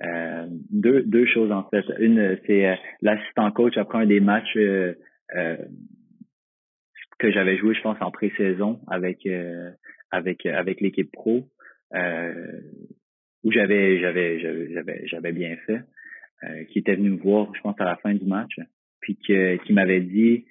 euh, 0.03 0.47
deux, 0.71 1.03
deux 1.03 1.25
choses 1.25 1.51
en 1.51 1.63
fait. 1.69 1.85
Une, 1.99 2.37
c'est 2.45 2.67
euh, 2.67 2.75
l'assistant 3.01 3.51
coach 3.51 3.77
après 3.77 3.99
un 3.99 4.05
des 4.05 4.19
matchs 4.19 4.57
euh, 4.57 4.93
euh, 5.35 5.57
que 7.19 7.31
j'avais 7.31 7.57
joué, 7.57 7.73
je 7.75 7.81
pense, 7.81 7.97
en 8.01 8.11
pré-saison 8.11 8.81
avec 8.87 9.27
avec 10.11 10.45
avec 10.45 10.81
l'équipe 10.81 11.11
pro, 11.11 11.47
où 13.43 13.51
j'avais 13.51 13.99
j'avais 14.01 14.39
j'avais 14.73 15.07
j'avais 15.07 15.31
bien 15.31 15.55
fait, 15.65 15.81
qui 16.69 16.79
était 16.79 16.95
venu 16.95 17.11
me 17.11 17.17
voir, 17.17 17.53
je 17.55 17.61
pense, 17.61 17.79
à 17.79 17.85
la 17.85 17.95
fin 17.95 18.13
du 18.13 18.25
match 18.25 18.59
puis 19.05 19.17
que, 19.17 19.57
qui 19.63 19.73
m'avait 19.73 20.01
dit, 20.01 20.45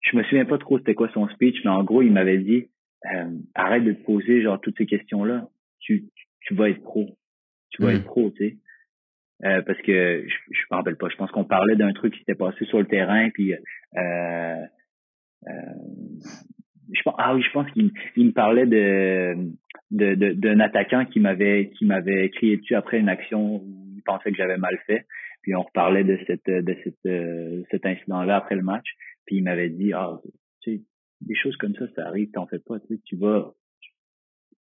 je 0.00 0.16
me 0.16 0.24
souviens 0.24 0.44
pas 0.44 0.58
trop 0.58 0.78
c'était 0.78 0.94
quoi 0.94 1.08
son 1.14 1.28
speech, 1.28 1.56
mais 1.64 1.70
en 1.70 1.84
gros, 1.84 2.02
il 2.02 2.12
m'avait 2.12 2.38
dit, 2.38 2.66
euh, 3.14 3.30
arrête 3.54 3.84
de 3.84 3.92
te 3.92 4.02
poser 4.02 4.42
genre 4.42 4.60
toutes 4.60 4.76
ces 4.76 4.86
questions-là, 4.86 5.48
tu, 5.78 6.06
tu 6.40 6.54
vas 6.54 6.70
être 6.70 6.82
pro, 6.82 7.16
tu 7.70 7.82
vas 7.82 7.92
hmm. 7.92 7.96
être 7.96 8.04
pro, 8.04 8.30
tu 8.32 8.48
sais. 8.48 8.56
Euh, 9.44 9.62
parce 9.62 9.80
que 9.80 10.24
je, 10.26 10.34
je 10.50 10.60
me 10.70 10.76
rappelle 10.76 10.96
pas, 10.96 11.08
je 11.08 11.16
pense 11.16 11.30
qu'on 11.30 11.44
parlait 11.44 11.76
d'un 11.76 11.92
truc 11.92 12.12
qui 12.12 12.18
s'était 12.20 12.34
passé 12.34 12.64
sur 12.66 12.78
le 12.78 12.84
terrain, 12.84 13.30
puis 13.30 13.54
euh, 13.54 13.58
euh, 15.46 15.74
je 16.92 17.02
pense, 17.02 17.14
ah 17.18 17.34
oui, 17.34 17.42
je 17.42 17.50
pense 17.52 17.70
qu'il 17.72 17.90
il 18.16 18.26
me 18.26 18.32
parlait 18.32 18.66
de 18.66 19.34
d'un 19.90 20.14
de, 20.14 20.60
attaquant 20.60 21.04
qui 21.06 21.20
m'avait 21.20 21.70
qui 21.78 21.86
m'avait 21.86 22.28
crié 22.30 22.58
dessus 22.58 22.74
après 22.74 22.98
une 22.98 23.08
action 23.08 23.56
où 23.56 23.94
il 23.96 24.02
pensait 24.02 24.30
que 24.30 24.36
j'avais 24.36 24.58
mal 24.58 24.78
fait. 24.86 25.06
Puis 25.42 25.54
on 25.54 25.62
reparlait 25.62 26.04
de 26.04 26.18
cette 26.26 26.46
de 26.46 26.76
cette 26.84 27.06
euh, 27.06 27.62
cet 27.70 27.86
incident-là 27.86 28.36
après 28.36 28.56
le 28.56 28.62
match. 28.62 28.86
Puis 29.26 29.36
il 29.36 29.42
m'avait 29.42 29.70
dit 29.70 29.92
ah 29.92 30.20
tu 30.60 30.76
sais 30.76 30.82
des 31.22 31.34
choses 31.34 31.56
comme 31.56 31.74
ça 31.76 31.86
ça 31.96 32.06
arrive 32.06 32.30
t'en 32.30 32.46
fais 32.46 32.58
pas 32.58 32.78
tu 32.80 32.88
sais 32.88 33.00
tu 33.04 33.16
vas 33.16 33.52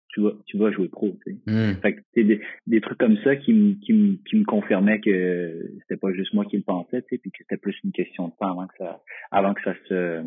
tu 0.09 0.21
vas 0.21 0.31
tu 0.45 0.57
vas 0.57 0.71
jouer 0.71 0.87
pro 0.89 1.15
tu 1.25 1.31
sais. 1.31 1.51
Mmh. 1.51 1.75
Fait 1.81 1.95
que 1.95 2.01
c'est 2.13 2.23
des, 2.23 2.41
des 2.65 2.81
trucs 2.81 2.97
comme 2.97 3.17
ça 3.23 3.35
qui 3.35 3.53
me 3.53 3.73
qui 3.85 3.93
me 3.93 4.15
qui 4.27 4.37
me 4.37 4.45
confirmaient 4.45 4.99
que 4.99 5.71
c'était 5.81 5.99
pas 5.99 6.11
juste 6.13 6.33
moi 6.33 6.45
qui 6.45 6.57
le 6.57 6.63
pensais 6.63 7.01
tu 7.03 7.07
sais 7.09 7.17
puis 7.17 7.31
que 7.31 7.37
c'était 7.39 7.57
plus 7.57 7.75
une 7.83 7.91
question 7.91 8.27
de 8.27 8.33
temps 8.39 8.51
avant 8.51 8.67
que 8.67 8.77
ça 8.77 9.01
avant 9.31 9.53
que 9.53 9.61
ça 9.63 9.73
se 9.87 10.23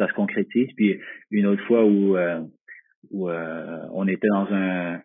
ça 0.00 0.08
se 0.08 0.12
concrétise. 0.14 0.68
Puis 0.76 0.98
une 1.30 1.46
autre 1.46 1.64
fois 1.66 1.84
où 1.84 2.16
euh, 2.16 2.40
où 3.10 3.28
euh, 3.28 3.86
on 3.92 4.08
était 4.08 4.28
dans 4.28 4.46
un 4.50 5.00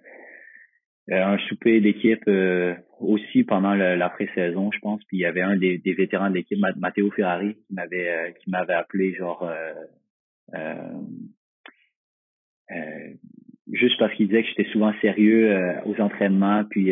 euh, 1.12 1.24
un 1.24 1.38
souper 1.48 1.82
d'équipe 1.82 2.28
euh, 2.28 2.74
aussi 3.00 3.44
pendant 3.44 3.76
la 3.76 4.10
pré-saison, 4.10 4.72
je 4.72 4.80
pense. 4.80 5.04
Puis 5.04 5.18
il 5.18 5.20
y 5.20 5.26
avait 5.26 5.42
un 5.42 5.56
des, 5.56 5.78
des 5.78 5.94
vétérans 5.94 6.32
de 6.32 6.36
l'équipe, 6.36 6.58
Matteo 6.78 7.12
Ferrari, 7.12 7.56
qui 7.68 7.74
m'avait 7.74 8.10
euh, 8.10 8.32
qui 8.32 8.50
m'avait 8.50 8.74
appelé 8.74 9.14
genre 9.14 9.48
juste 13.72 13.98
parce 14.00 14.14
qu'il 14.14 14.28
disait 14.28 14.44
que 14.44 14.50
j'étais 14.50 14.70
souvent 14.72 14.94
sérieux 15.02 15.58
aux 15.86 16.00
entraînements, 16.00 16.64
puis 16.70 16.92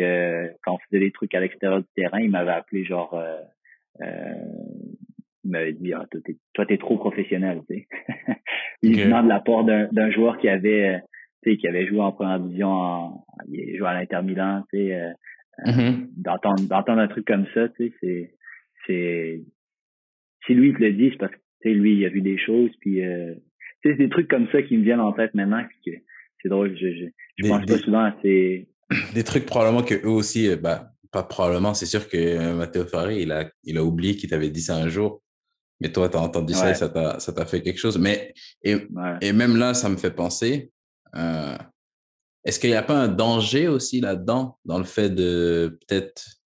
quand 0.62 0.74
on 0.74 0.78
faisait 0.78 1.00
des 1.00 1.12
trucs 1.12 1.34
à 1.34 1.40
l'extérieur 1.40 1.80
du 1.80 1.88
terrain, 1.94 2.20
il 2.20 2.30
m'avait 2.30 2.52
appelé 2.52 2.84
genre 2.84 3.20
il 4.00 5.50
m'avait 5.50 5.72
dit 5.72 5.92
ah, 5.92 6.06
toi 6.54 6.66
t'es 6.66 6.78
trop 6.78 6.96
professionnel 6.96 7.60
tu 7.68 7.76
sais 7.76 7.86
il 8.82 8.96
demande 8.96 9.28
la 9.28 9.40
part 9.40 9.64
d'un 9.64 10.10
joueur 10.10 10.38
qui 10.38 10.48
avait 10.48 11.00
qui 11.52 11.68
avait 11.68 11.86
joué 11.86 12.00
en 12.00 12.12
première 12.12 12.40
division, 12.40 12.68
en, 12.68 13.24
il 13.48 13.76
joué 13.76 13.86
à 13.86 13.94
l'Inter 13.94 14.22
Milan, 14.22 14.64
tu 14.72 14.78
sais, 14.78 14.94
euh, 14.94 15.10
euh 15.66 15.70
mm-hmm. 15.70 16.08
d'entendre, 16.16 16.68
d'entendre 16.68 17.00
un 17.00 17.08
truc 17.08 17.26
comme 17.26 17.46
ça, 17.54 17.68
tu 17.70 17.88
sais, 17.88 17.94
c'est, 18.00 18.34
c'est 18.86 19.42
si 20.46 20.54
lui 20.54 20.72
te 20.72 20.78
le 20.78 20.92
dit, 20.92 21.10
c'est 21.10 21.18
parce 21.18 21.32
que 21.32 21.68
lui, 21.68 21.96
il 21.96 22.04
a 22.04 22.08
vu 22.08 22.20
des 22.20 22.38
choses, 22.38 22.70
puis 22.80 23.04
euh, 23.04 23.34
c'est 23.82 23.94
des 23.94 24.08
trucs 24.08 24.28
comme 24.28 24.48
ça 24.48 24.62
qui 24.62 24.76
me 24.76 24.82
viennent 24.82 25.00
en 25.00 25.12
tête 25.12 25.34
maintenant, 25.34 25.62
que 25.84 25.90
c'est 26.44 26.50
drôle, 26.50 26.76
je, 26.76 26.86
je, 26.92 27.04
je 27.38 27.48
pense 27.48 27.64
pas 27.64 27.78
souvent 27.78 28.04
à 28.04 28.14
ces... 28.22 28.68
Des 29.14 29.24
trucs 29.24 29.46
probablement 29.46 29.82
que 29.82 29.94
eux 29.94 30.10
aussi, 30.10 30.48
euh, 30.48 30.56
bah, 30.56 30.90
pas 31.10 31.22
probablement, 31.22 31.72
c'est 31.72 31.86
sûr 31.86 32.06
que 32.06 32.18
euh, 32.18 32.54
Matteo 32.54 32.84
Ferrari, 32.84 33.22
il 33.22 33.32
a, 33.32 33.50
il 33.64 33.78
a 33.78 33.84
oublié 33.84 34.14
qu'il 34.14 34.28
t'avait 34.28 34.50
dit 34.50 34.60
ça 34.60 34.76
un 34.76 34.88
jour, 34.88 35.22
mais 35.80 35.90
toi, 35.90 36.08
tu 36.08 36.18
as 36.18 36.20
entendu 36.20 36.52
ça 36.52 36.70
et 36.70 36.74
ça 36.74 36.90
t'a, 36.90 37.18
ça 37.18 37.32
t'a 37.32 37.46
fait 37.46 37.62
quelque 37.62 37.78
chose. 37.78 37.98
Mais, 37.98 38.34
et, 38.62 38.76
et 39.22 39.32
même 39.32 39.56
là, 39.56 39.72
ça 39.72 39.88
me 39.88 39.96
fait 39.96 40.10
penser, 40.10 40.70
euh, 41.16 41.56
est-ce 42.44 42.60
qu'il 42.60 42.70
n'y 42.70 42.76
a 42.76 42.82
pas 42.82 42.96
un 42.96 43.08
danger 43.08 43.68
aussi 43.68 44.00
là-dedans, 44.00 44.58
dans 44.66 44.78
le 44.78 44.84
fait 44.84 45.08
de 45.08 45.78
peut-être 45.80 46.40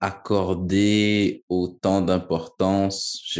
accorder 0.00 1.44
autant 1.48 2.00
d'importance, 2.00 3.36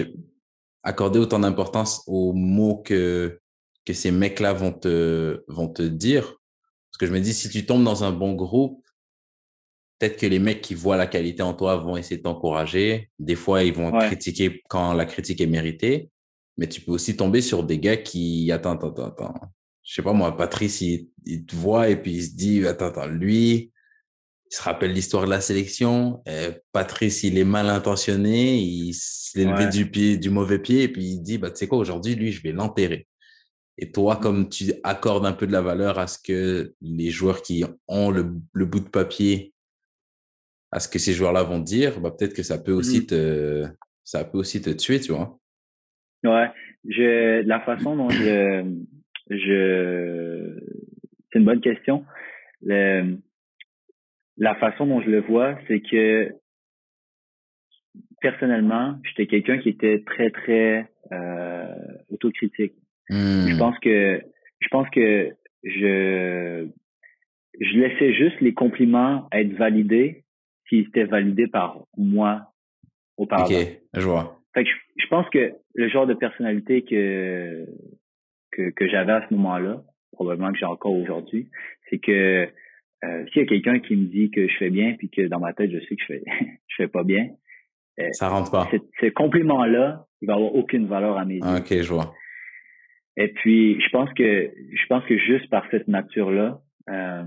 accorder 0.83 1.21
autant 1.21 1.39
d'importance 1.39 2.03
aux 2.09 2.33
mots 2.33 2.83
que, 2.83 3.41
que 3.85 3.93
ces 3.93 4.11
mecs-là 4.11 4.53
vont 4.53 4.73
te, 4.73 5.45
vont 5.49 5.69
te 5.69 5.83
dire. 5.83 6.25
Parce 6.25 6.99
que 6.99 7.07
je 7.07 7.13
me 7.13 7.21
dis, 7.21 7.35
si 7.35 7.49
tu 7.49 7.67
tombes 7.67 7.85
dans 7.85 8.05
un 8.05 8.13
bon 8.13 8.35
groupe, 8.35 8.85
peut-être 9.99 10.19
que 10.19 10.27
les 10.27 10.39
mecs 10.39 10.61
qui 10.61 10.75
voient 10.75 10.97
la 10.97 11.07
qualité 11.07 11.43
en 11.43 11.55
toi 11.55 11.77
vont 11.77 11.97
essayer 11.97 12.19
de 12.19 12.23
t'encourager. 12.23 13.11
Des 13.19 13.37
fois, 13.37 13.63
ils 13.65 13.73
vont 13.73 13.91
critiquer 13.99 14.63
quand 14.69 14.93
la 14.93 15.05
critique 15.05 15.41
est 15.41 15.47
méritée. 15.47 16.11
Mais 16.59 16.69
tu 16.69 16.81
peux 16.81 16.93
aussi 16.93 17.17
tomber 17.17 17.41
sur 17.41 17.65
des 17.65 17.79
gars 17.79 17.97
qui, 17.97 18.53
attends, 18.53 18.73
attends, 18.73 19.07
attends. 19.07 19.35
Je 19.83 19.95
sais 19.95 20.03
pas 20.03 20.13
moi, 20.13 20.37
Patrice, 20.37 20.81
il, 20.81 21.09
il 21.25 21.45
te 21.45 21.57
voit 21.57 21.89
et 21.89 22.01
puis 22.01 22.13
il 22.13 22.25
se 22.25 22.37
dit, 22.37 22.67
attends, 22.67 22.87
attends, 22.87 23.07
lui, 23.07 23.73
il 24.53 24.55
se 24.57 24.63
rappelle 24.63 24.93
l'histoire 24.93 25.25
de 25.25 25.31
la 25.31 25.41
sélection. 25.41 26.23
Euh, 26.29 26.53
Patrice, 26.73 27.23
il 27.23 27.39
est 27.39 27.45
mal 27.45 27.71
intentionné, 27.71 28.59
il 28.59 28.93
s'est 28.93 29.45
levé 29.45 29.67
du 29.69 29.91
pied, 29.91 30.19
du 30.19 30.29
mauvais 30.29 30.59
pied, 30.59 30.83
et 30.83 30.89
puis 30.89 31.05
il 31.05 31.21
dit, 31.23 31.39
bah, 31.39 31.51
tu 31.51 31.57
sais 31.57 31.69
quoi, 31.69 31.79
aujourd'hui, 31.79 32.15
lui, 32.15 32.33
je 32.33 32.43
vais 32.43 32.53
l'enterrer. 32.53 33.07
Et 33.83 33.91
toi, 33.91 34.15
mmh. 34.15 34.21
comme 34.21 34.49
tu 34.49 34.73
accordes 34.85 35.27
un 35.27 35.33
peu 35.33 35.45
de 35.45 35.51
la 35.51 35.61
valeur 35.61 35.99
à 35.99 36.07
ce 36.07 36.17
que 36.17 36.73
les 36.81 37.11
joueurs 37.11 37.43
qui 37.43 37.65
ont 37.89 38.13
le, 38.13 38.23
bout 38.23 38.79
de 38.79 38.89
papier, 38.89 39.55
à 40.71 40.79
ce 40.79 40.89
que 40.89 41.01
ces 41.01 41.13
joueurs-là 41.13 41.43
vont 41.43 41.59
dire, 41.59 41.99
bah, 41.99 42.13
peut-être 42.17 42.33
que 42.33 42.45
ça 42.45 42.59
peut 42.63 42.71
aussi 42.71 43.01
mmh. 43.01 43.07
te, 43.07 43.65
ça 44.05 44.25
peut 44.25 44.39
aussi 44.39 44.63
te 44.63 44.71
tuer, 44.71 45.01
tu 45.01 45.11
vois? 45.11 45.37
Ouais. 46.23 46.49
Je, 46.89 47.43
la 47.43 47.59
façon 47.59 47.97
dont 47.97 48.09
je, 48.09 48.73
je, 49.31 50.61
c'est 51.33 51.41
une 51.41 51.45
bonne 51.45 51.61
question. 51.61 52.05
Le, 52.63 53.19
la 54.37 54.55
façon 54.55 54.87
dont 54.87 55.01
je 55.01 55.11
le 55.11 55.23
vois, 55.23 55.59
c'est 55.67 55.81
que 55.81 56.33
personnellement, 58.21 59.01
j'étais 59.03 59.27
quelqu'un 59.27 59.59
qui 59.59 59.71
était 59.71 60.05
très 60.07 60.31
très 60.31 60.89
euh, 61.11 61.75
autocritique. 62.11 62.75
Je 63.09 63.55
hmm. 63.55 63.59
pense 63.59 63.79
que 63.81 64.23
je 64.61 64.69
pense 64.69 64.89
que 64.91 65.31
je 65.65 66.69
je 67.61 67.79
laissais 67.79 68.15
juste 68.15 68.41
les 68.41 68.55
compliments 68.55 69.29
être 69.33 69.53
validés 69.55 70.25
s'ils 70.69 70.87
étaient 70.89 71.05
validés 71.05 71.49
par 71.49 71.85
moi 71.97 72.53
auparavant. 73.17 73.53
Ok, 73.55 73.67
je 73.95 74.07
vois. 74.07 74.39
Fait 74.55 74.65
que 74.65 74.71
je, 74.97 75.07
pense 75.09 75.29
que 75.31 75.53
le 75.75 75.89
genre 75.89 76.07
de 76.07 76.15
personnalité 76.15 76.83
que 76.83 77.67
que, 78.53 78.71
que 78.71 78.89
j'avais 78.89 79.13
à 79.13 79.27
ce 79.29 79.35
moment-là, 79.35 79.83
probablement 80.13 80.53
que 80.53 80.59
j'ai 80.59 80.67
encore 80.67 80.93
aujourd'hui, 80.93 81.49
c'est 81.89 81.99
que 81.99 82.49
euh, 83.05 83.27
s'il 83.33 83.43
y 83.43 83.45
a 83.45 83.49
quelqu'un 83.49 83.81
qui 83.81 83.97
me 83.97 84.07
dit 84.07 84.31
que 84.31 84.47
je 84.47 84.57
fais 84.59 84.71
bien 84.71 84.95
puis 84.95 85.11
que 85.11 85.23
dans 85.23 85.41
ma 85.41 85.53
tête 85.53 85.71
je 85.71 85.79
sais 85.81 85.97
que 85.97 86.03
je 86.03 86.07
fais 86.07 86.23
je 86.69 86.75
fais 86.77 86.89
pas 86.89 87.05
bien, 87.05 87.29
euh, 87.99 88.09
ça 88.13 88.29
rentre 88.29 88.51
pas. 88.51 88.71
Ce 89.01 89.07
compliment-là, 89.07 90.07
il 90.21 90.27
va 90.27 90.35
avoir 90.35 90.55
aucune 90.55 90.87
valeur 90.87 91.19
à 91.19 91.25
mes 91.25 91.37
yeux. 91.37 91.57
ok, 91.59 91.69
je 91.69 91.93
vois. 91.93 92.15
Et 93.17 93.29
puis 93.29 93.81
je 93.81 93.89
pense 93.91 94.13
que 94.15 94.51
je 94.73 94.87
pense 94.89 95.05
que 95.05 95.19
juste 95.19 95.49
par 95.51 95.65
cette 95.71 95.89
nature-là, 95.89 96.61
euh, 96.91 97.25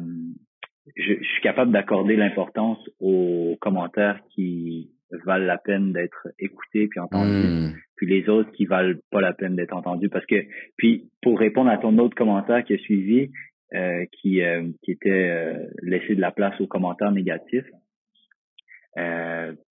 je, 0.96 1.14
suis 1.14 1.42
capable 1.42 1.72
d'accorder 1.72 2.16
l'importance 2.16 2.80
aux 3.00 3.58
commentaires 3.62 4.20
qui 4.34 4.92
valent 5.26 5.46
la 5.46 5.58
peine 5.58 5.94
d'être 5.94 6.28
écoutés 6.40 6.88
puis 6.88 7.00
entendus, 7.00 7.48
hmm. 7.48 7.74
puis 7.96 8.08
les 8.08 8.28
autres 8.30 8.52
qui 8.52 8.66
valent 8.66 8.96
pas 9.12 9.22
la 9.22 9.34
peine 9.34 9.56
d'être 9.56 9.76
entendus. 9.76 10.10
Parce 10.10 10.26
que 10.26 10.44
puis 10.78 11.10
pour 11.22 11.40
répondre 11.40 11.70
à 11.70 11.78
ton 11.78 11.98
autre 12.00 12.16
commentaire 12.16 12.64
qui 12.64 12.74
a 12.74 12.78
suivi, 12.80 13.30
euh, 13.74 14.06
qui, 14.22 14.42
euh, 14.42 14.70
qui 14.84 14.92
était 14.92 15.10
euh, 15.10 15.68
laissé 15.82 16.16
de 16.16 16.22
la 16.22 16.32
place 16.32 16.60
aux 16.62 16.68
commentaires 16.68 17.12
négatifs. 17.12 17.66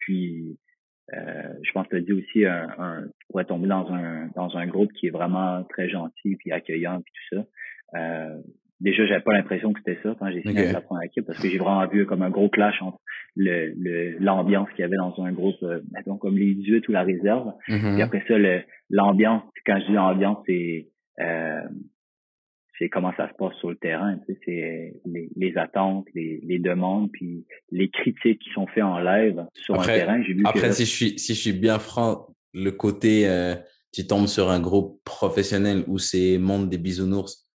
puis, 0.01 0.59
je 1.13 1.73
pense 1.73 1.87
que 1.87 1.97
tu 1.97 1.97
as 1.97 2.01
dit 2.01 2.13
aussi, 2.13 2.47
un, 2.47 2.69
un, 3.35 3.45
tomber 3.45 3.69
dans 3.69 3.91
un, 3.93 4.29
dans 4.35 4.57
un 4.57 4.67
groupe 4.67 4.93
qui 4.93 5.07
est 5.09 5.11
vraiment 5.11 5.65
très 5.65 5.89
gentil, 5.89 6.37
puis 6.37 6.53
accueillant, 6.53 7.01
puis 7.03 7.13
tout 7.13 7.37
ça. 7.37 8.29
déjà, 8.81 9.07
j'avais 9.07 9.23
pas 9.23 9.33
l'impression 9.33 9.73
que 9.73 9.81
c'était 9.85 10.01
ça 10.03 10.15
quand 10.19 10.31
j'ai 10.31 10.43
signé 10.43 10.73
la 10.73 10.81
première 10.81 11.05
équipe, 11.05 11.27
parce 11.27 11.41
que 11.41 11.49
j'ai 11.49 11.59
vraiment 11.59 11.87
vu 11.87 12.07
comme 12.07 12.23
un 12.23 12.31
gros 12.31 12.49
clash 12.49 12.81
entre 12.83 12.99
le 13.37 14.17
l'ambiance 14.19 14.69
qu'il 14.71 14.81
y 14.81 14.85
avait 14.85 14.97
dans 14.97 15.15
un 15.23 15.33
groupe, 15.33 15.63
mettons 15.93 16.17
comme 16.17 16.37
les 16.37 16.55
18 16.55 16.89
ou 16.89 16.93
la 16.93 17.03
réserve. 17.03 17.53
Mm-hmm. 17.69 17.93
Puis 17.93 18.03
après 18.03 18.25
ça, 18.27 18.35
l'ambiance, 18.91 19.43
quand 19.67 19.79
je 19.81 19.87
dis 19.87 19.93
l'ambiance, 19.93 20.39
c'est 20.47 20.89
c'est 22.79 22.89
comment 22.89 23.13
ça 23.17 23.29
se 23.29 23.35
passe 23.35 23.55
sur 23.59 23.71
le 23.71 23.77
terrain. 23.77 24.19
Tu 24.27 24.35
sais, 24.35 24.41
c'est 24.45 24.95
les, 25.07 25.29
les, 25.37 25.57
attentes, 25.57 26.07
les, 26.15 26.41
les, 26.43 26.59
demandes, 26.59 27.11
puis 27.13 27.45
les 27.71 27.89
critiques 27.89 28.41
qui 28.41 28.51
sont 28.51 28.67
faites 28.67 28.83
en 28.83 28.99
live 28.99 29.45
sur 29.55 29.79
un 29.79 29.85
terrain. 29.85 30.23
J'ai 30.23 30.35
vu 30.35 30.43
après, 30.45 30.73
si 30.73 30.85
je 30.85 30.91
suis 30.91 31.19
si 31.19 31.35
je 31.35 31.41
suis 31.41 31.53
bien 31.53 31.79
franc, 31.79 32.35
le 32.53 32.71
côté 32.71 33.29
euh, 33.29 33.55
tu 33.93 34.07
tombes 34.07 34.27
sur 34.27 34.51
un 34.51 34.61
groupe 34.61 35.01
professionnel 35.05 35.85
où 35.87 35.99
c'est 35.99 36.39
monde 36.39 36.69
des 36.69 36.79
bisounours, 36.79 37.49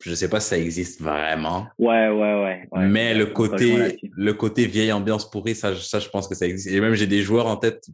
je, 0.00 0.10
ne 0.10 0.14
sais 0.14 0.28
pas 0.28 0.40
si 0.40 0.48
ça 0.48 0.58
existe 0.58 1.00
vraiment. 1.00 1.66
Ouais, 1.78 2.08
ouais, 2.08 2.66
ouais. 2.72 2.88
mais 2.88 3.14
le 3.14 3.26
côté 3.26 3.98
le 4.16 4.32
côté 4.32 4.66
vieille 4.66 4.92
ambiance 4.92 5.30
pourrie, 5.30 5.54
ça, 5.54 5.76
ça, 5.76 6.00
je 6.00 6.08
pense 6.08 6.26
que 6.26 6.34
ça 6.34 6.46
existe. 6.46 6.74
Et 6.74 6.80
même 6.80 6.94
j'ai 6.94 7.06
des 7.06 7.22
joueurs 7.22 7.46
en 7.46 7.56
tête 7.56 7.86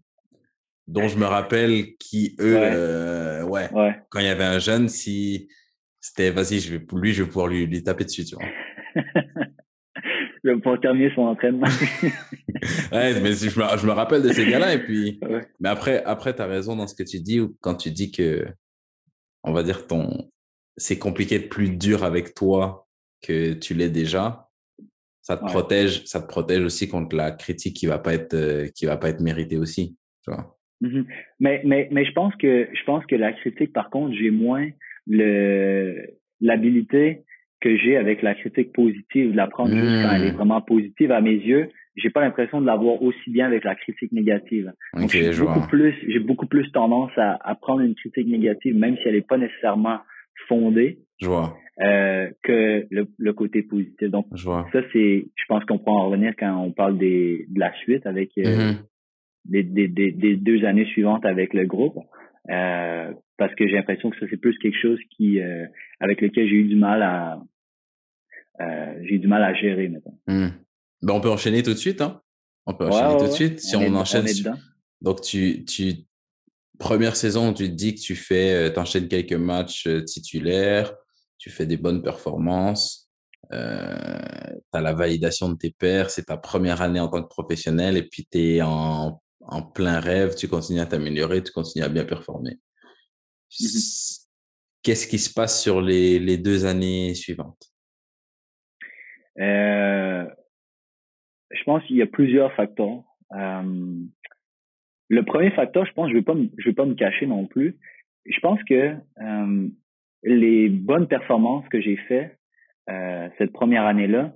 dont 0.86 1.08
je 1.08 1.18
me 1.18 1.26
rappelle 1.26 1.96
qui 1.96 2.36
eux, 2.40 2.56
euh, 2.58 3.42
ouais. 3.42 3.68
quand 4.08 4.20
il 4.20 4.26
y 4.26 4.28
avait 4.28 4.44
un 4.44 4.60
jeune, 4.60 4.88
si 4.88 5.48
c'était 6.06 6.30
vas-y, 6.30 6.60
je 6.60 6.76
vais, 6.76 6.86
lui, 6.92 7.12
je 7.12 7.24
vais 7.24 7.28
pouvoir 7.28 7.48
lui, 7.48 7.66
lui 7.66 7.82
taper 7.82 8.04
dessus, 8.04 8.24
tu 8.24 8.36
vois. 8.36 8.44
je 10.44 10.50
vais 10.50 10.54
pouvoir 10.54 10.80
terminer 10.80 11.10
son 11.16 11.22
entraînement. 11.22 11.66
ouais, 12.92 13.20
mais 13.20 13.32
je 13.32 13.58
me, 13.58 13.78
je 13.78 13.86
me 13.86 13.90
rappelle 13.90 14.22
de 14.22 14.28
ces 14.28 14.48
gars-là. 14.48 14.74
Et 14.74 14.78
puis, 14.78 15.18
mais 15.60 15.68
après, 15.68 16.04
après, 16.04 16.34
tu 16.34 16.42
as 16.42 16.46
raison 16.46 16.76
dans 16.76 16.86
ce 16.86 16.94
que 16.94 17.02
tu 17.02 17.18
dis, 17.18 17.40
quand 17.60 17.74
tu 17.74 17.90
dis 17.90 18.12
que, 18.12 18.46
on 19.42 19.52
va 19.52 19.64
dire, 19.64 19.88
ton, 19.88 20.30
c'est 20.76 20.98
compliqué 20.98 21.40
de 21.40 21.48
plus 21.48 21.70
dur 21.70 22.04
avec 22.04 22.34
toi 22.34 22.86
que 23.20 23.54
tu 23.54 23.74
l'es 23.74 23.90
déjà. 23.90 24.48
Ça 25.22 25.36
te 25.36 25.44
protège, 25.44 26.04
ça 26.04 26.20
te 26.20 26.28
protège 26.28 26.62
aussi 26.62 26.88
contre 26.88 27.16
la 27.16 27.32
critique 27.32 27.74
qui 27.74 27.86
va 27.86 27.98
pas 27.98 28.14
être, 28.14 28.34
euh, 28.34 28.68
qui 28.76 28.86
va 28.86 28.96
pas 28.96 29.08
être 29.08 29.20
méritée 29.20 29.56
aussi, 29.56 29.96
tu 30.22 30.30
vois. 30.30 30.56
Mm-hmm. 30.82 31.04
Mais, 31.40 31.62
mais, 31.64 31.88
mais 31.90 32.04
je 32.04 32.12
pense 32.12 32.32
que, 32.36 32.68
je 32.72 32.84
pense 32.84 33.04
que 33.06 33.16
la 33.16 33.32
critique, 33.32 33.72
par 33.72 33.90
contre, 33.90 34.14
j'ai 34.14 34.30
moins, 34.30 34.68
le 35.06 35.94
l'habilité 36.40 37.22
que 37.60 37.76
j'ai 37.76 37.96
avec 37.96 38.22
la 38.22 38.34
critique 38.34 38.72
positive, 38.72 39.32
de 39.32 39.36
la 39.36 39.46
prendre 39.46 39.74
juste 39.74 40.02
quand 40.02 40.14
elle 40.14 40.24
est 40.24 40.32
vraiment 40.32 40.60
positive 40.60 41.10
à 41.10 41.20
mes 41.20 41.34
yeux, 41.34 41.70
j'ai 41.96 42.10
pas 42.10 42.20
l'impression 42.20 42.60
de 42.60 42.66
l'avoir 42.66 43.02
aussi 43.02 43.30
bien 43.30 43.46
avec 43.46 43.64
la 43.64 43.74
critique 43.74 44.12
négative. 44.12 44.72
Donc 44.94 45.10
j'ai 45.10 45.32
beaucoup 45.32 45.66
plus, 45.66 45.94
j'ai 46.06 46.18
beaucoup 46.18 46.46
plus 46.46 46.70
tendance 46.72 47.10
à, 47.16 47.38
à, 47.42 47.54
prendre 47.54 47.80
une 47.80 47.94
critique 47.94 48.28
négative, 48.28 48.76
même 48.76 48.96
si 48.98 49.08
elle 49.08 49.14
n'est 49.14 49.22
pas 49.22 49.38
nécessairement 49.38 50.00
fondée, 50.48 50.98
je 51.20 51.26
vois. 51.26 51.56
Euh, 51.80 52.30
que 52.42 52.86
le, 52.90 53.06
le, 53.18 53.32
côté 53.34 53.62
positif. 53.62 54.08
Donc 54.10 54.26
je 54.34 54.44
vois. 54.44 54.66
ça 54.72 54.80
c'est, 54.94 55.26
je 55.34 55.44
pense 55.46 55.62
qu'on 55.66 55.76
peut 55.78 55.90
en 55.90 56.06
revenir 56.06 56.32
quand 56.38 56.56
on 56.56 56.72
parle 56.72 56.96
des, 56.96 57.44
de 57.50 57.60
la 57.60 57.70
suite 57.82 58.06
avec 58.06 58.30
euh, 58.38 58.72
des, 59.44 59.62
des, 59.62 59.86
des, 59.86 60.10
des, 60.10 60.36
deux 60.36 60.64
années 60.64 60.86
suivantes 60.86 61.26
avec 61.26 61.52
le 61.52 61.66
groupe. 61.66 61.98
Euh, 62.50 63.12
parce 63.38 63.54
que 63.54 63.66
j'ai 63.66 63.74
l'impression 63.74 64.10
que 64.10 64.18
ça 64.20 64.26
c'est 64.30 64.36
plus 64.36 64.56
quelque 64.58 64.78
chose 64.80 64.98
qui 65.16 65.40
euh, 65.40 65.66
avec 66.00 66.20
lequel 66.20 66.48
j'ai 66.48 66.54
eu 66.54 66.64
du 66.64 66.76
mal 66.76 67.02
à 67.02 67.40
euh, 68.60 68.94
j'ai 69.02 69.16
eu 69.16 69.18
du 69.18 69.26
mal 69.26 69.42
à 69.42 69.52
gérer 69.54 69.88
maintenant. 69.88 70.18
Hmm. 70.26 70.48
Ben, 71.02 71.14
on 71.14 71.20
peut 71.20 71.30
enchaîner 71.30 71.62
tout 71.62 71.72
de 71.72 71.78
suite 71.78 72.00
hein. 72.00 72.22
On 72.66 72.74
peut 72.74 72.86
enchaîner 72.86 73.18
tout 73.18 73.26
de 73.26 73.32
suite 73.32 73.60
si 73.60 73.76
on, 73.76 73.94
enchaîne. 73.94 74.26
Donc 75.00 75.22
tu 75.22 75.64
tu 75.64 75.94
première 76.78 77.16
saison 77.16 77.52
tu 77.52 77.64
te 77.68 77.74
dis 77.74 77.94
que 77.94 78.00
tu 78.00 78.14
fais 78.14 78.72
t'enchaînes 78.72 79.08
quelques 79.08 79.32
matchs 79.32 79.88
titulaires, 80.04 80.94
tu 81.38 81.50
fais 81.50 81.66
des 81.66 81.76
bonnes 81.76 82.02
performances. 82.02 83.10
Tu 83.50 83.56
as 83.56 84.80
la 84.80 84.92
validation 84.92 85.48
de 85.48 85.56
tes 85.56 85.70
pairs, 85.70 86.10
c'est 86.10 86.24
ta 86.24 86.36
première 86.36 86.80
année 86.80 87.00
en 87.00 87.08
tant 87.08 87.22
que 87.22 87.28
professionnel 87.28 87.96
et 87.96 88.02
puis 88.02 88.26
tu 88.30 88.38
es 88.38 88.62
en 88.62 89.20
en 89.48 89.62
plein 89.62 90.00
rêve, 90.00 90.34
tu 90.34 90.48
continues 90.48 90.80
à 90.80 90.86
t'améliorer, 90.86 91.42
tu 91.42 91.52
continues 91.52 91.84
à 91.84 91.88
bien 91.88 92.04
performer. 92.04 92.58
Mmh 93.60 94.26
Qu'est-ce 94.82 95.08
qui 95.08 95.18
se 95.18 95.34
passe 95.34 95.60
sur 95.60 95.80
les, 95.80 96.20
les 96.20 96.38
deux 96.38 96.64
années 96.64 97.12
suivantes? 97.14 97.72
Euh, 99.40 100.24
je 101.50 101.64
pense 101.64 101.82
qu'il 101.84 101.96
y 101.96 102.02
a 102.02 102.06
plusieurs 102.06 102.52
facteurs. 102.52 103.02
Euh, 103.32 103.96
le 105.08 105.24
premier 105.24 105.50
facteur, 105.50 105.86
je 105.86 105.92
pense, 105.92 106.08
je 106.08 106.14
vais 106.14 106.22
pas, 106.22 106.36
je 106.58 106.68
vais 106.68 106.72
pas 106.72 106.84
me 106.84 106.94
cacher 106.94 107.26
non 107.26 107.46
plus. 107.46 107.76
Je 108.26 108.38
pense 108.38 108.62
que 108.62 108.94
euh, 109.20 109.68
les 110.22 110.68
bonnes 110.68 111.08
performances 111.08 111.68
que 111.68 111.80
j'ai 111.80 111.96
faites 111.96 112.38
cette 113.38 113.52
première 113.52 113.86
année-là, 113.86 114.32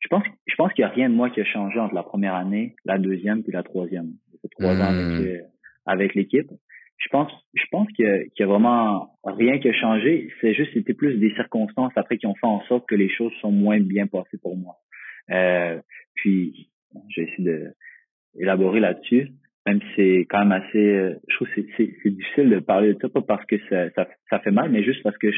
je 0.00 0.08
pense, 0.08 0.24
je 0.46 0.54
pense 0.56 0.72
qu'il 0.72 0.82
y 0.82 0.84
a 0.84 0.88
rien 0.88 1.08
de 1.08 1.14
moi 1.14 1.30
qui 1.30 1.40
a 1.40 1.44
changé 1.44 1.78
entre 1.78 1.94
la 1.94 2.02
première 2.02 2.34
année, 2.34 2.74
la 2.84 2.98
deuxième 2.98 3.44
puis 3.44 3.52
la 3.52 3.62
troisième. 3.62 4.14
Trois 4.50 4.76
ans 4.76 4.88
avec, 4.88 5.06
hmm. 5.06 5.42
avec 5.86 6.14
l'équipe. 6.14 6.50
Je 6.98 7.08
pense, 7.10 7.30
je 7.54 7.62
pense 7.70 7.86
qu'il 7.92 8.28
y, 8.38 8.42
a 8.42 8.46
vraiment 8.46 9.12
rien 9.24 9.58
qui 9.60 9.68
a 9.68 9.72
changé. 9.72 10.32
C'est 10.40 10.52
juste, 10.52 10.72
c'était 10.74 10.94
plus 10.94 11.16
des 11.18 11.32
circonstances 11.34 11.92
après 11.94 12.18
qui 12.18 12.26
ont 12.26 12.34
fait 12.34 12.46
en 12.46 12.60
sorte 12.62 12.88
que 12.88 12.96
les 12.96 13.08
choses 13.08 13.32
sont 13.40 13.52
moins 13.52 13.78
bien 13.78 14.08
passées 14.08 14.38
pour 14.42 14.56
moi. 14.56 14.74
Euh, 15.30 15.80
puis, 16.14 16.70
j'ai 17.14 17.22
essayé 17.22 17.44
de 17.44 17.72
élaborer 18.40 18.80
là-dessus 18.80 19.30
même 19.68 19.80
si 19.80 19.88
c'est 19.96 20.26
quand 20.30 20.44
même 20.44 20.52
assez, 20.52 20.78
euh, 20.78 21.14
je 21.28 21.34
trouve 21.34 21.48
que 21.48 21.60
c'est 21.76 22.10
difficile 22.10 22.48
de 22.48 22.58
parler 22.58 22.94
de 22.94 22.98
ça, 23.00 23.08
pas 23.10 23.20
parce 23.20 23.44
que 23.44 23.56
ça, 23.68 23.90
ça, 24.30 24.38
fait 24.40 24.50
mal, 24.50 24.70
mais 24.70 24.82
juste 24.82 25.02
parce 25.02 25.18
que 25.18 25.28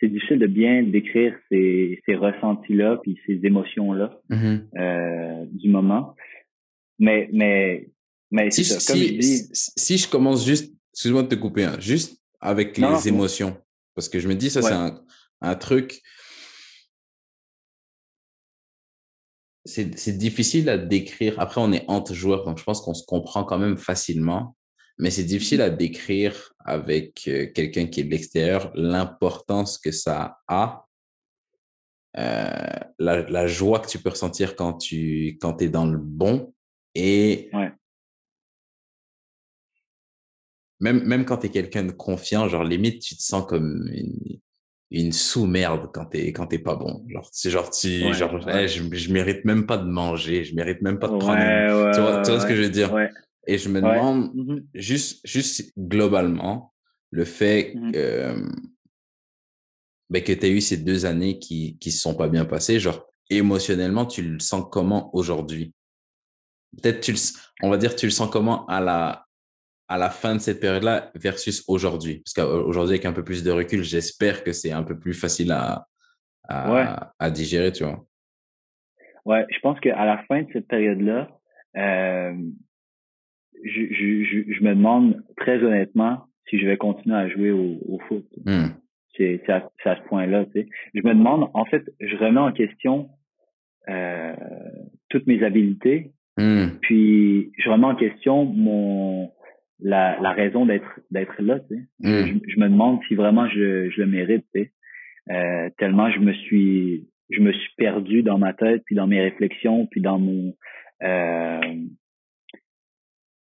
c'est 0.00 0.08
difficile 0.08 0.38
de 0.38 0.46
bien 0.46 0.82
décrire 0.82 1.34
ces, 1.50 2.00
ces 2.06 2.14
ressentis-là, 2.14 3.00
puis 3.02 3.18
ces 3.26 3.44
émotions-là 3.44 4.18
mm-hmm. 4.30 4.60
euh, 4.78 5.44
du 5.52 5.68
moment. 5.68 6.14
Mais, 6.98 7.28
mais, 7.32 7.88
mais 8.34 8.50
si, 8.50 8.64
ça, 8.64 8.74
comme 8.74 9.00
si, 9.00 9.06
je 9.06 9.20
dis... 9.20 9.48
si 9.52 9.96
je 9.96 10.08
commence 10.08 10.44
juste, 10.44 10.72
excuse-moi 10.92 11.22
de 11.22 11.28
te 11.28 11.36
couper, 11.36 11.62
hein, 11.62 11.76
juste 11.78 12.20
avec 12.40 12.76
les 12.76 13.06
émotions, 13.06 13.56
parce 13.94 14.08
que 14.08 14.18
je 14.18 14.26
me 14.26 14.34
dis, 14.34 14.50
ça, 14.50 14.60
c'est 14.60 14.72
un, 14.72 15.00
un 15.40 15.54
truc, 15.54 16.02
c'est 19.64 20.18
difficile 20.18 20.68
à 20.68 20.76
décrire. 20.76 21.38
Après, 21.38 21.60
on 21.60 21.72
est 21.72 21.84
entre 21.86 22.12
joueurs, 22.12 22.44
donc 22.44 22.58
je 22.58 22.64
pense 22.64 22.80
qu'on 22.80 22.92
se 22.92 23.06
comprend 23.06 23.44
quand 23.44 23.58
même 23.58 23.78
facilement. 23.78 24.56
Mais 24.98 25.10
c'est 25.10 25.24
difficile 25.24 25.62
à 25.62 25.70
décrire 25.70 26.52
avec 26.58 27.28
euh, 27.28 27.46
quelqu'un 27.52 27.86
qui 27.86 28.00
est 28.00 28.04
de 28.04 28.10
l'extérieur 28.10 28.72
l'importance 28.74 29.78
que 29.78 29.90
ça 29.92 30.38
a, 30.48 30.86
euh, 32.18 32.78
la, 32.98 33.22
la, 33.28 33.46
joie 33.46 33.80
que 33.80 33.88
tu 33.88 33.98
peux 33.98 34.10
ressentir 34.10 34.54
quand 34.54 34.74
tu 34.74 35.36
quand 35.40 35.62
es 35.62 35.68
dans 35.68 35.86
le 35.86 35.98
bon 35.98 36.54
et 36.94 37.50
même, 40.84 41.02
même 41.04 41.24
quand 41.24 41.38
tu 41.38 41.46
es 41.46 41.50
quelqu'un 41.50 41.82
de 41.82 41.92
confiant, 41.92 42.46
genre 42.46 42.62
limite, 42.62 43.00
tu 43.00 43.16
te 43.16 43.22
sens 43.22 43.46
comme 43.46 43.88
une, 43.90 44.38
une 44.90 45.12
sous-merde 45.12 45.90
quand 45.94 46.04
t'es 46.04 46.30
quand 46.30 46.46
t'es 46.46 46.58
pas 46.58 46.76
bon. 46.76 47.06
Genre, 47.08 47.26
c'est 47.32 47.50
genre, 47.50 47.70
tu, 47.70 48.12
genre 48.12 48.38
je, 48.38 48.82
je 48.92 49.12
mérite 49.12 49.46
même 49.46 49.64
pas 49.64 49.78
de 49.78 49.88
manger, 49.88 50.44
je 50.44 50.54
mérite 50.54 50.82
même 50.82 50.98
pas 50.98 51.08
de 51.08 51.16
prendre. 51.16 51.94
tu, 51.94 52.00
vois, 52.02 52.20
tu 52.22 52.30
vois 52.30 52.40
ce 52.40 52.46
que 52.46 52.54
je 52.54 52.62
veux 52.62 52.68
dire? 52.68 52.94
Et 53.46 53.56
je 53.56 53.70
me 53.70 53.80
demande, 53.80 54.34
mmh 54.34 54.60
juste, 54.74 55.20
juste 55.24 55.72
globalement, 55.78 56.74
le 57.10 57.24
fait 57.24 57.72
mmh 57.74 57.92
que, 57.92 58.34
ben, 60.10 60.22
que 60.22 60.32
tu 60.34 60.44
as 60.44 60.50
eu 60.50 60.60
ces 60.60 60.76
deux 60.76 61.06
années 61.06 61.38
qui 61.38 61.78
qui 61.78 61.90
se 61.92 62.00
sont 62.00 62.14
pas 62.14 62.28
bien 62.28 62.44
passées, 62.44 62.78
genre, 62.78 63.06
émotionnellement, 63.30 64.04
tu 64.04 64.20
le 64.20 64.38
sens 64.38 64.64
comment 64.70 65.14
aujourd'hui? 65.16 65.72
Peut-être 66.82 67.00
tu 67.00 67.12
le, 67.12 67.18
on 67.62 67.70
va 67.70 67.78
dire, 67.78 67.96
tu 67.96 68.04
le 68.04 68.12
sens 68.12 68.28
comment 68.30 68.66
à 68.66 68.82
la, 68.82 69.23
à 69.94 69.98
la 69.98 70.10
fin 70.10 70.34
de 70.34 70.40
cette 70.40 70.60
période-là 70.60 71.12
versus 71.14 71.64
aujourd'hui? 71.68 72.22
Parce 72.24 72.34
qu'aujourd'hui, 72.34 72.94
avec 72.94 73.06
un 73.06 73.12
peu 73.12 73.22
plus 73.22 73.44
de 73.44 73.52
recul, 73.52 73.84
j'espère 73.84 74.42
que 74.42 74.52
c'est 74.52 74.72
un 74.72 74.82
peu 74.82 74.98
plus 74.98 75.14
facile 75.14 75.52
à, 75.52 75.86
à, 76.48 77.30
digérer, 77.30 77.70
tu 77.70 77.84
vois. 77.84 78.04
Ouais, 79.24 79.46
je 79.54 79.58
pense 79.60 79.78
qu'à 79.78 80.04
la 80.04 80.18
fin 80.24 80.42
de 80.42 80.48
cette 80.52 80.66
période-là, 80.66 81.28
euh, 81.76 82.34
je, 83.64 83.82
je, 83.90 84.52
je, 84.52 84.64
me 84.64 84.74
demande 84.74 85.22
très 85.36 85.62
honnêtement 85.62 86.26
si 86.50 86.58
je 86.58 86.66
vais 86.66 86.76
continuer 86.76 87.16
à 87.16 87.28
jouer 87.28 87.52
au, 87.52 87.78
au 87.88 88.00
foot. 88.08 88.26
Hmm. 88.44 88.70
C'est 89.16 89.48
à, 89.48 89.70
à, 89.84 89.96
ce 89.96 90.02
point-là. 90.08 90.44
Tu 90.46 90.62
sais. 90.62 90.68
Je 90.92 91.02
me 91.02 91.14
demande, 91.14 91.48
en 91.54 91.64
fait, 91.66 91.84
je 92.00 92.16
remets 92.16 92.40
en 92.40 92.52
question 92.52 93.10
euh, 93.88 94.34
toutes 95.08 95.28
mes 95.28 95.44
habiletés, 95.44 96.10
hmm. 96.36 96.78
puis 96.80 97.52
je 97.58 97.70
remets 97.70 97.86
en 97.86 97.94
question 97.94 98.44
mon 98.44 99.32
la, 99.80 100.18
la 100.20 100.32
raison 100.32 100.66
d'être 100.66 101.00
d'être 101.10 101.40
là. 101.40 101.60
Tu 101.60 101.76
sais. 101.76 101.82
Hmm. 102.00 102.40
je, 102.46 102.60
me 102.60 102.68
demande 102.68 103.00
si 103.08 103.14
vraiment 103.14 103.48
je, 103.48 103.90
je 103.90 104.00
le 104.00 104.06
mérite. 104.06 104.44
Tu 104.54 104.62
sais. 104.62 104.72
Euh, 105.30 105.70
tellement 105.78 106.10
je 106.10 106.20
me 106.20 106.32
suis 106.32 107.08
je 107.30 107.40
me 107.40 107.52
suis 107.52 107.74
perdu 107.76 108.22
dans 108.22 108.38
ma 108.38 108.52
tête, 108.52 108.82
puis 108.84 108.94
dans 108.94 109.06
mes 109.06 109.20
réflexions, 109.20 109.86
puis 109.86 110.00
dans 110.00 110.18
mon 110.18 110.54
euh, 111.02 111.60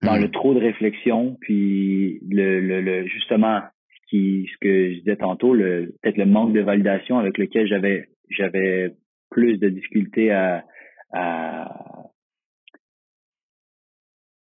dans 0.01 0.17
le 0.17 0.27
hmm. 0.27 0.31
trop 0.31 0.53
de 0.53 0.59
réflexion, 0.59 1.37
puis 1.41 2.19
le, 2.29 2.59
le, 2.59 2.81
le 2.81 3.07
justement 3.07 3.61
ce 3.89 4.09
qui 4.09 4.49
ce 4.51 4.57
que 4.59 4.93
je 4.93 4.99
disais 4.99 5.17
tantôt, 5.17 5.53
le 5.53 5.93
peut-être 6.01 6.17
le 6.17 6.25
manque 6.25 6.53
de 6.53 6.61
validation 6.61 7.19
avec 7.19 7.37
lequel 7.37 7.67
j'avais 7.67 8.09
j'avais 8.29 8.93
plus 9.29 9.57
de 9.57 9.69
difficultés 9.69 10.31
à, 10.31 10.63
à 11.11 12.03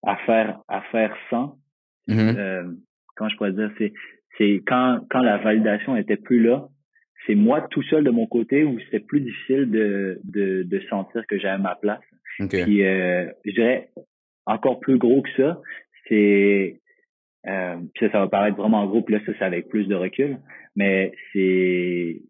à 0.04 0.16
faire 0.26 0.60
à 0.68 0.82
faire 0.84 1.16
sans 1.30 1.58
Mm-hmm. 2.08 2.38
Euh, 2.38 2.64
quand 3.16 3.30
je 3.30 3.36
pourrais 3.38 3.54
dire, 3.54 3.72
c'est 3.78 3.94
c'est 4.38 4.62
quand 4.66 5.00
quand 5.10 5.22
la 5.22 5.38
validation 5.38 5.96
était 5.96 6.18
plus 6.18 6.42
là, 6.42 6.68
c'est 7.26 7.36
moi 7.36 7.62
tout 7.70 7.84
seul 7.84 8.04
de 8.04 8.12
mon 8.12 8.28
côté 8.28 8.64
où 8.64 8.80
c'était 8.80 9.00
plus 9.00 9.22
difficile 9.22 9.70
de, 9.70 10.20
de, 10.24 10.64
de 10.64 10.80
sentir 10.90 11.26
que 11.28 11.38
j'avais 11.38 11.62
ma 11.62 11.76
place. 11.76 12.02
Puis 12.38 12.84
euh, 12.84 13.26
je 13.46 13.52
dirais 13.52 13.90
encore 14.46 14.80
plus 14.80 14.98
gros 14.98 15.22
que 15.22 15.30
ça, 15.36 15.62
c'est 16.08 16.80
euh, 17.48 17.78
ça, 18.00 18.12
ça 18.12 18.20
va 18.20 18.28
paraître 18.28 18.58
vraiment 18.58 18.86
gros, 18.86 19.02
puis 19.02 19.16
là, 19.16 19.22
ça, 19.26 19.32
c'est 19.38 19.46
avec 19.46 19.70
plus 19.70 19.88
de 19.88 19.96
recul, 19.96 20.38
mais 20.76 21.12
c'est 21.34 22.22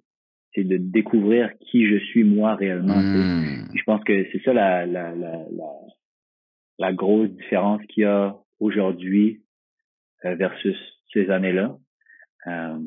c'est 0.54 0.64
de 0.64 0.78
découvrir 0.78 1.52
qui 1.60 1.88
je 1.88 1.98
suis 1.98 2.24
moi 2.24 2.56
réellement. 2.56 2.98
Mm. 2.98 3.70
Je 3.76 3.84
pense 3.84 4.04
que 4.04 4.26
c'est 4.32 4.42
ça 4.44 4.54
la, 4.54 4.86
la, 4.86 5.14
la, 5.14 5.32
la, 5.52 5.72
la 6.80 6.94
grosse 6.94 7.30
différence 7.30 7.82
qu'il 7.88 8.04
y 8.04 8.06
a 8.06 8.36
aujourd'hui 8.60 9.42
versus 10.24 10.78
ces 11.14 11.30
années-là, 11.30 11.78
euh, 12.48 12.80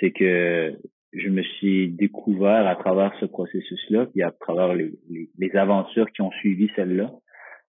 c'est 0.00 0.10
que 0.10 0.76
je 1.12 1.28
me 1.28 1.42
suis 1.42 1.90
découvert 1.90 2.66
à 2.66 2.74
travers 2.76 3.14
ce 3.20 3.26
processus-là, 3.26 4.06
puis 4.06 4.22
à 4.22 4.32
travers 4.32 4.74
les, 4.74 4.92
les, 5.38 5.56
aventures 5.56 6.10
qui 6.10 6.22
ont 6.22 6.32
suivi 6.32 6.68
celle-là, 6.74 7.12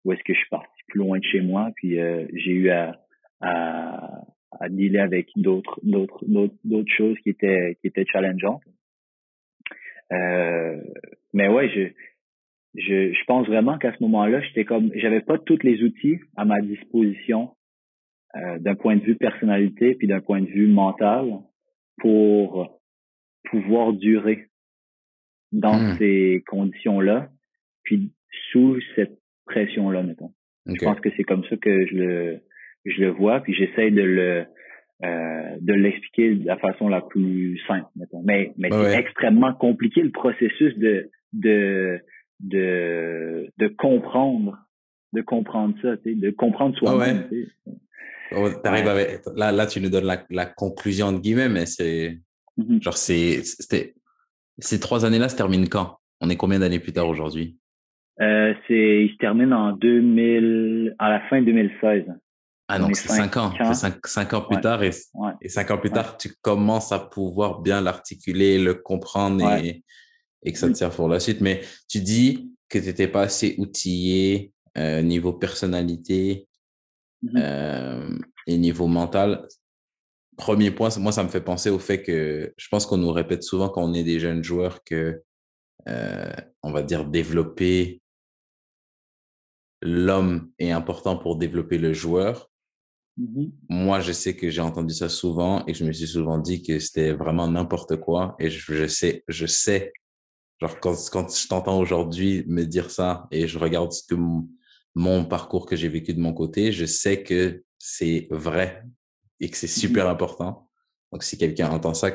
où 0.04 0.12
est-ce 0.12 0.22
que 0.24 0.32
je 0.32 0.38
suis 0.38 0.48
parti 0.48 0.82
plus 0.88 0.98
loin 0.98 1.18
de 1.18 1.24
chez 1.24 1.40
moi, 1.40 1.70
puis 1.76 2.00
euh, 2.00 2.26
j'ai 2.32 2.52
eu 2.52 2.70
à, 2.70 2.98
à, 3.40 4.22
à 4.58 4.68
dealer 4.68 5.00
avec 5.00 5.28
d'autres 5.36 5.78
d'autres 5.82 6.24
d'autres 6.64 6.92
choses 6.92 7.18
qui 7.18 7.30
étaient 7.30 7.76
qui 7.80 7.88
étaient 7.88 8.06
challengeantes. 8.06 8.62
Euh, 10.12 10.80
mais 11.34 11.48
ouais, 11.48 11.68
je, 11.68 11.88
je 12.80 13.12
je 13.12 13.24
pense 13.26 13.46
vraiment 13.46 13.76
qu'à 13.76 13.92
ce 13.94 14.02
moment-là, 14.02 14.40
j'étais 14.40 14.64
comme 14.64 14.90
j'avais 14.94 15.20
pas 15.20 15.38
tous 15.38 15.62
les 15.62 15.82
outils 15.82 16.18
à 16.36 16.46
ma 16.46 16.60
disposition 16.62 17.50
euh, 18.36 18.58
d'un 18.58 18.74
point 18.74 18.96
de 18.96 19.02
vue 19.02 19.16
personnalité 19.16 19.94
puis 19.94 20.06
d'un 20.06 20.20
point 20.20 20.40
de 20.40 20.46
vue 20.46 20.66
mental 20.66 21.26
pour 21.98 22.80
pouvoir 23.50 23.92
durer 23.92 24.48
dans 25.52 25.78
hmm. 25.78 25.96
ces 25.98 26.42
conditions-là, 26.48 27.28
puis 27.84 28.12
sous 28.50 28.80
cette 28.96 29.18
pression-là, 29.46 30.02
mettons. 30.02 30.32
Je 30.66 30.82
pense 30.82 30.98
que 31.00 31.10
c'est 31.16 31.24
comme 31.24 31.44
ça 31.44 31.56
que 31.56 31.86
je 31.86 31.94
le 31.94 32.40
je 32.86 33.00
le 33.00 33.10
vois, 33.10 33.40
puis 33.40 33.54
j'essaie 33.54 33.90
de 33.90 34.02
le 34.02 34.46
euh, 35.04 35.56
de 35.60 35.72
l'expliquer 35.74 36.34
de 36.34 36.46
la 36.46 36.56
façon 36.56 36.88
la 36.88 37.02
plus 37.02 37.58
simple, 37.66 37.88
mettons. 37.96 38.22
Mais 38.24 38.52
mais 38.56 38.70
c'est 38.70 38.98
extrêmement 38.98 39.52
compliqué 39.54 40.02
le 40.02 40.10
processus 40.10 40.76
de 40.78 41.10
de 41.34 42.00
de 42.40 43.48
de 43.58 43.68
comprendre 43.68 44.58
de 45.12 45.20
comprendre 45.20 45.74
ça, 45.82 45.96
de 46.04 46.30
comprendre 46.30 46.76
soi-même. 46.76 47.28
Oh, 48.32 48.48
là, 48.64 49.52
là, 49.52 49.66
tu 49.66 49.80
nous 49.80 49.90
donnes 49.90 50.04
la, 50.04 50.24
la 50.30 50.46
conclusion 50.46 51.12
de 51.12 51.18
guillemets, 51.18 51.48
mais 51.48 51.66
c'est 51.66 52.18
mm-hmm. 52.58 52.82
genre 52.82 52.96
c'est 52.96 53.42
ces 54.58 54.80
trois 54.80 55.04
années-là 55.04 55.28
se 55.28 55.36
terminent 55.36 55.66
quand? 55.70 55.98
On 56.20 56.30
est 56.30 56.36
combien 56.36 56.58
d'années 56.58 56.78
plus 56.78 56.92
tard 56.92 57.08
aujourd'hui? 57.08 57.56
Euh, 58.20 58.54
C'est 58.66 59.04
il 59.04 59.10
se 59.12 59.16
termine 59.16 59.52
en 59.52 59.72
2000 59.72 60.94
à 60.98 61.10
la 61.10 61.20
fin 61.28 61.42
2016. 61.42 62.04
Ah 62.68 62.78
donc 62.78 62.96
c'est 62.96 63.08
cinq 63.08 63.36
ans, 63.36 63.52
cinq, 63.74 64.06
cinq, 64.06 64.32
ans 64.32 64.40
plus 64.40 64.58
tard 64.58 64.82
et, 64.82 64.90
et 65.42 65.50
cinq 65.50 65.70
ans 65.70 65.76
plus 65.76 65.90
tard 65.90 66.16
tu 66.16 66.30
commences 66.40 66.92
à 66.92 66.98
pouvoir 66.98 67.60
bien 67.60 67.82
l'articuler, 67.82 68.58
le 68.58 68.72
comprendre 68.72 69.44
et, 69.62 69.84
et 70.42 70.52
que 70.52 70.58
ça 70.58 70.68
te 70.68 70.74
sert 70.74 70.90
pour 70.90 71.08
la 71.08 71.20
suite. 71.20 71.42
Mais 71.42 71.60
tu 71.90 72.00
dis 72.00 72.50
que 72.70 72.78
tu 72.78 72.86
n'étais 72.86 73.08
pas 73.08 73.22
assez 73.22 73.54
outillé 73.58 74.52
euh, 74.78 75.02
niveau 75.02 75.34
personnalité, 75.34 76.48
Mmh 77.24 77.36
euh, 77.36 78.18
et 78.46 78.58
niveau 78.58 78.86
mental, 78.86 79.48
premier 80.36 80.70
point, 80.70 80.90
moi, 80.98 81.12
ça 81.12 81.24
me 81.24 81.28
fait 81.28 81.40
penser 81.40 81.70
au 81.70 81.78
fait 81.78 82.02
que 82.02 82.52
je 82.56 82.68
pense 82.68 82.84
qu'on 82.84 82.98
nous 82.98 83.12
répète 83.12 83.42
souvent 83.42 83.70
quand 83.70 83.82
on 83.82 83.94
est 83.94 84.04
des 84.04 84.20
jeunes 84.20 84.44
joueurs 84.44 84.84
que, 84.84 85.22
euh, 85.88 86.32
on 86.62 86.72
va 86.72 86.82
dire, 86.82 87.06
développer 87.06 88.02
l'homme 89.80 90.50
est 90.58 90.72
important 90.72 91.16
pour 91.16 91.36
développer 91.36 91.78
le 91.78 91.94
joueur. 91.94 92.50
Mhm. 93.16 93.52
Moi, 93.68 94.00
je 94.00 94.12
sais 94.12 94.36
que 94.36 94.50
j'ai 94.50 94.60
entendu 94.60 94.92
ça 94.92 95.08
souvent 95.08 95.64
et 95.66 95.74
je 95.74 95.84
me 95.84 95.92
suis 95.92 96.06
souvent 96.06 96.38
dit 96.38 96.62
que 96.62 96.78
c'était 96.78 97.12
vraiment 97.12 97.48
n'importe 97.48 97.96
quoi. 97.96 98.34
Et 98.38 98.50
je, 98.50 98.86
sais, 98.86 99.24
je 99.28 99.46
sais, 99.46 99.92
genre 100.60 100.80
quand, 100.80 100.96
quand 101.10 101.34
je 101.34 101.48
t'entends 101.48 101.78
aujourd'hui 101.78 102.44
me 102.46 102.64
dire 102.64 102.90
ça 102.90 103.26
et 103.30 103.46
je 103.46 103.58
regarde 103.58 103.92
tout 104.08 104.16
mon, 104.16 104.48
mon 104.94 105.24
parcours 105.24 105.66
que 105.66 105.76
j'ai 105.76 105.88
vécu 105.88 106.14
de 106.14 106.20
mon 106.20 106.32
côté, 106.32 106.72
je 106.72 106.84
sais 106.84 107.22
que 107.22 107.64
c'est 107.78 108.28
vrai 108.30 108.84
et 109.40 109.50
que 109.50 109.56
c'est 109.56 109.66
mhm. 109.66 109.80
super 109.80 110.08
important. 110.08 110.70
Donc, 111.12 111.22
si 111.22 111.38
quelqu'un 111.38 111.70
entend 111.70 111.94
ça, 111.94 112.10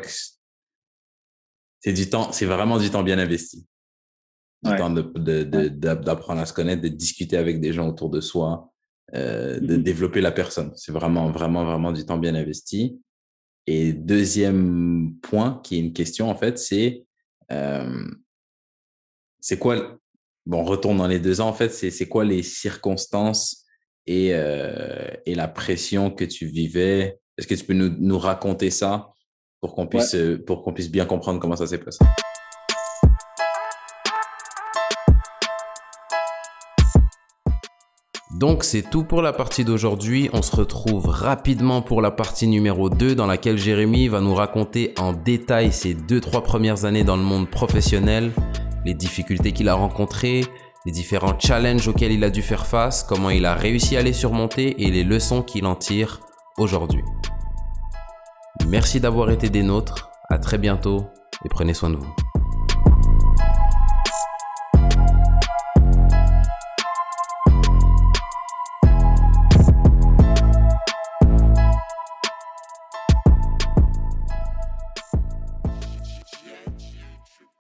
c'est 1.81 1.93
du 1.93 2.09
temps, 2.09 2.31
c'est 2.31 2.45
vraiment 2.45 2.77
du 2.77 2.89
temps 2.89 3.03
bien 3.03 3.19
investi. 3.19 3.65
Du 4.61 4.75
temps 4.75 4.89
d'apprendre 4.89 6.41
à 6.41 6.45
se 6.45 6.51
connaître, 6.51 6.81
de 6.81 6.89
discuter 6.89 7.37
avec 7.37 7.61
des 7.61 7.71
gens 7.71 7.87
autour 7.87 8.09
de 8.09 8.19
soi, 8.19 8.73
euh, 9.15 9.57
de 9.59 9.77
mmh 9.77 9.83
développer 9.83 10.19
la 10.19 10.33
personne. 10.33 10.73
C'est 10.75 10.91
vraiment, 10.91 11.31
vraiment, 11.31 11.63
vraiment 11.63 11.93
du 11.93 12.05
temps 12.05 12.17
bien 12.17 12.35
investi. 12.35 13.01
Et 13.67 13.93
deuxième 13.93 15.15
point, 15.21 15.61
qui 15.63 15.77
est 15.77 15.79
une 15.79 15.93
question, 15.93 16.29
en 16.29 16.35
fait, 16.35 16.59
c'est 16.59 17.05
euh, 17.51 18.09
c'est 19.39 19.57
quoi, 19.57 19.97
bon, 20.49 20.61
on 20.61 20.63
retourne 20.63 20.97
dans 20.97 21.07
les 21.07 21.19
deux 21.19 21.41
ans, 21.41 21.47
en 21.47 21.53
fait, 21.53 21.69
c'est 21.69 22.07
quoi 22.07 22.25
les 22.25 22.41
circonstances 22.41 23.65
et, 24.07 24.29
euh, 24.33 25.07
et 25.27 25.35
la 25.35 25.47
pression 25.47 26.09
que 26.09 26.25
tu 26.25 26.47
vivais? 26.47 27.19
Est-ce 27.37 27.45
que 27.47 27.53
tu 27.53 27.63
peux 27.63 27.75
nous, 27.75 27.95
nous 27.99 28.17
raconter 28.17 28.71
ça 28.71 29.11
pour 29.61 29.75
qu'on 29.75 29.85
puisse, 29.85 30.17
pour 30.47 30.63
qu'on 30.63 30.73
puisse 30.73 30.89
bien 30.89 31.05
comprendre 31.05 31.39
comment 31.39 31.55
ça 31.55 31.67
s'est 31.67 31.77
passé? 31.77 32.03
Donc 38.39 38.63
c'est 38.63 38.89
tout 38.89 39.03
pour 39.03 39.21
la 39.21 39.33
partie 39.33 39.65
d'aujourd'hui. 39.65 40.29
On 40.33 40.41
se 40.41 40.55
retrouve 40.55 41.07
rapidement 41.07 41.81
pour 41.81 42.01
la 42.01 42.09
partie 42.09 42.47
numéro 42.47 42.89
2 42.89 43.13
dans 43.13 43.27
laquelle 43.27 43.57
Jérémy 43.57 44.07
va 44.07 44.21
nous 44.21 44.33
raconter 44.33 44.93
en 44.97 45.13
détail 45.13 45.73
ses 45.73 45.93
deux 45.93 46.21
trois 46.21 46.41
premières 46.41 46.85
années 46.85 47.03
dans 47.03 47.17
le 47.17 47.23
monde 47.23 47.49
professionnel, 47.49 48.31
les 48.85 48.93
difficultés 48.93 49.51
qu'il 49.51 49.69
a 49.69 49.73
rencontrées, 49.73 50.45
les 50.85 50.91
différents 50.91 51.37
challenges 51.39 51.87
auxquels 51.87 52.11
il 52.11 52.23
a 52.23 52.29
dû 52.29 52.41
faire 52.41 52.65
face, 52.65 53.03
comment 53.03 53.29
il 53.29 53.45
a 53.45 53.53
réussi 53.53 53.97
à 53.97 54.01
les 54.01 54.13
surmonter 54.13 54.83
et 54.83 54.91
les 54.91 55.03
leçons 55.03 55.41
qu'il 55.41 55.65
en 55.65 55.75
tire 55.75 56.21
aujourd'hui. 56.57 57.03
Merci 58.67 58.99
d'avoir 58.99 59.29
été 59.31 59.49
des 59.49 59.63
nôtres. 59.63 60.09
À 60.29 60.37
très 60.37 60.59
bientôt 60.59 61.07
et 61.43 61.49
prenez 61.49 61.73
soin 61.73 61.89
de 61.89 61.95
vous. 61.95 62.28